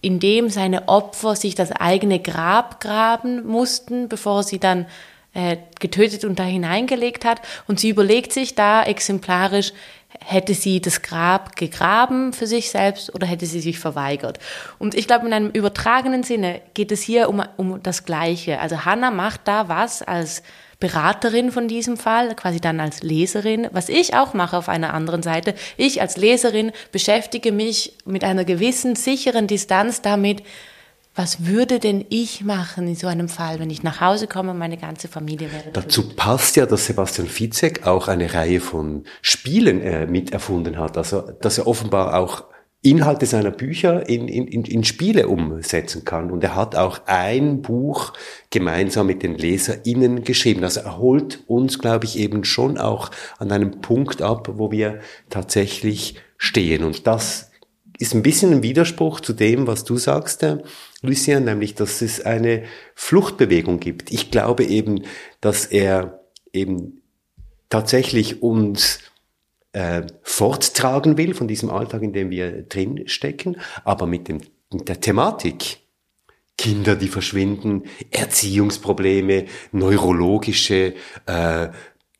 in 0.00 0.18
dem 0.18 0.48
seine 0.48 0.88
Opfer 0.88 1.36
sich 1.36 1.54
das 1.54 1.70
eigene 1.70 2.18
Grab 2.18 2.80
graben 2.80 3.46
mussten, 3.46 4.08
bevor 4.08 4.42
sie 4.42 4.58
dann 4.58 4.86
äh, 5.34 5.56
getötet 5.78 6.24
und 6.24 6.38
da 6.38 6.44
hineingelegt 6.44 7.24
hat. 7.24 7.40
Und 7.68 7.80
sie 7.80 7.88
überlegt 7.88 8.32
sich 8.32 8.54
da 8.54 8.82
exemplarisch, 8.82 9.72
hätte 10.18 10.54
sie 10.54 10.80
das 10.80 11.02
Grab 11.02 11.56
gegraben 11.56 12.32
für 12.32 12.46
sich 12.46 12.70
selbst 12.70 13.14
oder 13.14 13.26
hätte 13.26 13.46
sie 13.46 13.60
sich 13.60 13.78
verweigert. 13.78 14.38
Und 14.78 14.94
ich 14.94 15.06
glaube, 15.06 15.26
in 15.26 15.32
einem 15.32 15.50
übertragenen 15.50 16.22
Sinne 16.24 16.60
geht 16.74 16.90
es 16.90 17.00
hier 17.02 17.28
um, 17.28 17.42
um 17.56 17.82
das 17.82 18.04
Gleiche. 18.04 18.60
Also 18.60 18.84
Hannah 18.84 19.10
macht 19.10 19.42
da 19.46 19.68
was 19.68 20.02
als 20.02 20.42
Beraterin 20.80 21.52
von 21.52 21.68
diesem 21.68 21.98
Fall, 21.98 22.34
quasi 22.34 22.58
dann 22.58 22.80
als 22.80 23.02
Leserin, 23.02 23.68
was 23.70 23.90
ich 23.90 24.14
auch 24.14 24.32
mache 24.32 24.56
auf 24.56 24.68
einer 24.68 24.94
anderen 24.94 25.22
Seite. 25.22 25.54
Ich 25.76 26.00
als 26.00 26.16
Leserin 26.16 26.72
beschäftige 26.90 27.52
mich 27.52 27.92
mit 28.06 28.24
einer 28.24 28.46
gewissen 28.46 28.96
sicheren 28.96 29.46
Distanz 29.46 30.00
damit, 30.00 30.42
was 31.14 31.46
würde 31.46 31.80
denn 31.80 32.04
ich 32.08 32.44
machen 32.44 32.86
in 32.86 32.94
so 32.94 33.06
einem 33.06 33.28
Fall, 33.28 33.58
wenn 33.58 33.70
ich 33.70 33.82
nach 33.82 34.00
Hause 34.00 34.26
komme 34.26 34.52
und 34.52 34.58
meine 34.58 34.76
ganze 34.76 35.08
Familie 35.08 35.50
wäre 35.52 35.64
tot? 35.64 35.76
Dazu 35.76 36.08
passt 36.10 36.56
ja, 36.56 36.66
dass 36.66 36.86
Sebastian 36.86 37.26
Fitzek 37.26 37.86
auch 37.86 38.08
eine 38.08 38.32
Reihe 38.32 38.60
von 38.60 39.04
Spielen 39.20 39.80
äh, 39.80 40.06
miterfunden 40.06 40.78
hat. 40.78 40.96
Also, 40.96 41.22
dass 41.40 41.58
er 41.58 41.66
offenbar 41.66 42.16
auch 42.18 42.44
Inhalte 42.82 43.26
seiner 43.26 43.50
Bücher 43.50 44.08
in, 44.08 44.26
in, 44.28 44.46
in, 44.46 44.64
in 44.64 44.84
Spiele 44.84 45.28
umsetzen 45.28 46.06
kann. 46.06 46.30
Und 46.30 46.42
er 46.42 46.54
hat 46.54 46.76
auch 46.76 47.00
ein 47.06 47.60
Buch 47.60 48.14
gemeinsam 48.48 49.06
mit 49.06 49.22
den 49.22 49.34
LeserInnen 49.34 50.24
geschrieben. 50.24 50.64
Also 50.64 50.80
er 50.80 50.96
holt 50.96 51.40
uns, 51.46 51.78
glaube 51.78 52.06
ich, 52.06 52.18
eben 52.18 52.42
schon 52.44 52.78
auch 52.78 53.10
an 53.38 53.52
einem 53.52 53.82
Punkt 53.82 54.22
ab, 54.22 54.48
wo 54.54 54.70
wir 54.70 55.00
tatsächlich 55.28 56.14
stehen. 56.38 56.82
Und 56.84 57.06
das 57.06 57.49
ist 58.00 58.14
ein 58.14 58.22
bisschen 58.22 58.52
ein 58.52 58.62
Widerspruch 58.62 59.20
zu 59.20 59.34
dem, 59.34 59.66
was 59.66 59.84
du 59.84 59.98
sagst, 59.98 60.42
äh, 60.42 60.58
Lucien, 61.02 61.44
nämlich, 61.44 61.74
dass 61.74 62.00
es 62.00 62.24
eine 62.24 62.64
Fluchtbewegung 62.94 63.78
gibt. 63.78 64.10
Ich 64.10 64.30
glaube 64.30 64.64
eben, 64.64 65.04
dass 65.42 65.66
er 65.66 66.24
eben 66.52 67.02
tatsächlich 67.68 68.42
uns 68.42 69.00
äh, 69.72 70.02
forttragen 70.22 71.18
will 71.18 71.34
von 71.34 71.46
diesem 71.46 71.68
Alltag, 71.70 72.02
in 72.02 72.14
dem 72.14 72.30
wir 72.30 72.62
drin 72.62 73.06
stecken, 73.06 73.58
aber 73.84 74.06
mit, 74.06 74.28
dem, 74.28 74.40
mit 74.72 74.88
der 74.88 75.00
Thematik. 75.00 75.78
Kinder, 76.56 76.96
die 76.96 77.08
verschwinden, 77.08 77.84
Erziehungsprobleme, 78.10 79.46
neurologische 79.72 80.94
äh, 81.26 81.68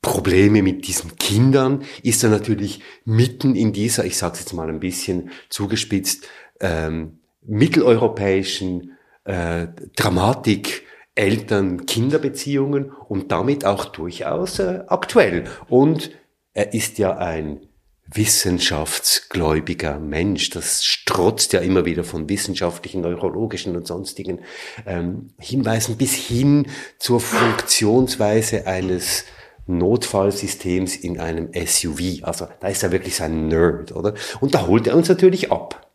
Probleme 0.01 0.63
mit 0.63 0.87
diesen 0.87 1.17
Kindern, 1.17 1.83
ist 2.01 2.23
er 2.23 2.29
natürlich 2.29 2.81
mitten 3.05 3.55
in 3.55 3.71
dieser, 3.71 4.03
ich 4.05 4.17
sage 4.17 4.33
es 4.33 4.39
jetzt 4.41 4.53
mal 4.53 4.69
ein 4.69 4.79
bisschen 4.79 5.29
zugespitzt, 5.49 6.27
ähm, 6.59 7.19
mitteleuropäischen 7.43 8.97
äh, 9.25 9.67
Dramatik 9.95 10.83
Eltern-Kinder-Beziehungen 11.15 12.91
und 12.91 13.31
damit 13.31 13.65
auch 13.65 13.85
durchaus 13.85 14.59
äh, 14.59 14.83
aktuell. 14.87 15.45
Und 15.67 16.11
er 16.53 16.73
ist 16.73 16.97
ja 16.97 17.17
ein 17.17 17.67
wissenschaftsgläubiger 18.13 19.99
Mensch. 19.99 20.49
Das 20.49 20.83
strotzt 20.83 21.53
ja 21.53 21.61
immer 21.61 21.85
wieder 21.85 22.03
von 22.03 22.27
wissenschaftlichen, 22.29 23.01
neurologischen 23.01 23.75
und 23.75 23.87
sonstigen 23.87 24.39
ähm, 24.85 25.33
Hinweisen 25.39 25.97
bis 25.97 26.13
hin 26.13 26.67
zur 26.97 27.19
Funktionsweise 27.19 28.67
eines 28.67 29.25
Notfallsystems 29.67 30.95
in 30.95 31.19
einem 31.19 31.49
SUV. 31.53 32.23
Also 32.23 32.47
da 32.59 32.67
ist 32.67 32.83
er 32.83 32.91
wirklich 32.91 33.15
sein 33.15 33.47
Nerd, 33.47 33.95
oder? 33.95 34.13
Und 34.39 34.53
da 34.53 34.67
holt 34.67 34.87
er 34.87 34.95
uns 34.95 35.09
natürlich 35.09 35.51
ab. 35.51 35.87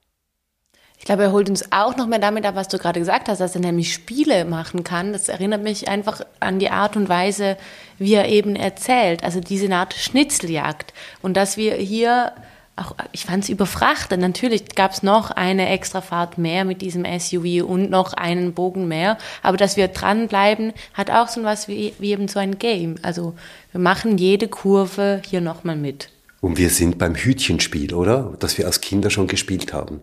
Ich 0.98 1.04
glaube, 1.04 1.24
er 1.24 1.32
holt 1.32 1.48
uns 1.48 1.70
auch 1.70 1.96
noch 1.96 2.06
mehr 2.06 2.18
damit 2.18 2.46
ab, 2.46 2.56
was 2.56 2.68
du 2.68 2.78
gerade 2.78 2.98
gesagt 2.98 3.28
hast, 3.28 3.38
dass 3.38 3.54
er 3.54 3.60
nämlich 3.60 3.92
Spiele 3.92 4.44
machen 4.44 4.82
kann. 4.82 5.12
Das 5.12 5.28
erinnert 5.28 5.62
mich 5.62 5.88
einfach 5.88 6.22
an 6.40 6.58
die 6.58 6.70
Art 6.70 6.96
und 6.96 7.08
Weise, 7.08 7.56
wie 7.98 8.14
er 8.14 8.28
eben 8.28 8.56
erzählt. 8.56 9.22
Also 9.22 9.40
diese 9.40 9.70
Art 9.72 9.94
Schnitzeljagd. 9.94 10.94
Und 11.22 11.36
dass 11.36 11.56
wir 11.56 11.74
hier 11.74 12.32
auch, 12.76 12.94
ich 13.12 13.24
fand 13.24 13.44
es 13.44 13.48
überfrachtet. 13.48 14.20
Natürlich 14.20 14.74
gab 14.74 14.92
es 14.92 15.02
noch 15.02 15.30
eine 15.30 15.68
Extrafahrt 15.70 16.38
mehr 16.38 16.64
mit 16.64 16.82
diesem 16.82 17.04
SUV 17.04 17.64
und 17.66 17.90
noch 17.90 18.12
einen 18.12 18.52
Bogen 18.52 18.86
mehr. 18.86 19.16
Aber 19.42 19.56
dass 19.56 19.76
wir 19.76 19.88
dranbleiben, 19.88 20.72
hat 20.94 21.10
auch 21.10 21.28
so 21.28 21.42
was 21.42 21.68
wie, 21.68 21.94
wie 21.98 22.10
eben 22.10 22.28
so 22.28 22.38
ein 22.38 22.58
Game. 22.58 22.96
Also 23.02 23.34
wir 23.72 23.80
machen 23.80 24.18
jede 24.18 24.48
Kurve 24.48 25.22
hier 25.26 25.40
nochmal 25.40 25.76
mit. 25.76 26.10
Und 26.40 26.58
wir 26.58 26.70
sind 26.70 26.98
beim 26.98 27.14
Hütchenspiel, 27.14 27.94
oder? 27.94 28.34
Das 28.38 28.58
wir 28.58 28.66
als 28.66 28.80
Kinder 28.80 29.10
schon 29.10 29.26
gespielt 29.26 29.72
haben. 29.72 30.02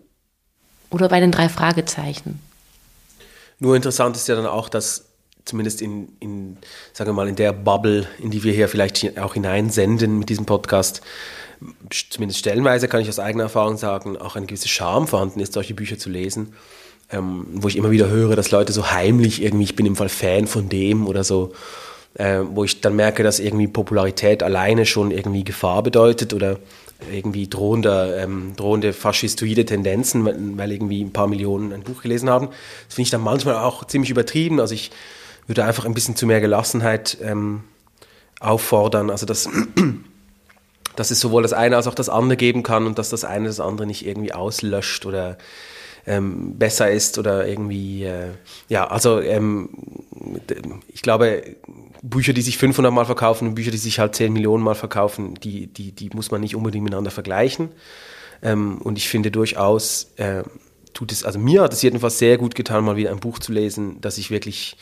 Oder 0.89 1.09
bei 1.09 1.19
den 1.19 1.31
drei 1.31 1.49
Fragezeichen. 1.49 2.39
Nur 3.59 3.75
interessant 3.75 4.15
ist 4.15 4.27
ja 4.27 4.35
dann 4.35 4.47
auch, 4.47 4.67
dass 4.67 5.05
zumindest 5.45 5.81
in, 5.81 6.09
in 6.19 6.57
sagen 6.93 7.09
wir 7.09 7.13
mal, 7.13 7.27
in 7.27 7.35
der 7.35 7.53
Bubble, 7.53 8.07
in 8.19 8.31
die 8.31 8.43
wir 8.43 8.53
hier 8.53 8.67
vielleicht 8.67 9.17
auch 9.19 9.33
hineinsenden 9.33 10.19
mit 10.19 10.29
diesem 10.29 10.45
Podcast, 10.45 11.01
zumindest 12.09 12.39
stellenweise 12.39 12.87
kann 12.87 13.01
ich 13.01 13.09
aus 13.09 13.19
eigener 13.19 13.43
Erfahrung 13.43 13.77
sagen, 13.77 14.17
auch 14.17 14.35
eine 14.35 14.45
gewisse 14.45 14.67
Charme 14.67 15.07
vorhanden 15.07 15.39
ist, 15.39 15.53
solche 15.53 15.73
Bücher 15.73 15.97
zu 15.97 16.09
lesen, 16.09 16.53
ähm, 17.11 17.45
wo 17.53 17.67
ich 17.67 17.75
immer 17.75 17.91
wieder 17.91 18.09
höre, 18.09 18.35
dass 18.35 18.51
Leute 18.51 18.73
so 18.73 18.91
heimlich 18.91 19.41
irgendwie, 19.41 19.65
ich 19.65 19.75
bin 19.75 19.85
im 19.85 19.95
Fall 19.95 20.09
Fan 20.09 20.47
von 20.47 20.69
dem 20.69 21.07
oder 21.07 21.23
so, 21.23 21.53
äh, 22.15 22.39
wo 22.51 22.63
ich 22.63 22.81
dann 22.81 22.95
merke, 22.95 23.23
dass 23.23 23.39
irgendwie 23.39 23.67
Popularität 23.67 24.43
alleine 24.43 24.85
schon 24.85 25.11
irgendwie 25.11 25.43
Gefahr 25.43 25.83
bedeutet 25.83 26.33
oder 26.33 26.59
irgendwie 27.11 27.47
drohende, 27.47 28.17
ähm, 28.21 28.53
drohende 28.55 28.93
faschistoide 28.93 29.65
Tendenzen, 29.65 30.23
weil, 30.25 30.37
weil 30.57 30.71
irgendwie 30.71 31.03
ein 31.03 31.11
paar 31.11 31.27
Millionen 31.27 31.73
ein 31.73 31.81
Buch 31.83 32.01
gelesen 32.01 32.29
haben. 32.29 32.47
Das 32.87 32.95
finde 32.95 33.07
ich 33.07 33.11
dann 33.11 33.21
manchmal 33.21 33.55
auch 33.55 33.85
ziemlich 33.85 34.11
übertrieben. 34.11 34.59
Also 34.59 34.73
ich 34.73 34.91
würde 35.47 35.65
einfach 35.65 35.85
ein 35.85 35.93
bisschen 35.93 36.15
zu 36.15 36.25
mehr 36.25 36.41
Gelassenheit 36.41 37.17
ähm, 37.21 37.63
auffordern. 38.39 39.09
Also 39.09 39.25
dass 39.25 39.49
dass 40.95 41.11
es 41.11 41.19
sowohl 41.19 41.43
das 41.43 41.53
eine 41.53 41.75
als 41.75 41.87
auch 41.87 41.95
das 41.95 42.09
andere 42.09 42.37
geben 42.37 42.63
kann 42.63 42.85
und 42.85 42.99
dass 42.99 43.09
das 43.09 43.25
eine 43.25 43.47
das 43.47 43.59
andere 43.59 43.87
nicht 43.87 44.05
irgendwie 44.05 44.33
auslöscht 44.33 45.05
oder 45.05 45.37
ähm, 46.05 46.57
besser 46.57 46.91
ist 46.91 47.17
oder 47.17 47.47
irgendwie, 47.47 48.03
äh, 48.03 48.31
ja, 48.67 48.87
also 48.87 49.21
ähm, 49.21 49.69
ich 50.87 51.01
glaube, 51.01 51.55
Bücher, 52.01 52.33
die 52.33 52.41
sich 52.41 52.57
500 52.57 52.91
Mal 52.91 53.05
verkaufen 53.05 53.47
und 53.49 53.55
Bücher, 53.55 53.71
die 53.71 53.77
sich 53.77 53.99
halt 53.99 54.15
10 54.15 54.33
Millionen 54.33 54.63
Mal 54.63 54.75
verkaufen, 54.75 55.35
die, 55.35 55.67
die, 55.67 55.93
die 55.93 56.09
muss 56.13 56.31
man 56.31 56.41
nicht 56.41 56.55
unbedingt 56.55 56.83
miteinander 56.83 57.11
vergleichen. 57.11 57.69
Ähm, 58.41 58.79
und 58.79 58.97
ich 58.97 59.07
finde 59.07 59.31
durchaus, 59.31 60.11
äh, 60.17 60.43
tut 60.93 61.13
es, 61.13 61.23
also 61.23 61.39
mir 61.39 61.61
hat 61.61 61.71
es 61.73 61.81
jedenfalls 61.81 62.19
sehr 62.19 62.37
gut 62.37 62.55
getan, 62.55 62.83
mal 62.83 62.97
wieder 62.97 63.11
ein 63.11 63.21
Buch 63.21 63.39
zu 63.39 63.53
lesen, 63.53 64.01
das 64.01 64.17
ich 64.17 64.29
wirklich 64.29 64.75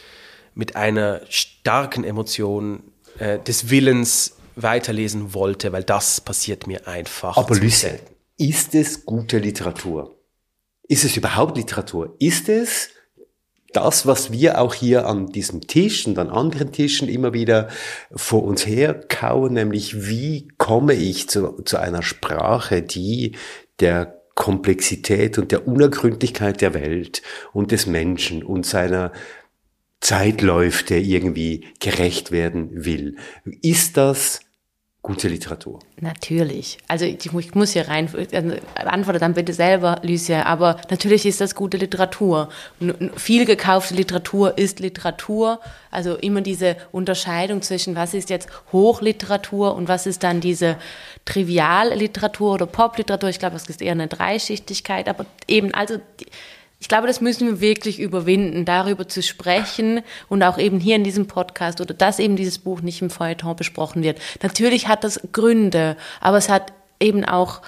mit 0.55 0.75
einer 0.75 1.21
starken 1.29 2.03
Emotion 2.03 2.81
äh, 3.19 3.39
des 3.39 3.69
Willens 3.69 4.37
weiterlesen 4.55 5.33
wollte, 5.33 5.71
weil 5.71 5.83
das 5.83 6.21
passiert 6.21 6.67
mir 6.67 6.87
einfach. 6.87 7.37
Aber 7.37 7.55
Lüsse, 7.55 7.99
ist 8.37 8.75
es 8.75 9.05
gute 9.05 9.37
Literatur? 9.37 10.15
Ist 10.87 11.03
es 11.03 11.15
überhaupt 11.15 11.57
Literatur? 11.57 12.15
Ist 12.19 12.49
es 12.49 12.89
das, 13.73 14.05
was 14.05 14.31
wir 14.31 14.59
auch 14.59 14.73
hier 14.73 15.07
an 15.07 15.27
diesem 15.27 15.61
Tisch 15.61 16.05
und 16.05 16.19
an 16.19 16.29
anderen 16.29 16.71
Tischen 16.71 17.07
immer 17.07 17.33
wieder 17.33 17.69
vor 18.13 18.43
uns 18.43 18.65
herkauen, 18.65 19.53
nämlich 19.53 20.07
wie 20.07 20.49
komme 20.57 20.93
ich 20.93 21.29
zu, 21.29 21.61
zu 21.63 21.77
einer 21.77 22.01
Sprache, 22.01 22.81
die 22.81 23.33
der 23.79 24.21
Komplexität 24.35 25.37
und 25.37 25.51
der 25.51 25.67
Unergründlichkeit 25.67 26.61
der 26.61 26.73
Welt 26.73 27.21
und 27.53 27.71
des 27.71 27.85
Menschen 27.85 28.43
und 28.43 28.65
seiner 28.65 29.11
Zeitläufe 30.01 30.95
irgendwie 30.95 31.65
gerecht 31.79 32.31
werden 32.31 32.85
will. 32.85 33.15
Ist 33.61 33.97
das 33.97 34.41
gute 35.03 35.27
Literatur? 35.27 35.79
Natürlich. 35.99 36.77
Also 36.87 37.05
ich, 37.05 37.31
muss 37.55 37.71
hier 37.71 37.87
rein, 37.87 38.09
also 38.13 38.55
antworte 38.75 39.19
dann 39.19 39.33
bitte 39.33 39.53
selber, 39.53 39.99
Lucia, 40.03 40.45
aber 40.45 40.79
natürlich 40.89 41.25
ist 41.25 41.41
das 41.41 41.55
gute 41.55 41.77
Literatur. 41.77 42.49
Viel 43.15 43.45
gekaufte 43.45 43.95
Literatur 43.95 44.57
ist 44.57 44.79
Literatur. 44.79 45.59
Also 45.89 46.15
immer 46.15 46.41
diese 46.41 46.77
Unterscheidung 46.91 47.61
zwischen, 47.61 47.95
was 47.95 48.13
ist 48.13 48.29
jetzt 48.29 48.49
Hochliteratur 48.71 49.75
und 49.75 49.87
was 49.87 50.05
ist 50.05 50.23
dann 50.23 50.39
diese 50.39 50.77
Trivialliteratur 51.25 52.53
oder 52.53 52.65
Popliteratur. 52.67 53.29
Ich 53.29 53.39
glaube, 53.39 53.55
es 53.55 53.67
ist 53.67 53.81
eher 53.81 53.93
eine 53.93 54.07
Dreischichtigkeit, 54.07 55.07
aber 55.07 55.25
eben, 55.47 55.73
also 55.73 55.99
die, 56.19 56.27
ich 56.81 56.87
glaube, 56.87 57.05
das 57.05 57.21
müssen 57.21 57.47
wir 57.47 57.61
wirklich 57.61 57.99
überwinden, 57.99 58.65
darüber 58.65 59.07
zu 59.07 59.21
sprechen 59.21 60.01
und 60.29 60.41
auch 60.41 60.57
eben 60.57 60.79
hier 60.79 60.95
in 60.95 61.03
diesem 61.03 61.27
Podcast 61.27 61.79
oder 61.79 61.93
dass 61.93 62.17
eben 62.17 62.35
dieses 62.35 62.57
Buch 62.57 62.81
nicht 62.81 63.03
im 63.03 63.11
Feuilleton 63.11 63.55
besprochen 63.55 64.01
wird. 64.01 64.19
Natürlich 64.41 64.87
hat 64.87 65.03
das 65.03 65.21
Gründe, 65.31 65.95
aber 66.21 66.37
es 66.37 66.49
hat 66.49 66.73
eben 66.99 67.23
auch, 67.23 67.61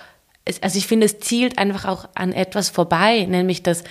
also 0.63 0.77
ich 0.79 0.87
finde, 0.87 1.05
es 1.05 1.19
zielt 1.19 1.59
einfach 1.59 1.85
auch 1.85 2.09
an 2.15 2.33
etwas 2.33 2.71
vorbei, 2.71 3.25
nämlich 3.29 3.61
dass 3.61 3.83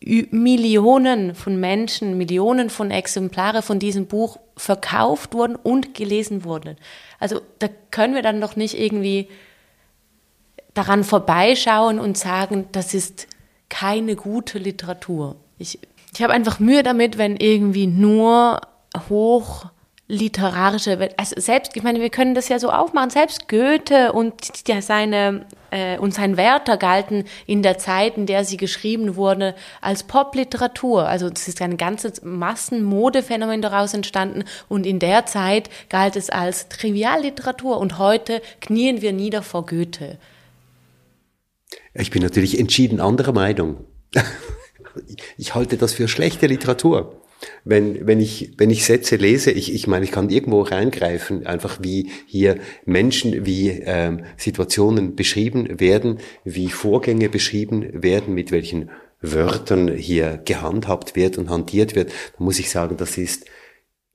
Millionen 0.00 1.36
von 1.36 1.60
Menschen, 1.60 2.18
Millionen 2.18 2.68
von 2.68 2.90
Exemplare 2.90 3.62
von 3.62 3.78
diesem 3.78 4.06
Buch 4.06 4.36
verkauft 4.56 5.32
wurden 5.32 5.54
und 5.54 5.94
gelesen 5.94 6.42
wurden. 6.42 6.76
Also 7.20 7.40
da 7.60 7.68
können 7.92 8.16
wir 8.16 8.22
dann 8.22 8.40
doch 8.40 8.56
nicht 8.56 8.76
irgendwie 8.76 9.28
daran 10.74 11.04
vorbeischauen 11.04 12.00
und 12.00 12.18
sagen, 12.18 12.66
das 12.72 12.94
ist 12.94 13.28
keine 13.68 14.16
gute 14.16 14.58
Literatur. 14.58 15.36
Ich, 15.58 15.78
ich 16.14 16.22
habe 16.22 16.32
einfach 16.32 16.60
Mühe 16.60 16.82
damit, 16.82 17.18
wenn 17.18 17.36
irgendwie 17.36 17.86
nur 17.86 18.60
hochliterarische, 19.08 21.10
also 21.16 21.34
selbst, 21.38 21.76
ich 21.76 21.82
meine, 21.82 22.00
wir 22.00 22.10
können 22.10 22.34
das 22.34 22.48
ja 22.48 22.58
so 22.58 22.70
aufmachen, 22.70 23.10
selbst 23.10 23.48
Goethe 23.48 24.12
und 24.12 24.34
ja, 24.66 24.80
seine 24.80 25.46
äh, 25.70 25.98
und 25.98 26.14
sein 26.14 26.36
Werther 26.36 26.76
galten 26.76 27.24
in 27.46 27.62
der 27.62 27.78
Zeit, 27.78 28.16
in 28.16 28.26
der 28.26 28.44
sie 28.44 28.56
geschrieben 28.56 29.16
wurde, 29.16 29.54
als 29.80 30.04
Popliteratur. 30.04 31.06
Also 31.06 31.28
es 31.28 31.48
ist 31.48 31.60
ein 31.60 31.76
ganzes 31.76 32.22
Massenmodephänomen 32.22 33.62
daraus 33.62 33.94
entstanden 33.94 34.44
und 34.68 34.86
in 34.86 34.98
der 34.98 35.26
Zeit 35.26 35.70
galt 35.88 36.16
es 36.16 36.30
als 36.30 36.68
Trivialliteratur 36.68 37.78
und 37.78 37.98
heute 37.98 38.42
knien 38.60 39.02
wir 39.02 39.12
nieder 39.12 39.42
vor 39.42 39.66
Goethe. 39.66 40.18
Ich 41.98 42.10
bin 42.10 42.22
natürlich 42.22 42.58
entschieden 42.58 43.00
anderer 43.00 43.32
Meinung. 43.32 43.84
ich 45.38 45.54
halte 45.54 45.76
das 45.76 45.94
für 45.94 46.08
schlechte 46.08 46.46
Literatur. 46.46 47.22
Wenn, 47.64 48.06
wenn, 48.06 48.18
ich, 48.18 48.54
wenn 48.56 48.70
ich 48.70 48.84
Sätze 48.84 49.16
lese, 49.16 49.50
ich, 49.50 49.74
ich 49.74 49.86
meine, 49.86 50.04
ich 50.04 50.10
kann 50.10 50.30
irgendwo 50.30 50.62
reingreifen, 50.62 51.46
einfach 51.46 51.78
wie 51.82 52.10
hier 52.26 52.56
Menschen, 52.86 53.44
wie 53.44 53.70
ähm, 53.70 54.24
Situationen 54.38 55.16
beschrieben 55.16 55.78
werden, 55.78 56.18
wie 56.44 56.70
Vorgänge 56.70 57.28
beschrieben 57.28 58.02
werden, 58.02 58.34
mit 58.34 58.52
welchen 58.52 58.90
Wörtern 59.20 59.88
hier 59.96 60.40
gehandhabt 60.44 61.14
wird 61.14 61.36
und 61.36 61.50
hantiert 61.50 61.94
wird, 61.94 62.10
dann 62.10 62.44
muss 62.44 62.58
ich 62.58 62.70
sagen, 62.70 62.96
das 62.96 63.18
ist 63.18 63.44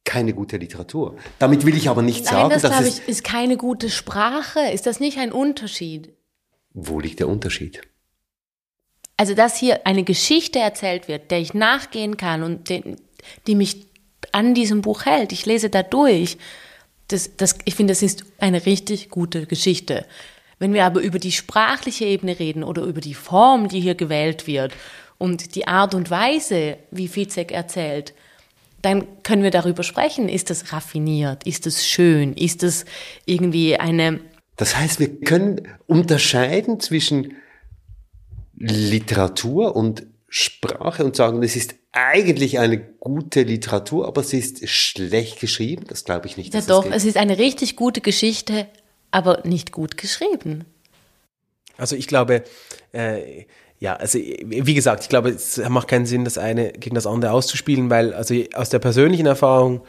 keine 0.04 0.34
gute 0.34 0.58
Literatur. 0.58 1.16
Damit 1.38 1.66
will 1.66 1.78
ich 1.78 1.90
aber 1.90 2.02
nicht 2.02 2.26
Nein, 2.26 2.34
sagen, 2.34 2.50
das, 2.50 2.62
dass 2.64 2.82
es 2.82 3.00
ich, 3.00 3.08
ist 3.08 3.24
keine 3.24 3.56
gute 3.56 3.92
Sprache. 3.92 4.60
Ist 4.74 4.88
das 4.88 5.00
nicht 5.00 5.20
ein 5.20 5.32
Unterschied? 5.32 6.12
Wo 6.74 7.00
liegt 7.00 7.20
der 7.20 7.28
Unterschied? 7.28 7.82
Also, 9.18 9.36
dass 9.36 9.58
hier 9.58 9.86
eine 9.86 10.04
Geschichte 10.04 10.60
erzählt 10.60 11.08
wird, 11.08 11.32
der 11.32 11.40
ich 11.40 11.54
nachgehen 11.54 12.18
kann 12.18 12.44
und 12.44 12.70
den, 12.70 12.98
die 13.46 13.56
mich 13.56 13.86
an 14.32 14.54
diesem 14.54 14.82
Buch 14.82 15.06
hält. 15.06 15.32
Ich 15.32 15.46
lese 15.46 15.70
da 15.70 15.84
durch. 15.84 16.38
Das, 17.08 17.36
das, 17.36 17.58
ich 17.66 17.76
finde, 17.76 17.92
das 17.92 18.02
ist 18.02 18.24
eine 18.40 18.66
richtig 18.66 19.10
gute 19.10 19.46
Geschichte. 19.46 20.06
Wenn 20.60 20.74
wir 20.74 20.86
aber 20.86 21.02
über 21.02 21.20
die 21.20 21.32
sprachliche 21.32 22.06
Ebene 22.06 22.40
reden 22.40 22.64
oder 22.64 22.84
über 22.84 23.02
die 23.02 23.14
Form, 23.14 23.68
die 23.68 23.82
hier 23.82 23.96
gewählt 23.96 24.48
wird 24.48 24.74
und 25.18 25.56
die 25.56 25.68
Art 25.68 25.94
und 25.94 26.10
Weise, 26.10 26.78
wie 26.92 27.08
Fizek 27.08 27.52
erzählt, 27.52 28.14
dann 28.82 29.06
können 29.24 29.44
wir 29.44 29.52
darüber 29.52 29.84
sprechen. 29.84 30.30
Ist 30.30 30.50
das 30.50 30.72
raffiniert? 30.72 31.46
Ist 31.46 31.68
es 31.68 31.86
schön? 31.86 32.34
Ist 32.34 32.64
es 32.64 32.86
irgendwie 33.26 33.78
eine 33.78 34.20
das 34.58 34.78
heißt, 34.78 35.00
wir 35.00 35.20
können 35.22 35.68
unterscheiden 35.88 36.80
zwischen 36.80 37.36
Literatur 38.56 39.76
und 39.76 40.06
Sprache 40.28 41.04
und 41.04 41.16
sagen, 41.16 41.44
es 41.44 41.56
ist 41.56 41.76
eigentlich 41.92 42.60
eine 42.60 42.78
gute 42.80 43.44
Literatur, 43.44 44.08
aber 44.08 44.24
sie 44.24 44.40
ist 44.40 44.68
schlecht 44.70 45.40
geschrieben. 45.40 45.86
Das 45.88 46.06
glaube 46.06 46.28
ich 46.28 46.38
nicht. 46.38 46.54
Ja, 46.54 46.62
doch, 46.62 46.90
es 46.90 47.04
ist 47.04 47.18
eine 47.18 47.38
richtig 47.38 47.76
gute 47.76 48.02
Geschichte, 48.02 48.68
aber 49.10 49.42
nicht 49.46 49.72
gut 49.72 49.98
geschrieben. 49.98 50.66
Also 51.78 51.96
ich 51.96 52.08
glaube, 52.08 52.44
äh, 52.94 53.46
ja, 53.80 53.96
also 53.96 54.20
wie 54.20 54.74
gesagt, 54.74 55.04
ich 55.04 55.10
glaube, 55.10 55.30
es 55.30 55.58
macht 55.70 55.88
keinen 55.88 56.06
Sinn, 56.06 56.24
das 56.24 56.38
eine 56.38 56.72
gegen 56.74 56.96
das 56.96 57.08
andere 57.08 57.32
auszuspielen, 57.32 57.90
weil 57.90 58.14
also 58.14 58.36
aus 58.54 58.70
der 58.70 58.80
persönlichen 58.80 59.26
Erfahrung 59.26 59.82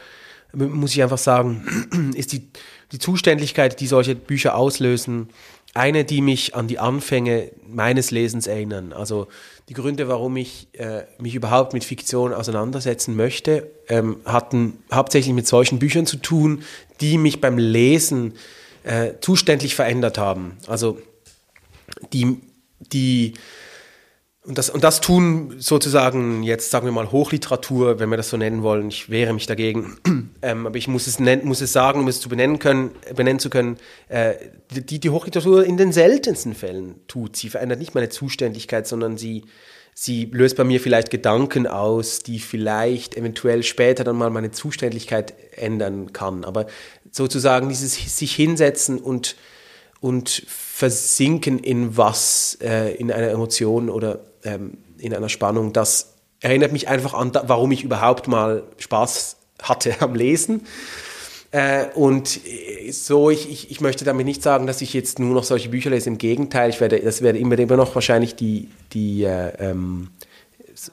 muss 0.53 0.93
ich 0.93 1.03
einfach 1.03 1.19
sagen, 1.19 2.13
ist 2.17 2.33
die, 2.33 2.49
die 2.93 2.99
Zuständigkeit, 2.99 3.81
die 3.81 3.87
solche 3.87 4.15
Bücher 4.15 4.55
auslösen, 4.55 5.29
eine, 5.75 6.05
die 6.05 6.21
mich 6.21 6.55
an 6.55 6.69
die 6.69 6.79
Anfänge 6.79 7.51
meines 7.67 8.11
Lesens 8.11 8.47
erinnern. 8.47 8.93
Also 8.93 9.29
die 9.69 9.75
Gründe, 9.75 10.07
warum 10.09 10.37
ich 10.37 10.69
äh, 10.75 11.05
mich 11.19 11.35
überhaupt 11.35 11.73
mit 11.73 11.85
Fiktion 11.85 12.35
auseinandersetzen 12.35 13.17
möchte, 13.17 13.71
ähm, 13.89 14.19
hatten 14.27 14.83
hauptsächlich 14.93 15.35
mit 15.35 15.47
solchen 15.47 15.79
Büchern 15.79 16.05
zu 16.05 16.19
tun, 16.19 16.63
die 17.01 17.17
mich 17.17 17.41
beim 17.41 17.57
Lesen 17.57 18.35
äh, 18.83 19.13
zuständlich 19.21 19.75
verändert 19.75 20.19
haben. 20.19 20.59
Also 20.67 20.99
die, 22.13 22.37
die 22.81 23.35
und 24.45 24.59
das, 24.59 24.71
und 24.71 24.83
das 24.83 25.01
tun 25.01 25.55
sozusagen 25.59 26.43
jetzt, 26.43 26.73
sagen 26.73 26.85
wir 26.85 26.93
mal, 26.93 27.13
Hochliteratur, 27.13 28.01
wenn 28.01 28.09
wir 28.09 28.17
das 28.17 28.29
so 28.29 28.37
nennen 28.37 28.65
wollen. 28.65 28.89
Ich 28.89 29.09
wehre 29.09 29.33
mich 29.33 29.47
dagegen. 29.47 29.99
ähm, 30.43 30.67
aber 30.67 30.77
ich 30.77 30.89
muss 30.89 31.07
es, 31.07 31.21
nennen, 31.21 31.47
muss 31.47 31.61
es 31.61 31.73
sagen, 31.73 32.01
um 32.01 32.09
es 32.09 32.21
zu 32.21 32.29
benennen, 32.29 32.59
können, 32.59 32.91
benennen 33.15 33.39
zu 33.39 33.51
können, 33.51 33.77
äh, 34.09 34.35
die, 34.71 34.99
die 34.99 35.11
Hochliteratur 35.11 35.65
in 35.65 35.77
den 35.77 35.93
seltensten 35.93 36.55
Fällen 36.55 36.97
tut. 37.07 37.37
Sie 37.37 37.51
verändert 37.51 37.79
nicht 37.79 37.95
meine 37.95 38.09
Zuständigkeit, 38.09 38.89
sondern 38.89 39.17
sie, 39.17 39.45
sie 39.95 40.25
löst 40.33 40.57
bei 40.57 40.65
mir 40.65 40.81
vielleicht 40.81 41.11
Gedanken 41.11 41.69
aus, 41.69 42.19
die 42.19 42.41
vielleicht 42.41 43.17
eventuell 43.17 43.63
später 43.63 44.03
dann 44.03 44.17
mal 44.17 44.31
meine 44.31 44.51
Zuständigkeit 44.51 45.35
ändern 45.55 46.13
kann. 46.13 46.45
Aber 46.45 46.67
sozusagen 47.13 47.69
dieses 47.69 48.19
sich 48.19 48.35
hinsetzen 48.35 48.99
und, 48.99 49.37
und 50.03 50.43
versinken 50.49 51.61
in 51.61 51.97
was, 51.97 52.59
äh, 52.61 52.93
in 52.97 53.13
einer 53.13 53.31
Emotion 53.31 53.89
oder 53.89 54.19
ähm, 54.43 54.77
in 54.99 55.15
einer 55.15 55.29
Spannung, 55.29 55.73
das 55.73 56.15
erinnert 56.41 56.73
mich 56.73 56.89
einfach 56.89 57.15
an, 57.15 57.31
warum 57.45 57.71
ich 57.71 57.85
überhaupt 57.85 58.27
mal 58.27 58.65
Spaß 58.79 59.37
hatte 59.63 59.95
am 60.01 60.17
Lesen. 60.17 60.67
Äh, 61.53 61.87
und 61.95 62.41
so, 62.91 63.31
ich, 63.31 63.49
ich, 63.49 63.71
ich 63.71 63.81
möchte 63.81 64.05
damit 64.05 64.27
nicht 64.27 64.43
sagen, 64.43 64.67
dass 64.67 64.81
ich 64.81 64.93
jetzt 64.93 65.21
nur 65.21 65.35
noch 65.35 65.45
solche 65.45 65.69
Bücher 65.69 65.91
lese. 65.91 66.11
Im 66.11 66.19
Gegenteil, 66.19 66.71
ich 66.71 66.81
werde, 66.81 66.99
das 66.99 67.23
werde 67.23 67.39
immer, 67.39 67.57
immer 67.57 67.77
noch 67.77 67.95
wahrscheinlich 67.95 68.35
die, 68.35 68.71
die 68.93 69.23
äh, 69.23 69.53
ähm, 69.61 70.09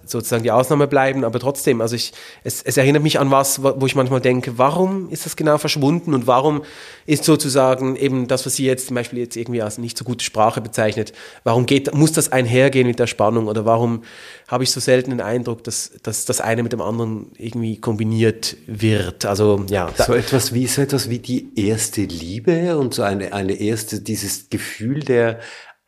sozusagen 0.06 0.44
die 0.44 0.52
Ausnahme 0.52 0.88
bleiben, 0.88 1.24
aber 1.24 1.40
trotzdem, 1.40 1.82
also 1.82 1.96
ich, 1.96 2.12
es, 2.44 2.62
es 2.62 2.78
erinnert 2.78 3.04
mich 3.04 3.20
an 3.20 3.32
was, 3.32 3.64
wo 3.64 3.86
ich 3.86 3.96
manchmal 3.96 4.22
denke, 4.22 4.58
warum 4.58 5.10
ist 5.10 5.26
das 5.26 5.36
genau 5.36 5.58
verschwunden 5.58 6.14
und 6.14 6.28
warum 6.28 6.64
ist 7.06 7.24
sozusagen 7.24 7.96
eben 7.96 8.28
das, 8.28 8.46
was 8.46 8.56
Sie 8.56 8.66
jetzt 8.66 8.88
zum 8.88 8.96
Beispiel 8.96 9.20
jetzt 9.20 9.36
irgendwie 9.36 9.62
als 9.62 9.78
nicht 9.78 9.98
so 9.98 10.06
gute 10.06 10.24
Sprache 10.24 10.62
bezeichnet, 10.62 11.14
warum 11.44 11.66
geht, 11.66 11.94
muss 11.94 12.12
das 12.12 12.32
einhergehen 12.32 12.88
mit 12.88 13.00
der 13.00 13.08
Spannung 13.08 13.48
oder 13.48 13.66
warum 13.66 14.04
habe 14.48 14.64
ich 14.64 14.72
so 14.72 14.80
selten 14.80 15.12
den 15.12 15.22
Eindruck, 15.22 15.64
dass, 15.64 15.92
dass 16.04 16.26
das 16.26 16.42
eine 16.42 16.64
mit 16.64 16.74
dem 16.74 16.82
anderen 16.82 17.32
irgendwie 17.38 17.80
kombiniert 17.80 18.58
wird. 18.68 19.26
Also 19.26 19.64
ja. 19.70 19.90
So 19.96 20.14
etwas 20.14 20.54
wie 20.54 20.68
so 20.68 20.82
etwas 20.82 21.10
wie 21.10 21.20
die 21.20 21.52
erste 21.56 22.02
Liebe 22.02 22.78
und 22.78 22.94
so 22.94 23.04
eine, 23.04 23.34
eine 23.34 23.54
erste, 23.54 24.02
dieses 24.02 24.50
Gefühl 24.50 25.02
der 25.02 25.40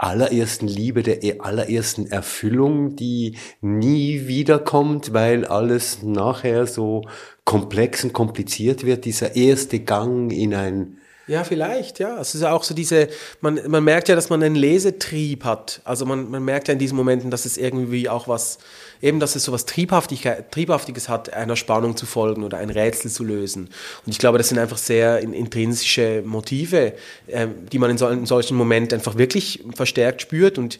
allerersten 0.01 0.67
Liebe, 0.67 1.03
der 1.03 1.23
e-, 1.23 1.39
allerersten 1.39 2.07
Erfüllung, 2.07 2.95
die 2.95 3.37
nie 3.61 4.27
wiederkommt, 4.27 5.13
weil 5.13 5.45
alles 5.45 6.01
nachher 6.01 6.65
so 6.65 7.03
komplex 7.45 8.03
und 8.03 8.13
kompliziert 8.13 8.83
wird, 8.83 9.05
dieser 9.05 9.35
erste 9.35 9.79
Gang 9.79 10.31
in 10.31 10.55
ein 10.55 10.97
ja, 11.31 11.45
vielleicht, 11.45 11.99
ja. 11.99 12.19
Es 12.19 12.35
ist 12.35 12.41
ja 12.41 12.51
auch 12.51 12.63
so 12.63 12.73
diese, 12.73 13.07
man, 13.39 13.61
man 13.67 13.85
merkt 13.85 14.09
ja, 14.09 14.15
dass 14.15 14.29
man 14.29 14.43
einen 14.43 14.55
Lesetrieb 14.55 15.45
hat. 15.45 15.81
Also 15.85 16.05
man, 16.05 16.29
man 16.29 16.43
merkt 16.43 16.67
ja 16.67 16.73
in 16.73 16.79
diesen 16.79 16.97
Momenten, 16.97 17.31
dass 17.31 17.45
es 17.45 17.57
irgendwie 17.57 18.09
auch 18.09 18.27
was, 18.27 18.57
eben, 19.01 19.21
dass 19.21 19.37
es 19.37 19.45
so 19.45 19.53
was 19.53 19.65
Triebhaftiges 19.65 21.07
hat, 21.07 21.31
einer 21.31 21.55
Spannung 21.55 21.95
zu 21.95 22.05
folgen 22.05 22.43
oder 22.43 22.57
ein 22.57 22.69
Rätsel 22.69 23.09
zu 23.09 23.23
lösen. 23.23 23.69
Und 24.05 24.11
ich 24.11 24.19
glaube, 24.19 24.39
das 24.39 24.49
sind 24.49 24.59
einfach 24.59 24.77
sehr 24.77 25.19
intrinsische 25.19 26.21
Motive, 26.25 26.93
äh, 27.27 27.47
die 27.71 27.79
man 27.79 27.91
in, 27.91 27.97
so, 27.97 28.09
in 28.09 28.25
solchen 28.25 28.57
Momenten 28.57 28.97
einfach 28.97 29.17
wirklich 29.17 29.63
verstärkt 29.73 30.21
spürt 30.21 30.57
und 30.57 30.79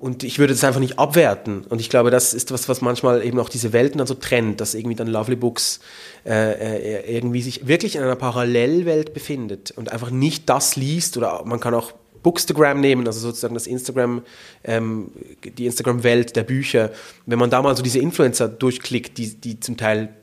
und 0.00 0.24
ich 0.24 0.38
würde 0.38 0.54
das 0.54 0.64
einfach 0.64 0.80
nicht 0.80 0.98
abwerten. 0.98 1.64
Und 1.68 1.78
ich 1.78 1.90
glaube, 1.90 2.10
das 2.10 2.32
ist 2.32 2.50
was, 2.52 2.70
was 2.70 2.80
manchmal 2.80 3.22
eben 3.22 3.38
auch 3.38 3.50
diese 3.50 3.74
Welten 3.74 3.98
dann 3.98 4.06
so 4.06 4.14
trennt, 4.14 4.60
dass 4.60 4.74
irgendwie 4.74 4.96
dann 4.96 5.06
Lovely 5.06 5.36
Books 5.36 5.80
äh, 6.24 6.52
äh, 6.52 7.16
irgendwie 7.16 7.42
sich 7.42 7.68
wirklich 7.68 7.96
in 7.96 8.02
einer 8.02 8.16
Parallelwelt 8.16 9.12
befindet 9.12 9.72
und 9.72 9.92
einfach 9.92 10.10
nicht 10.10 10.48
das 10.48 10.74
liest 10.76 11.18
oder 11.18 11.42
man 11.44 11.60
kann 11.60 11.74
auch 11.74 11.92
Bookstagram 12.22 12.80
nehmen, 12.80 13.06
also 13.06 13.20
sozusagen 13.20 13.54
das 13.54 13.66
Instagram, 13.66 14.22
ähm, 14.64 15.12
die 15.44 15.66
Instagram-Welt 15.66 16.34
der 16.34 16.44
Bücher. 16.44 16.92
Wenn 17.26 17.38
man 17.38 17.50
da 17.50 17.60
mal 17.60 17.76
so 17.76 17.82
diese 17.82 17.98
Influencer 17.98 18.48
durchklickt, 18.48 19.18
die, 19.18 19.34
die 19.34 19.60
zum 19.60 19.76
Teil 19.76 20.14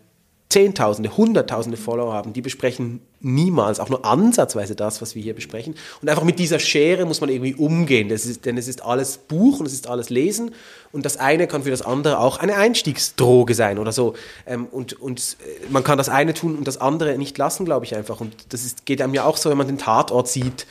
Zehntausende, 0.49 1.15
Hunderttausende 1.15 1.77
Follower 1.77 2.13
haben, 2.13 2.33
die 2.33 2.41
besprechen 2.41 3.01
niemals, 3.19 3.79
auch 3.79 3.89
nur 3.89 4.05
ansatzweise 4.05 4.75
das, 4.75 5.01
was 5.01 5.15
wir 5.15 5.21
hier 5.21 5.33
besprechen. 5.33 5.75
Und 6.01 6.09
einfach 6.09 6.23
mit 6.23 6.39
dieser 6.39 6.59
Schere 6.59 7.05
muss 7.05 7.21
man 7.21 7.29
irgendwie 7.29 7.55
umgehen, 7.55 8.09
ist, 8.09 8.45
denn 8.45 8.57
es 8.57 8.67
ist 8.67 8.83
alles 8.83 9.17
Buch 9.17 9.59
und 9.59 9.65
es 9.65 9.73
ist 9.73 9.87
alles 9.87 10.09
Lesen 10.09 10.51
und 10.91 11.05
das 11.05 11.17
eine 11.17 11.47
kann 11.47 11.63
für 11.63 11.71
das 11.71 11.81
andere 11.81 12.19
auch 12.19 12.37
eine 12.39 12.55
Einstiegsdroge 12.55 13.53
sein 13.55 13.79
oder 13.79 13.91
so. 13.91 14.13
Ähm, 14.45 14.67
und, 14.71 14.99
und 14.99 15.37
äh, 15.45 15.65
man 15.69 15.83
kann 15.83 15.97
das 15.97 16.09
eine 16.09 16.33
tun 16.33 16.55
und 16.55 16.67
das 16.67 16.79
andere 16.79 17.17
nicht 17.17 17.37
lassen, 17.37 17.65
glaube 17.65 17.85
ich 17.85 17.95
einfach. 17.95 18.21
Und 18.21 18.33
das 18.49 18.63
ist, 18.63 18.85
geht 18.85 19.01
einem 19.01 19.13
ja 19.13 19.23
auch 19.25 19.37
so, 19.37 19.49
wenn 19.49 19.57
man 19.57 19.67
den 19.67 19.77
Tatort 19.77 20.27
sieht, 20.27 20.65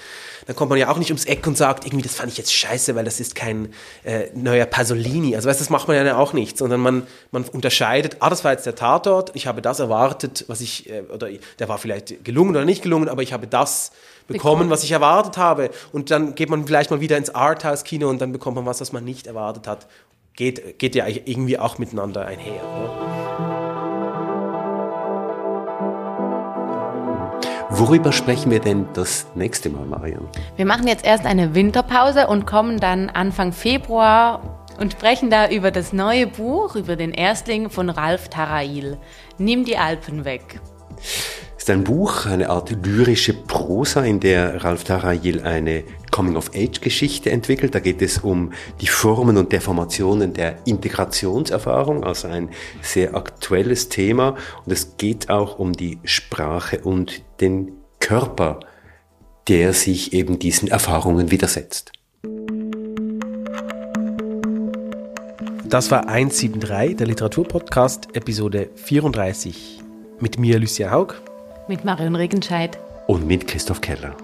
dann 0.47 0.57
kommt 0.57 0.70
man 0.70 0.78
ja 0.78 0.88
auch 0.88 0.99
nicht 0.99 1.11
ums 1.11 1.24
Eck 1.24 1.47
und 1.47 1.57
sagt, 1.57 1.84
irgendwie, 1.84 2.03
das 2.03 2.14
fand 2.14 2.30
ich 2.30 2.38
jetzt 2.38 2.55
scheiße, 2.55 2.94
weil 2.94 3.05
das 3.05 3.20
ist 3.20 3.34
kein 3.34 3.72
äh, 4.05 4.28
neuer 4.34 4.66
Pasolini. 4.66 5.34
Also 5.34 5.49
weißt, 5.49 5.61
das 5.61 5.70
macht 5.70 5.88
man 5.88 5.97
ja 5.97 6.16
auch 6.16 6.32
nicht, 6.32 6.57
sondern 6.57 6.80
man, 6.80 7.07
man 7.32 7.44
unterscheidet, 7.44 8.16
ah, 8.20 8.30
das 8.30 8.44
war 8.44 8.53
jetzt 8.53 8.64
der 8.64 8.76
Tatort, 8.76 9.32
ich 9.34 9.47
habe 9.47 9.61
das 9.61 9.80
erwartet, 9.80 10.44
was 10.47 10.61
ich, 10.61 10.88
äh, 10.88 11.03
oder 11.12 11.28
der 11.59 11.68
war 11.68 11.78
vielleicht 11.78 12.24
gelungen 12.24 12.51
oder 12.51 12.64
nicht 12.64 12.82
gelungen, 12.82 13.09
aber 13.09 13.22
ich 13.22 13.32
habe 13.32 13.47
das 13.47 13.90
bekommen, 14.28 14.70
was 14.70 14.84
ich 14.84 14.92
erwartet 14.92 15.36
habe. 15.36 15.70
Und 15.92 16.11
dann 16.11 16.34
geht 16.34 16.49
man 16.49 16.66
vielleicht 16.66 16.90
mal 16.90 17.01
wieder 17.01 17.16
ins 17.16 17.30
Arthouse-Kino 17.30 18.09
und 18.09 18.20
dann 18.20 18.32
bekommt 18.32 18.57
man 18.57 18.66
was, 18.66 18.80
was 18.80 18.92
man 18.92 19.05
nicht 19.05 19.26
erwartet 19.26 19.66
hat. 19.66 19.86
Geht, 20.34 20.78
geht 20.78 20.94
ja 20.94 21.07
irgendwie 21.07 21.59
auch 21.59 21.78
miteinander 21.78 22.26
einher. 22.26 22.62
Oder? 22.62 23.55
Worüber 27.79 28.11
sprechen 28.11 28.51
wir 28.51 28.61
denn 28.61 28.89
das 28.95 29.27
nächste 29.35 29.68
Mal, 29.68 29.85
Marion? 29.85 30.27
Wir 30.57 30.64
machen 30.64 30.87
jetzt 30.89 31.05
erst 31.05 31.27
eine 31.27 31.55
Winterpause 31.55 32.27
und 32.27 32.47
kommen 32.47 32.81
dann 32.81 33.11
Anfang 33.11 33.53
Februar 33.53 34.64
und 34.81 34.93
sprechen 34.93 35.29
da 35.29 35.51
über 35.51 35.70
das 35.70 35.93
neue 35.93 36.27
Buch, 36.27 36.74
über 36.74 36.97
den 36.97 37.12
Erstling 37.12 37.68
von 37.68 37.91
Ralf 37.91 38.31
Tarail. 38.31 38.97
Nimm 39.37 39.66
die 39.66 39.77
Alpen 39.77 40.24
weg 40.24 40.59
ist 41.67 41.71
ein 41.73 41.83
Buch, 41.83 42.27
eine 42.27 42.49
Art 42.49 42.71
lyrische 42.71 43.35
Prosa, 43.35 44.05
in 44.05 44.21
der 44.21 44.62
Ralf 44.62 44.85
Tarayil 44.85 45.43
eine 45.43 45.83
Coming-of-Age-Geschichte 46.12 47.33
entwickelt. 47.33 47.75
Da 47.75 47.81
geht 47.81 48.03
es 48.03 48.19
um 48.19 48.53
die 48.81 48.87
Formen 48.87 49.37
und 49.37 49.51
Deformationen 49.51 50.33
der 50.33 50.64
Integrationserfahrung, 50.64 52.05
also 52.05 52.29
ein 52.29 52.51
sehr 52.83 53.17
aktuelles 53.17 53.89
Thema. 53.89 54.37
Und 54.64 54.73
es 54.73 54.97
geht 54.97 55.29
auch 55.29 55.59
um 55.59 55.73
die 55.73 55.99
Sprache 56.05 56.79
und 56.83 57.25
den 57.41 57.73
Körper, 57.99 58.61
der 59.49 59.73
sich 59.73 60.12
eben 60.12 60.39
diesen 60.39 60.69
Erfahrungen 60.69 61.33
widersetzt. 61.33 61.91
Das 65.64 65.91
war 65.91 66.07
173, 66.07 66.97
der 66.97 67.09
Literaturpodcast, 67.09 68.14
Episode 68.14 68.71
34. 68.77 69.81
Mit 70.21 70.39
mir, 70.39 70.61
Lucia 70.61 70.93
Haug. 70.93 71.26
Mit 71.69 71.85
Marion 71.85 72.14
Regenscheid. 72.14 72.79
Und 73.09 73.27
mit 73.27 73.49
Christoph 73.49 73.81
Keller. 73.81 74.14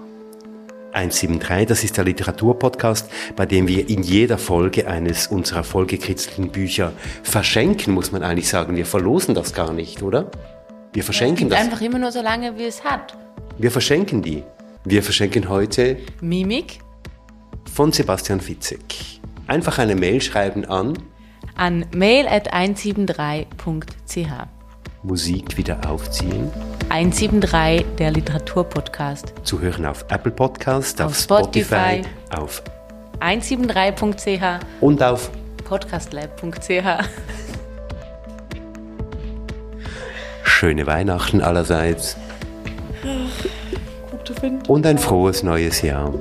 173, 0.93 1.67
das 1.67 1.83
ist 1.83 1.97
der 1.97 2.05
Literaturpodcast, 2.05 3.09
bei 3.35 3.45
dem 3.45 3.67
wir 3.67 3.89
in 3.89 4.03
jeder 4.03 4.37
Folge 4.37 4.87
eines 4.87 5.27
unserer 5.27 5.65
vollgekritzelten 5.65 6.49
Bücher 6.49 6.93
verschenken, 7.23 7.93
muss 7.93 8.13
man 8.13 8.23
eigentlich 8.23 8.47
sagen. 8.47 8.77
Wir 8.77 8.85
verlosen 8.85 9.35
das 9.35 9.53
gar 9.53 9.73
nicht, 9.73 10.03
oder? 10.03 10.31
Wir 10.93 11.03
verschenken 11.03 11.49
ja, 11.49 11.55
das. 11.55 11.65
Einfach 11.65 11.81
immer 11.81 11.99
nur 11.99 12.13
so 12.13 12.21
lange, 12.21 12.57
wie 12.57 12.63
es 12.63 12.81
hat. 12.83 13.17
Wir 13.57 13.71
verschenken 13.71 14.21
die. 14.21 14.43
Wir 14.85 15.03
verschenken 15.03 15.49
heute 15.49 15.97
Mimik 16.21 16.79
von 17.73 17.91
Sebastian 17.91 18.39
Fitzek. 18.39 18.79
Einfach 19.47 19.79
eine 19.79 19.95
Mail 19.95 20.21
schreiben 20.21 20.63
an 20.65 20.93
an 21.55 21.85
mail 21.93 22.27
at 22.27 22.53
173.ch. 22.53 24.62
Musik 25.03 25.57
wieder 25.57 25.79
aufziehen. 25.89 26.49
173, 26.89 27.85
der 27.97 28.11
Literaturpodcast. 28.11 29.33
Zu 29.43 29.59
hören 29.59 29.85
auf 29.85 30.05
Apple 30.09 30.31
Podcast, 30.31 31.01
auf, 31.01 31.07
auf 31.07 31.17
Spotify, 31.19 32.01
Spotify, 32.01 32.41
auf 32.41 32.63
173.ch 33.19 34.65
und 34.79 35.03
auf 35.03 35.29
podcastlab.ch. 35.65 37.05
Schöne 40.43 40.87
Weihnachten 40.87 41.41
allerseits. 41.41 42.15
Und 44.67 44.85
ein 44.85 44.97
frohes 44.97 45.43
neues 45.43 45.81
Jahr. 45.81 46.13